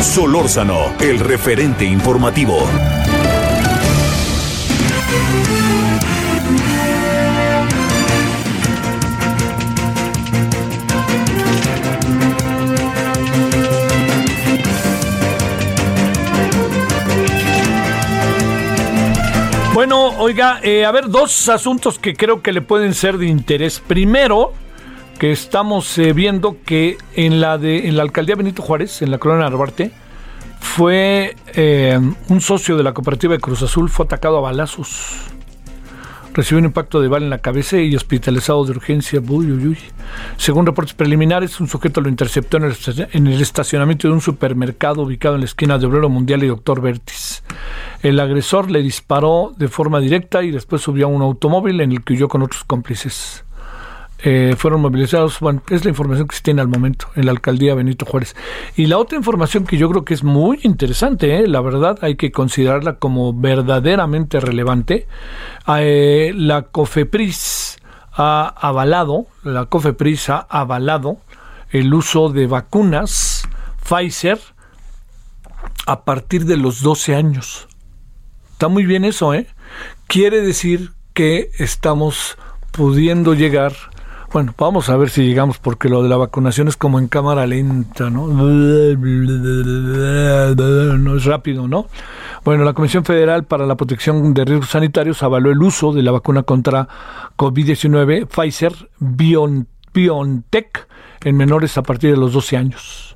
[0.00, 2.66] Solórzano, el referente informativo.
[19.78, 23.78] Bueno, oiga, eh, a ver, dos asuntos que creo que le pueden ser de interés.
[23.78, 24.52] Primero,
[25.18, 29.18] que estamos eh, viendo que en la de en la alcaldía Benito Juárez, en la
[29.18, 29.90] colonia Narvarte,
[30.60, 35.16] fue eh, un socio de la cooperativa de Cruz Azul fue atacado a balazos.
[36.34, 39.20] Recibió un impacto de bala en la cabeza y hospitalizado de urgencia.
[39.26, 39.78] Uy, uy, uy.
[40.36, 44.20] Según reportes preliminares, un sujeto lo interceptó en el, estaci- en el estacionamiento de un
[44.20, 47.42] supermercado ubicado en la esquina de Obrero Mundial y Doctor Vértiz.
[48.02, 52.04] El agresor le disparó de forma directa y después subió a un automóvil en el
[52.04, 53.44] que huyó con otros cómplices.
[54.20, 57.74] Eh, fueron movilizados, bueno, es la información que se tiene al momento en la alcaldía
[57.74, 58.34] Benito Juárez.
[58.76, 62.16] Y la otra información que yo creo que es muy interesante, eh, la verdad hay
[62.16, 65.06] que considerarla como verdaderamente relevante,
[65.68, 67.78] eh, la COFEPRIS
[68.12, 71.18] ha avalado, la COFEPRIS ha avalado
[71.70, 73.46] el uso de vacunas
[73.88, 74.40] Pfizer
[75.86, 77.68] a partir de los 12 años.
[78.52, 79.46] Está muy bien eso, ¿eh?
[80.08, 82.36] Quiere decir que estamos
[82.72, 83.72] pudiendo llegar.
[84.30, 87.46] Bueno, vamos a ver si llegamos, porque lo de la vacunación es como en cámara
[87.46, 88.26] lenta, ¿no?
[88.26, 88.96] No
[91.16, 91.86] es rápido, ¿no?
[92.44, 96.12] Bueno, la Comisión Federal para la Protección de Riesgos Sanitarios avaló el uso de la
[96.12, 96.88] vacuna contra
[97.38, 100.86] COVID-19 Pfizer Bion- BioNTech
[101.24, 103.07] en menores a partir de los 12 años.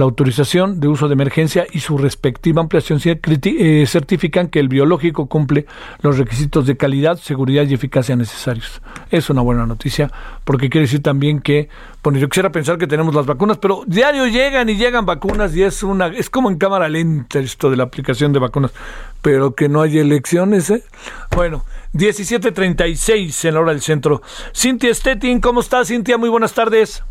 [0.00, 5.26] La autorización de uso de emergencia y su respectiva ampliación eh, certifican que el biológico
[5.26, 5.66] cumple
[6.00, 8.80] los requisitos de calidad, seguridad y eficacia necesarios.
[9.10, 10.10] Es una buena noticia
[10.44, 11.68] porque quiere decir también que,
[12.02, 15.64] bueno, yo quisiera pensar que tenemos las vacunas, pero diario llegan y llegan vacunas y
[15.64, 18.72] es una, es como en cámara lenta esto de la aplicación de vacunas,
[19.20, 20.82] pero que no hay elecciones, ¿eh?
[21.36, 24.22] Bueno, 17:36 en la hora del centro.
[24.56, 26.16] Cintia Stettin, ¿cómo estás, Cintia?
[26.16, 27.02] Muy buenas tardes.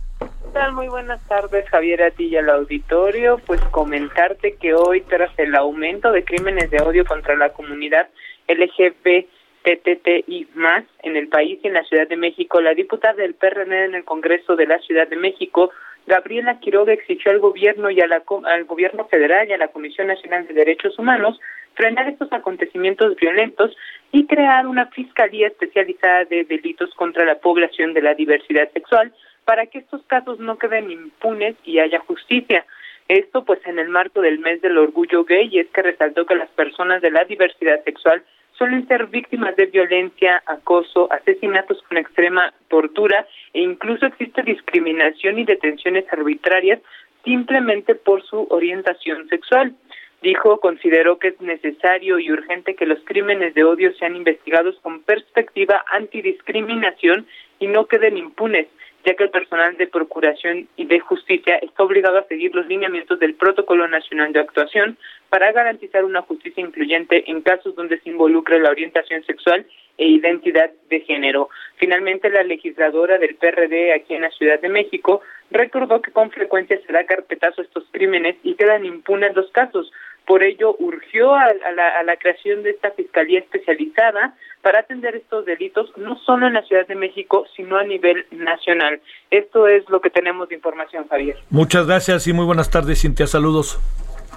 [0.74, 3.40] Muy buenas tardes, Javier, a ti y al auditorio.
[3.46, 8.08] Pues comentarte que hoy, tras el aumento de crímenes de odio contra la comunidad
[8.48, 13.74] LGBTTI más en el país y en la Ciudad de México, la diputada del PRN
[13.74, 15.72] en el Congreso de la Ciudad de México,
[16.08, 20.08] Gabriela Quiroga, exigió al gobierno y a la, al gobierno federal y a la Comisión
[20.08, 21.40] Nacional de Derechos Humanos
[21.76, 23.76] frenar estos acontecimientos violentos
[24.12, 29.14] y crear una fiscalía especializada de delitos contra la población de la diversidad sexual
[29.50, 32.68] para que estos casos no queden impunes y haya justicia.
[33.08, 36.36] Esto pues en el marco del mes del orgullo gay y es que resaltó que
[36.36, 42.54] las personas de la diversidad sexual suelen ser víctimas de violencia, acoso, asesinatos con extrema
[42.68, 46.80] tortura e incluso existe discriminación y detenciones arbitrarias
[47.24, 49.74] simplemente por su orientación sexual.
[50.22, 55.02] Dijo, consideró que es necesario y urgente que los crímenes de odio sean investigados con
[55.02, 57.26] perspectiva antidiscriminación
[57.58, 58.68] y no queden impunes,
[59.06, 63.20] ya que el personal de Procuración y de Justicia está obligado a seguir los lineamientos
[63.20, 64.98] del Protocolo Nacional de Actuación
[65.30, 69.66] para garantizar una justicia incluyente en casos donde se involucre la orientación sexual
[69.98, 71.50] e identidad de género.
[71.76, 75.22] Finalmente, la legisladora del PRD aquí en la Ciudad de México
[75.52, 79.92] recordó que con frecuencia se da carpetazo a estos crímenes y quedan impunes los casos.
[80.30, 85.44] Por ello, urgió a, la, a la creación de esta Fiscalía especializada para atender estos
[85.44, 89.02] delitos, no solo en la Ciudad de México, sino a nivel nacional.
[89.32, 91.36] Esto es lo que tenemos de información, Javier.
[91.50, 93.26] Muchas gracias y muy buenas tardes, Cintia.
[93.26, 93.80] Saludos.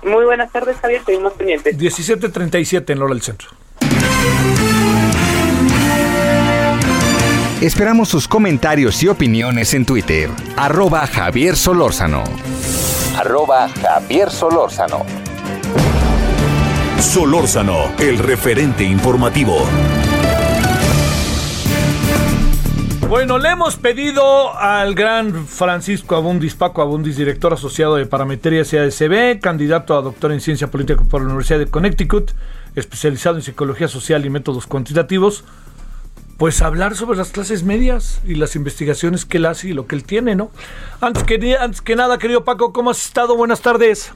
[0.03, 1.03] Muy buenas tardes, Javier.
[1.05, 1.79] Seguimos pendientes.
[1.79, 3.51] 17.37 en Lola del Centro.
[7.61, 10.31] Esperamos sus comentarios y opiniones en Twitter.
[10.57, 12.25] Arroba Javier Solórzano.
[13.19, 15.05] Arroba Javier Solórzano.
[17.03, 19.67] Solórzano, el referente informativo.
[23.09, 29.41] Bueno, le hemos pedido al gran Francisco Abundis, Paco Abundis, director asociado de Parametría CADCB,
[29.41, 32.31] candidato a doctor en ciencia política por la Universidad de Connecticut,
[32.77, 35.45] especializado en psicología social y métodos cuantitativos,
[36.39, 39.97] pues hablar sobre las clases medias y las investigaciones que él hace y lo que
[39.97, 40.51] él tiene, ¿no?
[41.01, 43.37] Antes que, antes que nada, querido Paco, ¿cómo has estado?
[43.37, 44.13] Buenas tardes.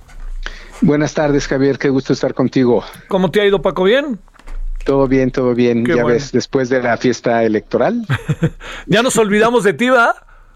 [0.83, 2.85] Buenas tardes, Javier, qué gusto estar contigo.
[3.09, 3.85] ¿Cómo te ha ido, Paco?
[3.85, 4.19] ¿Bien?
[4.85, 5.85] Todo bien, todo bien.
[5.85, 8.07] ya ves, después de la fiesta electoral.
[8.87, 10.15] ya nos olvidamos de ti, ¿va?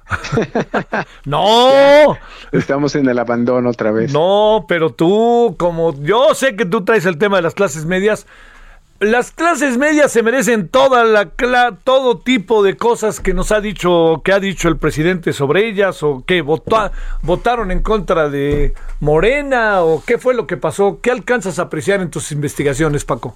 [1.25, 2.17] no.
[2.53, 4.13] Estamos en el abandono otra vez.
[4.13, 8.27] No, pero tú, como yo sé que tú traes el tema de las clases medias,
[9.01, 11.31] las clases medias se merecen toda la
[11.85, 16.03] todo tipo de cosas que nos ha dicho que ha dicho el presidente sobre ellas
[16.03, 21.01] o que votaron en contra de Morena o qué fue lo que pasó.
[21.03, 23.35] ¿Qué alcanzas a apreciar en tus investigaciones, Paco?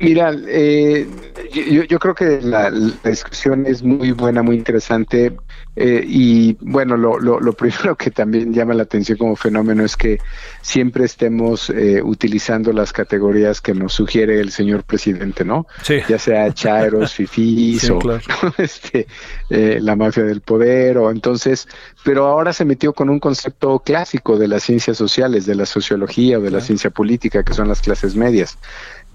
[0.00, 1.06] Mira, eh,
[1.52, 2.70] yo, creo que la,
[3.04, 5.36] discusión es muy buena, muy interesante.
[5.76, 10.18] Eh, y bueno, lo, lo, primero que también llama la atención como fenómeno es que
[10.62, 15.66] siempre estemos eh, utilizando las categorías que nos sugiere el señor presidente, ¿no?
[15.82, 15.98] Sí.
[16.08, 17.98] Ya sea chairos, fifís o
[18.58, 19.06] este,
[19.48, 21.68] la mafia del poder, o entonces,
[22.04, 26.38] pero ahora se metió con un concepto clásico de las ciencias sociales, de la sociología
[26.38, 28.58] o de la ciencia política, que son las clases medias.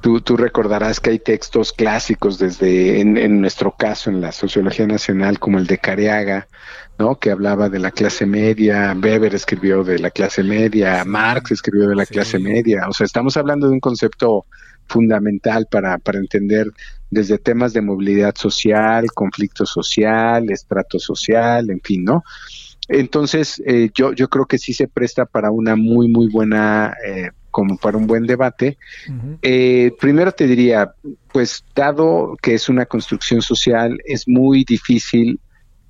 [0.06, 5.58] Tú, recordarás que hay textos clásicos desde, en, nuestro caso, en la sociología nacional, como
[5.58, 6.48] el de Careaga,
[7.00, 7.16] ¿no?
[7.16, 11.96] que hablaba de la clase media, Weber escribió de la clase media, Marx escribió de
[11.96, 12.88] la clase media.
[12.88, 14.46] O sea, estamos hablando de un concepto
[14.86, 16.68] fundamental para, para entender
[17.10, 22.24] desde temas de movilidad social, conflicto social, estrato social, en fin, ¿no?
[22.88, 27.32] Entonces, eh, yo, yo creo que sí se presta para una muy, muy buena eh,
[27.56, 28.78] como para un buen debate.
[29.42, 30.94] Eh, primero te diría,
[31.32, 35.40] pues dado que es una construcción social, es muy difícil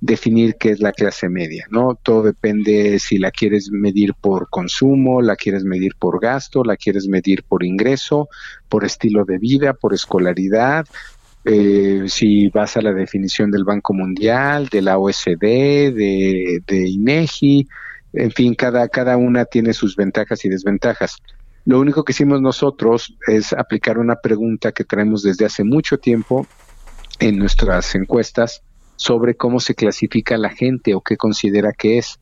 [0.00, 1.98] definir qué es la clase media, ¿no?
[2.00, 7.08] Todo depende si la quieres medir por consumo, la quieres medir por gasto, la quieres
[7.08, 8.28] medir por ingreso,
[8.68, 10.86] por estilo de vida, por escolaridad,
[11.44, 17.66] eh, si vas a la definición del Banco Mundial, de la OSD, de, de INEGI,
[18.12, 21.16] en fin, cada, cada una tiene sus ventajas y desventajas.
[21.66, 26.46] Lo único que hicimos nosotros es aplicar una pregunta que traemos desde hace mucho tiempo
[27.18, 28.62] en nuestras encuestas
[28.94, 32.18] sobre cómo se clasifica la gente o qué considera que es.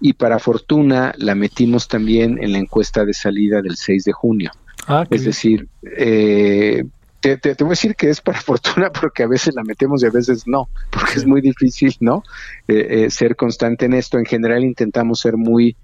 [0.00, 4.50] Y para fortuna la metimos también en la encuesta de salida del 6 de junio.
[4.88, 6.84] Ah, es decir, eh,
[7.20, 10.06] te, te, voy a decir que es para fortuna porque a veces la metemos y
[10.06, 12.22] a veces no, porque es muy difícil, ¿no?
[12.68, 14.18] Eh, eh, ser constante en esto.
[14.18, 15.76] En general intentamos ser muy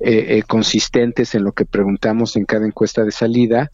[0.00, 3.70] eh, eh, consistentes en lo que preguntamos en cada encuesta de salida,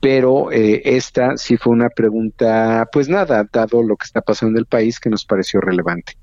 [0.00, 4.60] pero eh, esta sí fue una pregunta, pues nada, dado lo que está pasando en
[4.60, 6.14] el país, que nos pareció relevante.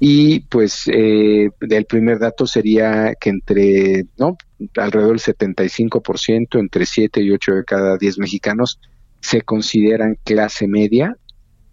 [0.00, 4.36] Y pues eh, el primer dato sería que entre, ¿no?
[4.76, 8.80] Alrededor del 75%, entre 7 y 8 de cada 10 mexicanos
[9.20, 11.16] se consideran clase media.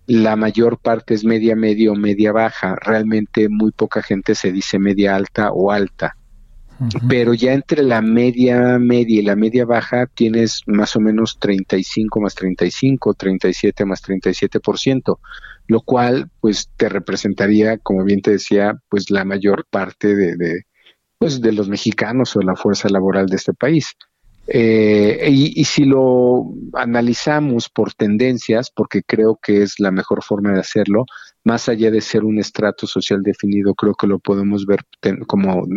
[0.06, 2.76] La mayor parte es media, medio, media baja.
[2.76, 6.15] Realmente muy poca gente se dice media alta o alta
[7.07, 12.22] pero ya entre la media media y la media baja tienes más o menos 35
[12.22, 15.19] más 35, 37 más 37%,
[15.68, 20.64] lo cual pues te representaría, como bien te decía, pues la mayor parte de, de
[21.18, 23.95] pues de los mexicanos o la fuerza laboral de este país.
[24.51, 26.43] Eh, y, si lo
[26.73, 31.05] analizamos por tendencias, porque creo que es la mejor forma de hacerlo,
[31.43, 34.80] más allá de ser un estrato social definido, creo que lo podemos ver
[35.27, 35.67] como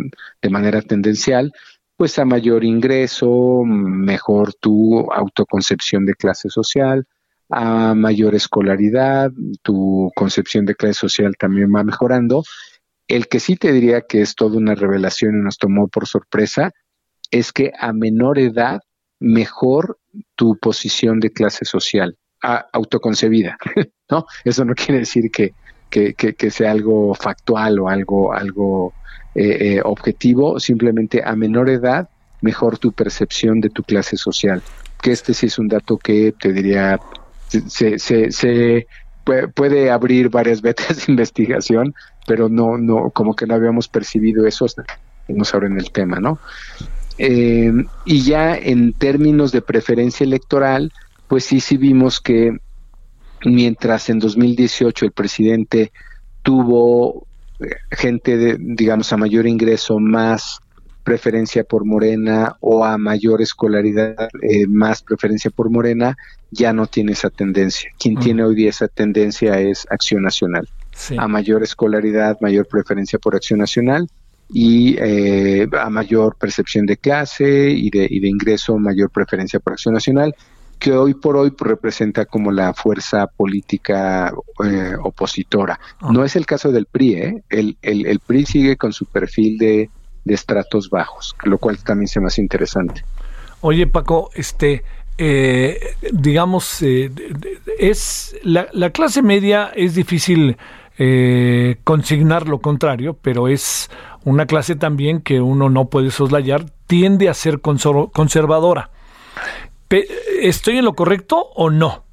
[0.41, 1.51] de manera tendencial,
[1.97, 7.05] pues a mayor ingreso, mejor tu autoconcepción de clase social,
[7.49, 9.31] a mayor escolaridad,
[9.61, 12.43] tu concepción de clase social también va mejorando.
[13.07, 16.71] El que sí te diría que es toda una revelación y nos tomó por sorpresa
[17.33, 18.81] es que a menor edad
[19.19, 19.97] mejor
[20.35, 23.57] tu posición de clase social, autoconcebida,
[24.09, 24.25] ¿no?
[24.45, 25.53] Eso no quiere decir que,
[25.89, 28.93] que, sea algo factual o algo, algo
[29.33, 32.09] eh, eh, objetivo, simplemente a menor edad
[32.41, 34.61] mejor tu percepción de tu clase social.
[35.01, 36.99] Que este sí es un dato que te diría,
[37.47, 38.87] se, se,
[39.55, 41.95] puede, abrir varias veces de investigación,
[42.27, 44.83] pero no, no, como que no habíamos percibido eso hasta
[45.25, 46.39] que nos abren el tema, ¿no?
[47.17, 47.71] Eh,
[48.05, 50.91] y ya en términos de preferencia electoral,
[51.27, 52.57] pues sí, sí vimos que
[53.45, 55.91] mientras en 2018 el presidente
[56.41, 57.27] tuvo
[57.59, 60.59] eh, gente, de, digamos, a mayor ingreso, más
[61.03, 66.15] preferencia por Morena o a mayor escolaridad, eh, más preferencia por Morena,
[66.49, 67.89] ya no tiene esa tendencia.
[67.99, 70.69] Quien tiene hoy día esa tendencia es Acción Nacional.
[71.17, 74.07] A mayor escolaridad, mayor preferencia por Acción Nacional
[74.53, 79.73] y eh, a mayor percepción de clase y de, y de ingreso, mayor preferencia por
[79.73, 80.35] Acción Nacional,
[80.77, 84.31] que hoy por hoy representa como la fuerza política
[84.63, 85.79] eh, opositora.
[85.99, 86.11] Ah.
[86.11, 87.43] No es el caso del PRI, ¿eh?
[87.49, 89.89] el, el, el, PRI sigue con su perfil de,
[90.23, 93.03] de estratos bajos, lo cual también se me hace interesante.
[93.61, 94.83] Oye Paco, este,
[95.17, 96.83] eh, digamos,
[97.79, 100.57] es la, la, clase media es difícil
[101.83, 103.89] consignar lo contrario, pero es
[104.23, 108.91] una clase también que uno no puede soslayar, tiende a ser conservadora.
[110.41, 112.03] ¿Estoy en lo correcto o no?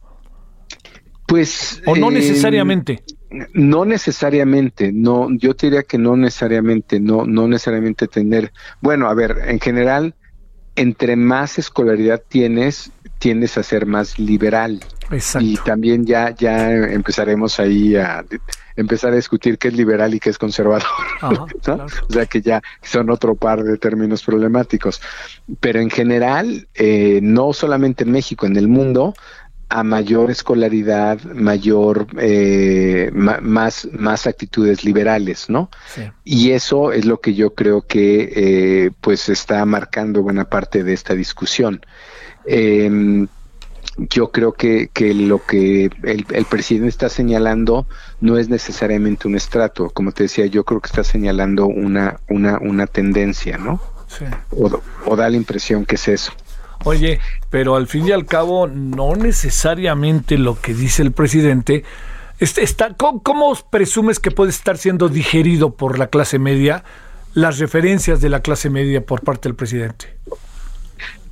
[1.26, 1.82] Pues.
[1.86, 3.02] ¿O no eh, necesariamente?
[3.54, 9.14] No necesariamente, no, yo te diría que no necesariamente, no, no necesariamente tener, bueno, a
[9.14, 10.16] ver, en general,
[10.74, 12.90] entre más escolaridad tienes,
[13.20, 14.80] tiendes a ser más liberal.
[15.12, 15.46] Exacto.
[15.46, 18.24] Y también ya, ya empezaremos ahí a
[18.76, 20.88] empezar a discutir qué es liberal y qué es conservador.
[21.20, 25.00] O sea que ya son otro par de términos problemáticos.
[25.60, 29.14] Pero en general, eh, no solamente en México, en el mundo,
[29.70, 35.70] a mayor escolaridad, mayor, eh, más, más actitudes liberales, ¿no?
[36.24, 40.92] Y eso es lo que yo creo que eh, pues está marcando buena parte de
[40.92, 41.86] esta discusión.
[42.46, 43.28] Eh,
[44.08, 47.86] yo creo que, que lo que el, presidente está señalando
[48.20, 52.58] no es necesariamente un estrato, como te decía, yo creo que está señalando una, una,
[52.58, 53.80] una tendencia, ¿no?
[54.06, 54.24] Sí.
[55.06, 56.32] O, da la impresión que es eso.
[56.84, 57.20] Oye,
[57.50, 61.84] pero al fin y al cabo, no necesariamente lo que dice el presidente
[62.38, 66.84] este, está, ¿cómo, ¿cómo, presumes que puede estar siendo digerido por la clase media
[67.34, 70.16] las referencias de la clase media por parte del presidente?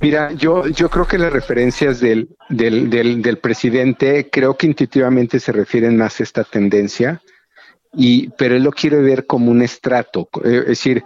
[0.01, 5.51] Mira, yo, yo creo que las referencias del, del, del, presidente creo que intuitivamente se
[5.51, 7.21] refieren más a esta tendencia,
[7.93, 11.03] y, pero él lo quiere ver como un estrato, eh, es decir,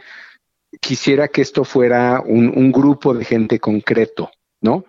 [0.79, 4.31] quisiera que esto fuera un, un grupo de gente concreto,
[4.61, 4.85] ¿no?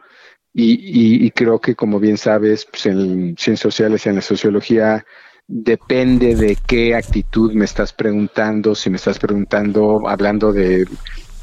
[0.52, 5.04] Y, y, creo que, como bien sabes, pues en ciencias sociales y en la sociología,
[5.48, 10.86] depende de qué actitud me estás preguntando, si me estás preguntando, hablando de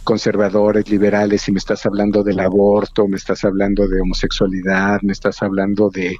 [0.03, 5.41] conservadores, liberales, si me estás hablando del aborto, me estás hablando de homosexualidad, me estás
[5.41, 6.15] hablando de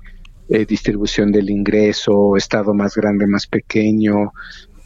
[0.50, 4.34] eh, distribución del ingreso, estado más grande, más pequeño,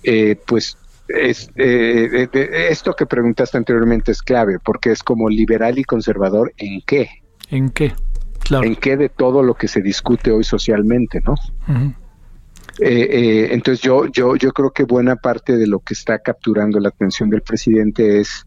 [0.03, 0.77] eh, pues
[1.07, 2.29] es, eh,
[2.69, 7.09] esto que preguntaste anteriormente es clave, porque es como liberal y conservador en qué.
[7.49, 7.93] ¿En qué?
[8.39, 8.65] Claro.
[8.65, 11.35] ¿En qué de todo lo que se discute hoy socialmente, no?
[12.77, 17.29] entonces yo, yo, yo creo que buena parte de lo que está capturando la atención
[17.29, 18.45] del presidente es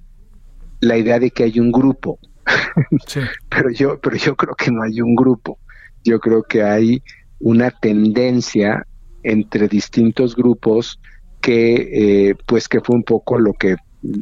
[0.81, 2.19] la idea de que hay un grupo.
[3.49, 5.59] pero yo, pero yo creo que no hay un grupo.
[6.05, 7.03] Yo creo que hay
[7.41, 8.87] una tendencia
[9.23, 11.01] entre distintos grupos
[11.41, 13.77] que, eh, pues, que fue un poco lo que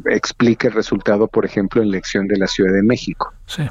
[0.07, 3.33] explica el resultado, por ejemplo, en la elección de la Ciudad de México.
[3.47, 3.63] Sí.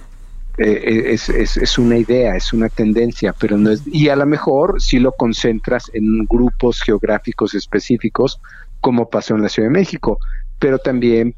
[0.58, 4.26] Eh, es, es, es, una idea, es una tendencia, pero no es, y a lo
[4.26, 8.40] mejor si lo concentras en grupos geográficos específicos,
[8.80, 10.18] como pasó en la Ciudad de México,
[10.60, 11.36] pero también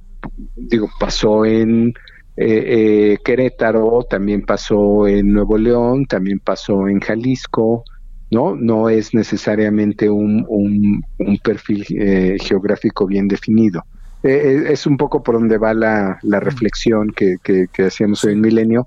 [0.55, 1.93] digo, pasó en
[2.35, 7.83] eh, eh, Querétaro, también pasó en Nuevo León, también pasó en Jalisco,
[8.29, 8.55] ¿no?
[8.55, 13.83] No es necesariamente un, un, perfil eh, geográfico bien definido.
[14.23, 18.41] eh, es un poco por donde va la, la reflexión que, que, hacíamos hoy en
[18.41, 18.85] Milenio.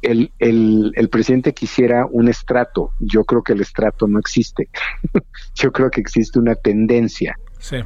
[0.00, 2.92] El, el, el, presidente quisiera un estrato.
[3.00, 4.68] Yo creo que el estrato no existe.
[5.54, 7.36] Yo creo que existe una tendencia.
[7.58, 7.76] Sí.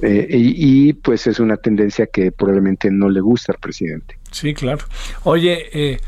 [0.00, 4.18] Eh, y, pues es una tendencia que probablemente no le gusta al presidente.
[4.30, 4.84] Sí, claro.
[5.24, 6.00] Oye, eh,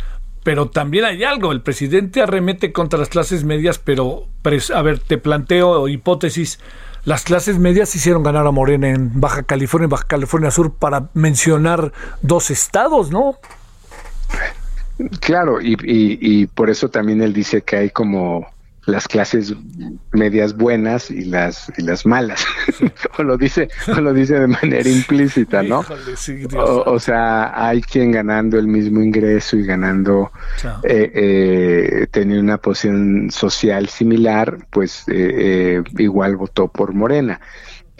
[0.44, 1.50] pero también hay algo.
[1.52, 4.26] El presidente arremete contra las clases medias, pero,
[4.74, 6.60] a ver, te planteo hipótesis
[7.04, 11.08] las clases medias hicieron ganar a Morena en Baja California y Baja California Sur para
[11.14, 13.38] mencionar dos estados, ¿no?
[15.20, 18.46] Claro, y, y, por eso también él dice que hay como
[18.86, 19.54] las clases
[20.12, 22.44] medias buenas y las y las malas.
[23.18, 25.84] O lo dice o lo dice de manera implícita no
[26.56, 30.30] o, sea hay quien ganando el mismo ingreso y ganando
[30.82, 37.40] eh, eh, tener una posición social similar pues eh, eh igual votó por Morena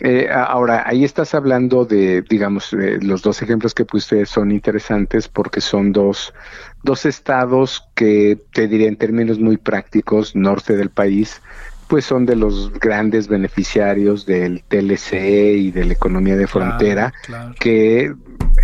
[0.02, 5.60] eh, ahora, ahí estás hablando de, digamos, los dos ejemplos que puse son interesantes porque
[5.60, 6.32] son dos,
[6.82, 11.42] dos estados que, te diré en términos muy prácticos, norte del país,
[11.88, 15.12] pues son de los grandes beneficiarios del TLC
[15.56, 17.12] y de la economía de frontera,
[17.58, 18.14] que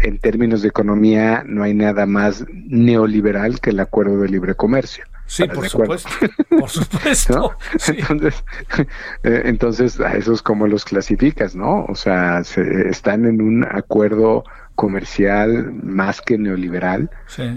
[0.02, 5.04] en términos de economía no hay nada más neoliberal que el acuerdo de libre comercio.
[5.26, 6.08] Sí, por supuesto,
[6.48, 7.56] por supuesto.
[7.88, 8.44] Entonces,
[9.24, 11.84] eh, entonces, a esos como los clasificas, ¿no?
[11.86, 14.44] O sea, se, están en un acuerdo
[14.74, 17.10] comercial más que neoliberal,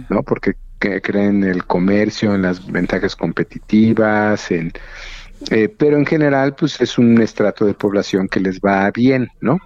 [0.10, 0.24] ¿no?
[0.24, 4.72] Porque creen en el comercio, en las ventajas competitivas, en
[5.52, 9.58] eh, pero en general, pues es un estrato de población que les va bien, ¿no?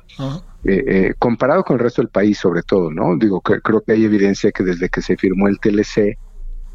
[0.63, 3.17] Eh, comparado con el resto del país, sobre todo, ¿no?
[3.17, 6.17] Digo, que, creo que hay evidencia que desde que se firmó el TLC,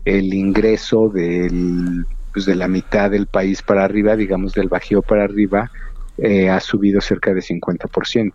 [0.08, 5.24] el ingreso del, pues de la mitad del país para arriba, digamos del Bajío para
[5.24, 5.70] arriba,
[6.16, 8.32] eh, ha subido cerca de 50%.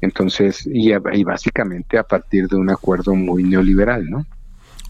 [0.00, 4.26] Entonces, y, y, básicamente a partir de un acuerdo muy neoliberal, ¿no?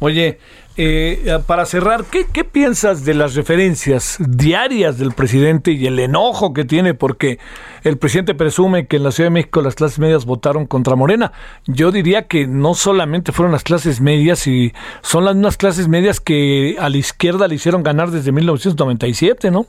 [0.00, 0.38] Oye,
[0.78, 6.54] eh, para cerrar, ¿qué, ¿qué, piensas de las referencias diarias del presidente y el enojo
[6.54, 7.38] que tiene porque
[7.84, 11.32] el presidente presume que en la Ciudad de México las clases medias votaron contra Morena?
[11.66, 14.72] Yo diría que no solamente fueron las clases medias, y
[15.02, 19.66] son las mismas clases medias que a la izquierda le hicieron ganar desde 1997, ¿no?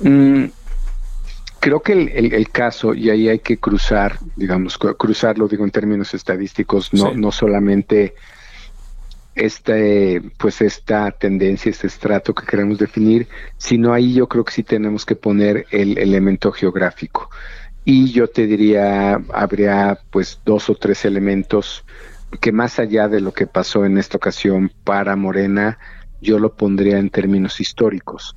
[0.00, 0.44] Mm,
[1.60, 6.14] creo que el, el, caso, y ahí hay que cruzar, digamos, cruzarlo, digo en términos
[6.14, 8.14] estadísticos, no, no solamente
[9.38, 14.62] este, pues esta tendencia, este estrato que queremos definir, sino ahí yo creo que sí
[14.62, 17.30] tenemos que poner el elemento geográfico.
[17.84, 21.84] Y yo te diría, habría pues dos o tres elementos
[22.40, 25.78] que más allá de lo que pasó en esta ocasión para Morena,
[26.20, 28.34] yo lo pondría en términos históricos.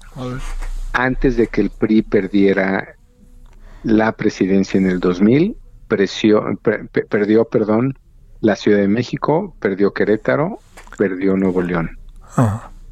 [0.94, 2.96] Antes de que el PRI perdiera
[3.84, 5.58] la presidencia en el 2000,
[5.88, 7.98] perdió, perdón,
[8.40, 10.60] la Ciudad de México, perdió Querétaro,
[10.98, 11.98] perdió Nuevo León.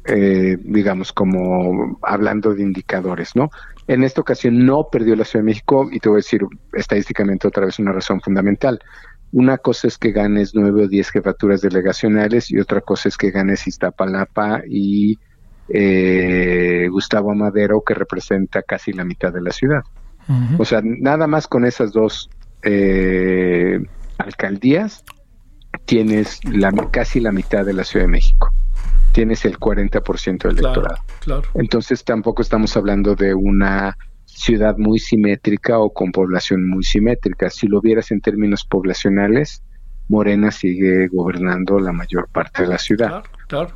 [0.04, 3.50] Eh, digamos, como hablando de indicadores, ¿no?
[3.86, 7.48] En esta ocasión no perdió la Ciudad de México y te voy a decir estadísticamente
[7.48, 8.80] otra vez una razón fundamental.
[9.32, 13.30] Una cosa es que ganes nueve o diez jefaturas delegacionales y otra cosa es que
[13.30, 15.18] ganes Iztapalapa y
[15.68, 19.82] eh, Gustavo Madero, que representa casi la mitad de la ciudad.
[20.58, 22.30] O sea, nada más con esas dos
[22.62, 23.80] eh,
[24.18, 25.04] alcaldías
[25.84, 28.52] tienes la, casi la mitad de la Ciudad de México.
[29.12, 31.02] Tienes el 40% del electorado.
[31.54, 37.50] Entonces tampoco estamos hablando de una ciudad muy simétrica o con población muy simétrica.
[37.50, 39.62] Si lo vieras en términos poblacionales,
[40.08, 43.24] Morena sigue gobernando la mayor parte de la ciudad.
[43.48, 43.72] Claro,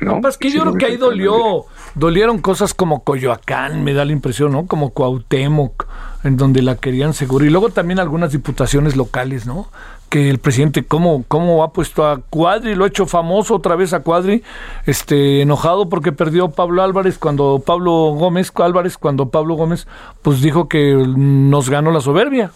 [0.00, 0.20] ¿No?
[0.28, 1.64] es que yo creo que ahí dolió,
[1.94, 4.66] dolieron cosas como Coyoacán, me da la impresión, ¿no?
[4.66, 5.86] Como Cuauhtémoc,
[6.24, 7.44] en donde la querían seguro.
[7.44, 9.68] Y luego también algunas diputaciones locales, ¿no?
[10.08, 13.92] Que el presidente cómo, cómo ha puesto a Cuadri, lo ha hecho famoso otra vez
[13.92, 14.42] a Cuadri,
[14.86, 19.86] este, enojado porque perdió Pablo Álvarez cuando Pablo Gómez, Álvarez cuando Pablo Gómez
[20.22, 22.50] pues dijo que nos ganó la soberbia.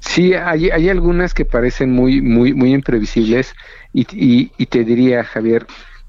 [0.00, 3.54] Sí, hay, hay algunas que parecen muy, muy, muy imprevisibles
[3.92, 5.66] y, y, y te diría, Javier,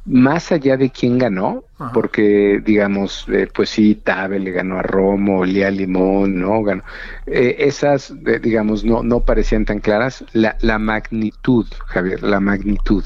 [0.07, 5.43] más allá de quién ganó, porque digamos, eh, pues sí, Tabe le ganó a Romo,
[5.43, 6.63] Lía Limón, ¿no?
[6.63, 6.83] Ganó.
[7.25, 10.23] Eh, esas, eh, digamos, no, no parecían tan claras.
[10.31, 13.03] La, la magnitud, Javier, la magnitud.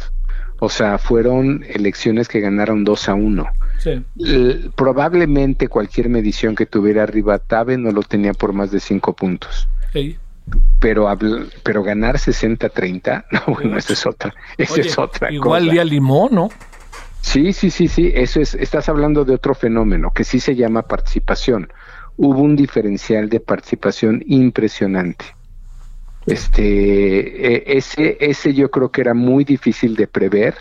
[0.59, 3.45] O sea, fueron elecciones que ganaron 2 a 1.
[3.79, 4.05] Sí.
[4.75, 9.67] probablemente cualquier medición que tuviera arriba Tabe no lo tenía por más de 5 puntos.
[9.91, 10.19] Sí
[10.79, 11.07] pero
[11.63, 16.49] pero ganar 60-30, no, bueno, esa es otra, esa es otra igual Lía Limón, ¿no?
[17.21, 20.81] Sí, sí, sí, sí, eso es, estás hablando de otro fenómeno que sí se llama
[20.81, 21.71] participación.
[22.17, 25.25] Hubo un diferencial de participación impresionante.
[26.25, 30.55] Este, e, ese, ese yo creo que era muy difícil de prever.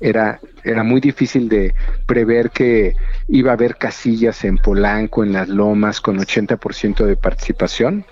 [0.00, 1.72] Era, era muy difícil de
[2.06, 2.94] prever que
[3.28, 8.04] iba a haber casillas en Polanco, en las Lomas, con 80% de participación.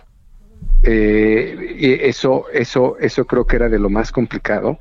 [0.83, 4.79] Eh, eso, eso, eso creo que era de lo más complicado.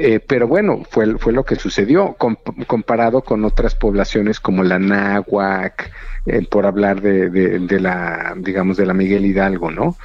[0.00, 2.16] Eh, pero bueno, fue, fue lo que sucedió
[2.68, 5.90] comparado con otras poblaciones como la Náhuac,
[6.24, 9.96] eh, por hablar de, de, la, digamos, de la Miguel Hidalgo, ¿no?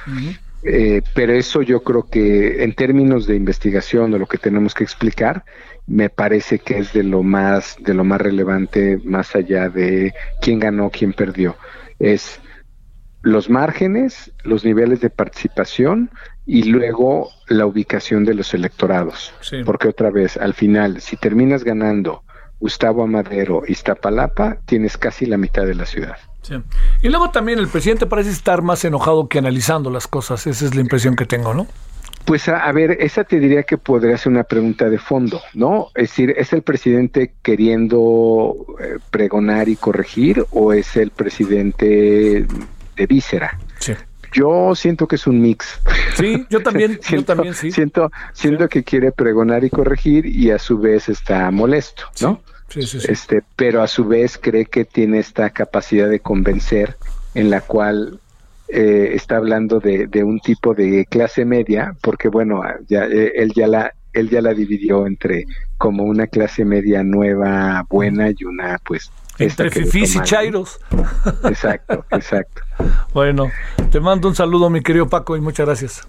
[0.64, 4.82] Eh, pero eso yo creo que en términos de investigación o lo que tenemos que
[4.82, 5.44] explicar,
[5.86, 10.58] me parece que es de lo más, de lo más relevante, más allá de quién
[10.58, 11.56] ganó, quién perdió.
[12.00, 12.40] Es
[13.22, 16.10] los márgenes, los niveles de participación
[16.46, 19.32] y luego la ubicación de los electorados.
[19.64, 22.22] Porque otra vez, al final, si terminas ganando
[22.60, 26.16] Gustavo Amadero y Iztapalapa, tienes casi la mitad de la ciudad.
[27.02, 30.46] Y luego también el presidente parece estar más enojado que analizando las cosas.
[30.46, 31.66] Esa es la impresión que tengo, ¿no?
[32.26, 35.88] Pues a, ver, esa te diría que podría ser una pregunta de fondo, ¿no?
[35.94, 42.46] Es decir, ¿es el presidente queriendo eh, pregonar y corregir o es el presidente
[42.96, 43.58] de víscera?
[43.78, 43.92] Sí.
[44.34, 45.80] Yo siento que es un mix.
[46.16, 47.70] Sí, yo también, siento, yo también sí.
[47.70, 52.42] Siento, siento que quiere pregonar y corregir y a su vez está molesto, ¿no?
[52.68, 53.06] Sí, sí, sí.
[53.08, 56.96] Este, pero a su vez cree que tiene esta capacidad de convencer
[57.34, 58.18] en la cual
[58.68, 63.52] eh, está hablando de, de, un tipo de clase media, porque bueno, ya, eh, él
[63.54, 65.44] ya la él ya la dividió entre
[65.76, 70.80] como una clase media nueva, buena y una pues entre fifís y chairos.
[71.44, 72.62] Exacto, exacto.
[73.12, 73.50] bueno,
[73.90, 76.08] te mando un saludo, mi querido Paco, y muchas gracias.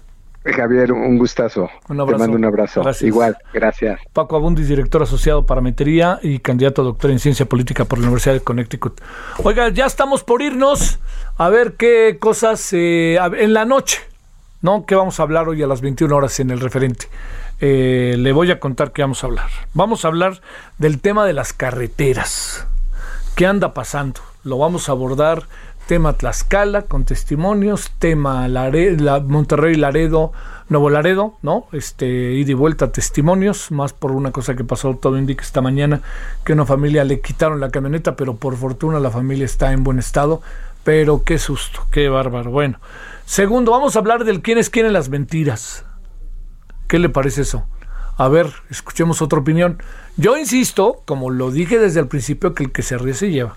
[0.52, 1.68] Javier, un gustazo.
[1.88, 2.16] Un abrazo.
[2.16, 2.82] Te mando un abrazo.
[3.00, 4.00] Igual, gracias.
[4.12, 8.04] Paco Abundis, director asociado para Metería y candidato a doctor en ciencia política por la
[8.04, 9.00] Universidad de Connecticut.
[9.42, 10.98] Oiga, ya estamos por irnos
[11.36, 14.00] a ver qué cosas eh, en la noche,
[14.62, 14.86] ¿no?
[14.86, 17.08] ¿Qué vamos a hablar hoy a las 21 horas en el referente?
[17.60, 19.48] Eh, le voy a contar qué vamos a hablar.
[19.74, 20.40] Vamos a hablar
[20.78, 22.66] del tema de las carreteras.
[23.36, 24.22] ¿Qué anda pasando?
[24.44, 25.42] Lo vamos a abordar
[25.86, 30.32] tema Tlaxcala con testimonios, tema la Monterrey Laredo,
[30.70, 31.66] Nuevo Laredo, ¿no?
[31.72, 36.00] Este, ida y vuelta testimonios, más por una cosa que pasó, todo indica esta mañana,
[36.46, 39.98] que una familia le quitaron la camioneta, pero por fortuna la familia está en buen
[39.98, 40.40] estado,
[40.82, 42.50] pero qué susto, qué bárbaro.
[42.50, 42.80] Bueno,
[43.26, 45.84] segundo, vamos a hablar del quiénes quieren las mentiras.
[46.88, 47.66] ¿Qué le parece eso?
[48.18, 49.82] A ver, escuchemos otra opinión.
[50.16, 53.56] Yo insisto, como lo dije desde el principio, que el que se ríe se lleva.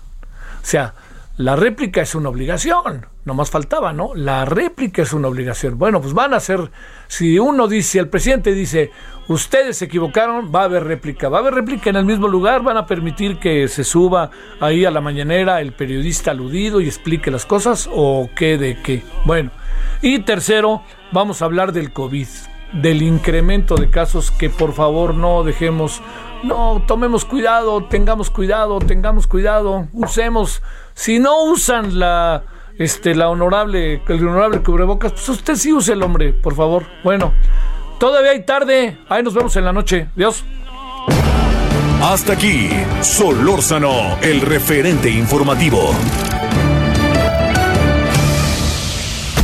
[0.62, 0.94] O sea,
[1.38, 4.14] la réplica es una obligación, no más faltaba, ¿no?
[4.14, 5.78] La réplica es una obligación.
[5.78, 6.70] Bueno, pues van a ser,
[7.08, 8.90] si uno dice, el presidente dice,
[9.28, 11.30] ustedes se equivocaron, va a haber réplica.
[11.30, 14.30] Va a haber réplica en el mismo lugar, van a permitir que se suba
[14.60, 19.02] ahí a la mañanera el periodista aludido y explique las cosas o qué de qué.
[19.24, 19.50] Bueno,
[20.02, 20.82] y tercero,
[21.12, 22.28] vamos a hablar del COVID
[22.72, 26.00] del incremento de casos que por favor no dejemos,
[26.42, 30.62] no tomemos cuidado, tengamos cuidado, tengamos cuidado, usemos,
[30.94, 32.44] si no usan la
[32.78, 36.86] este la honorable el honorable cubrebocas, pues usted sí use el hombre, por favor.
[37.04, 37.32] Bueno,
[37.98, 40.08] todavía hay tarde, ahí nos vemos en la noche.
[40.16, 40.44] Dios.
[42.02, 42.70] Hasta aquí,
[43.02, 45.90] Solórzano, el referente informativo.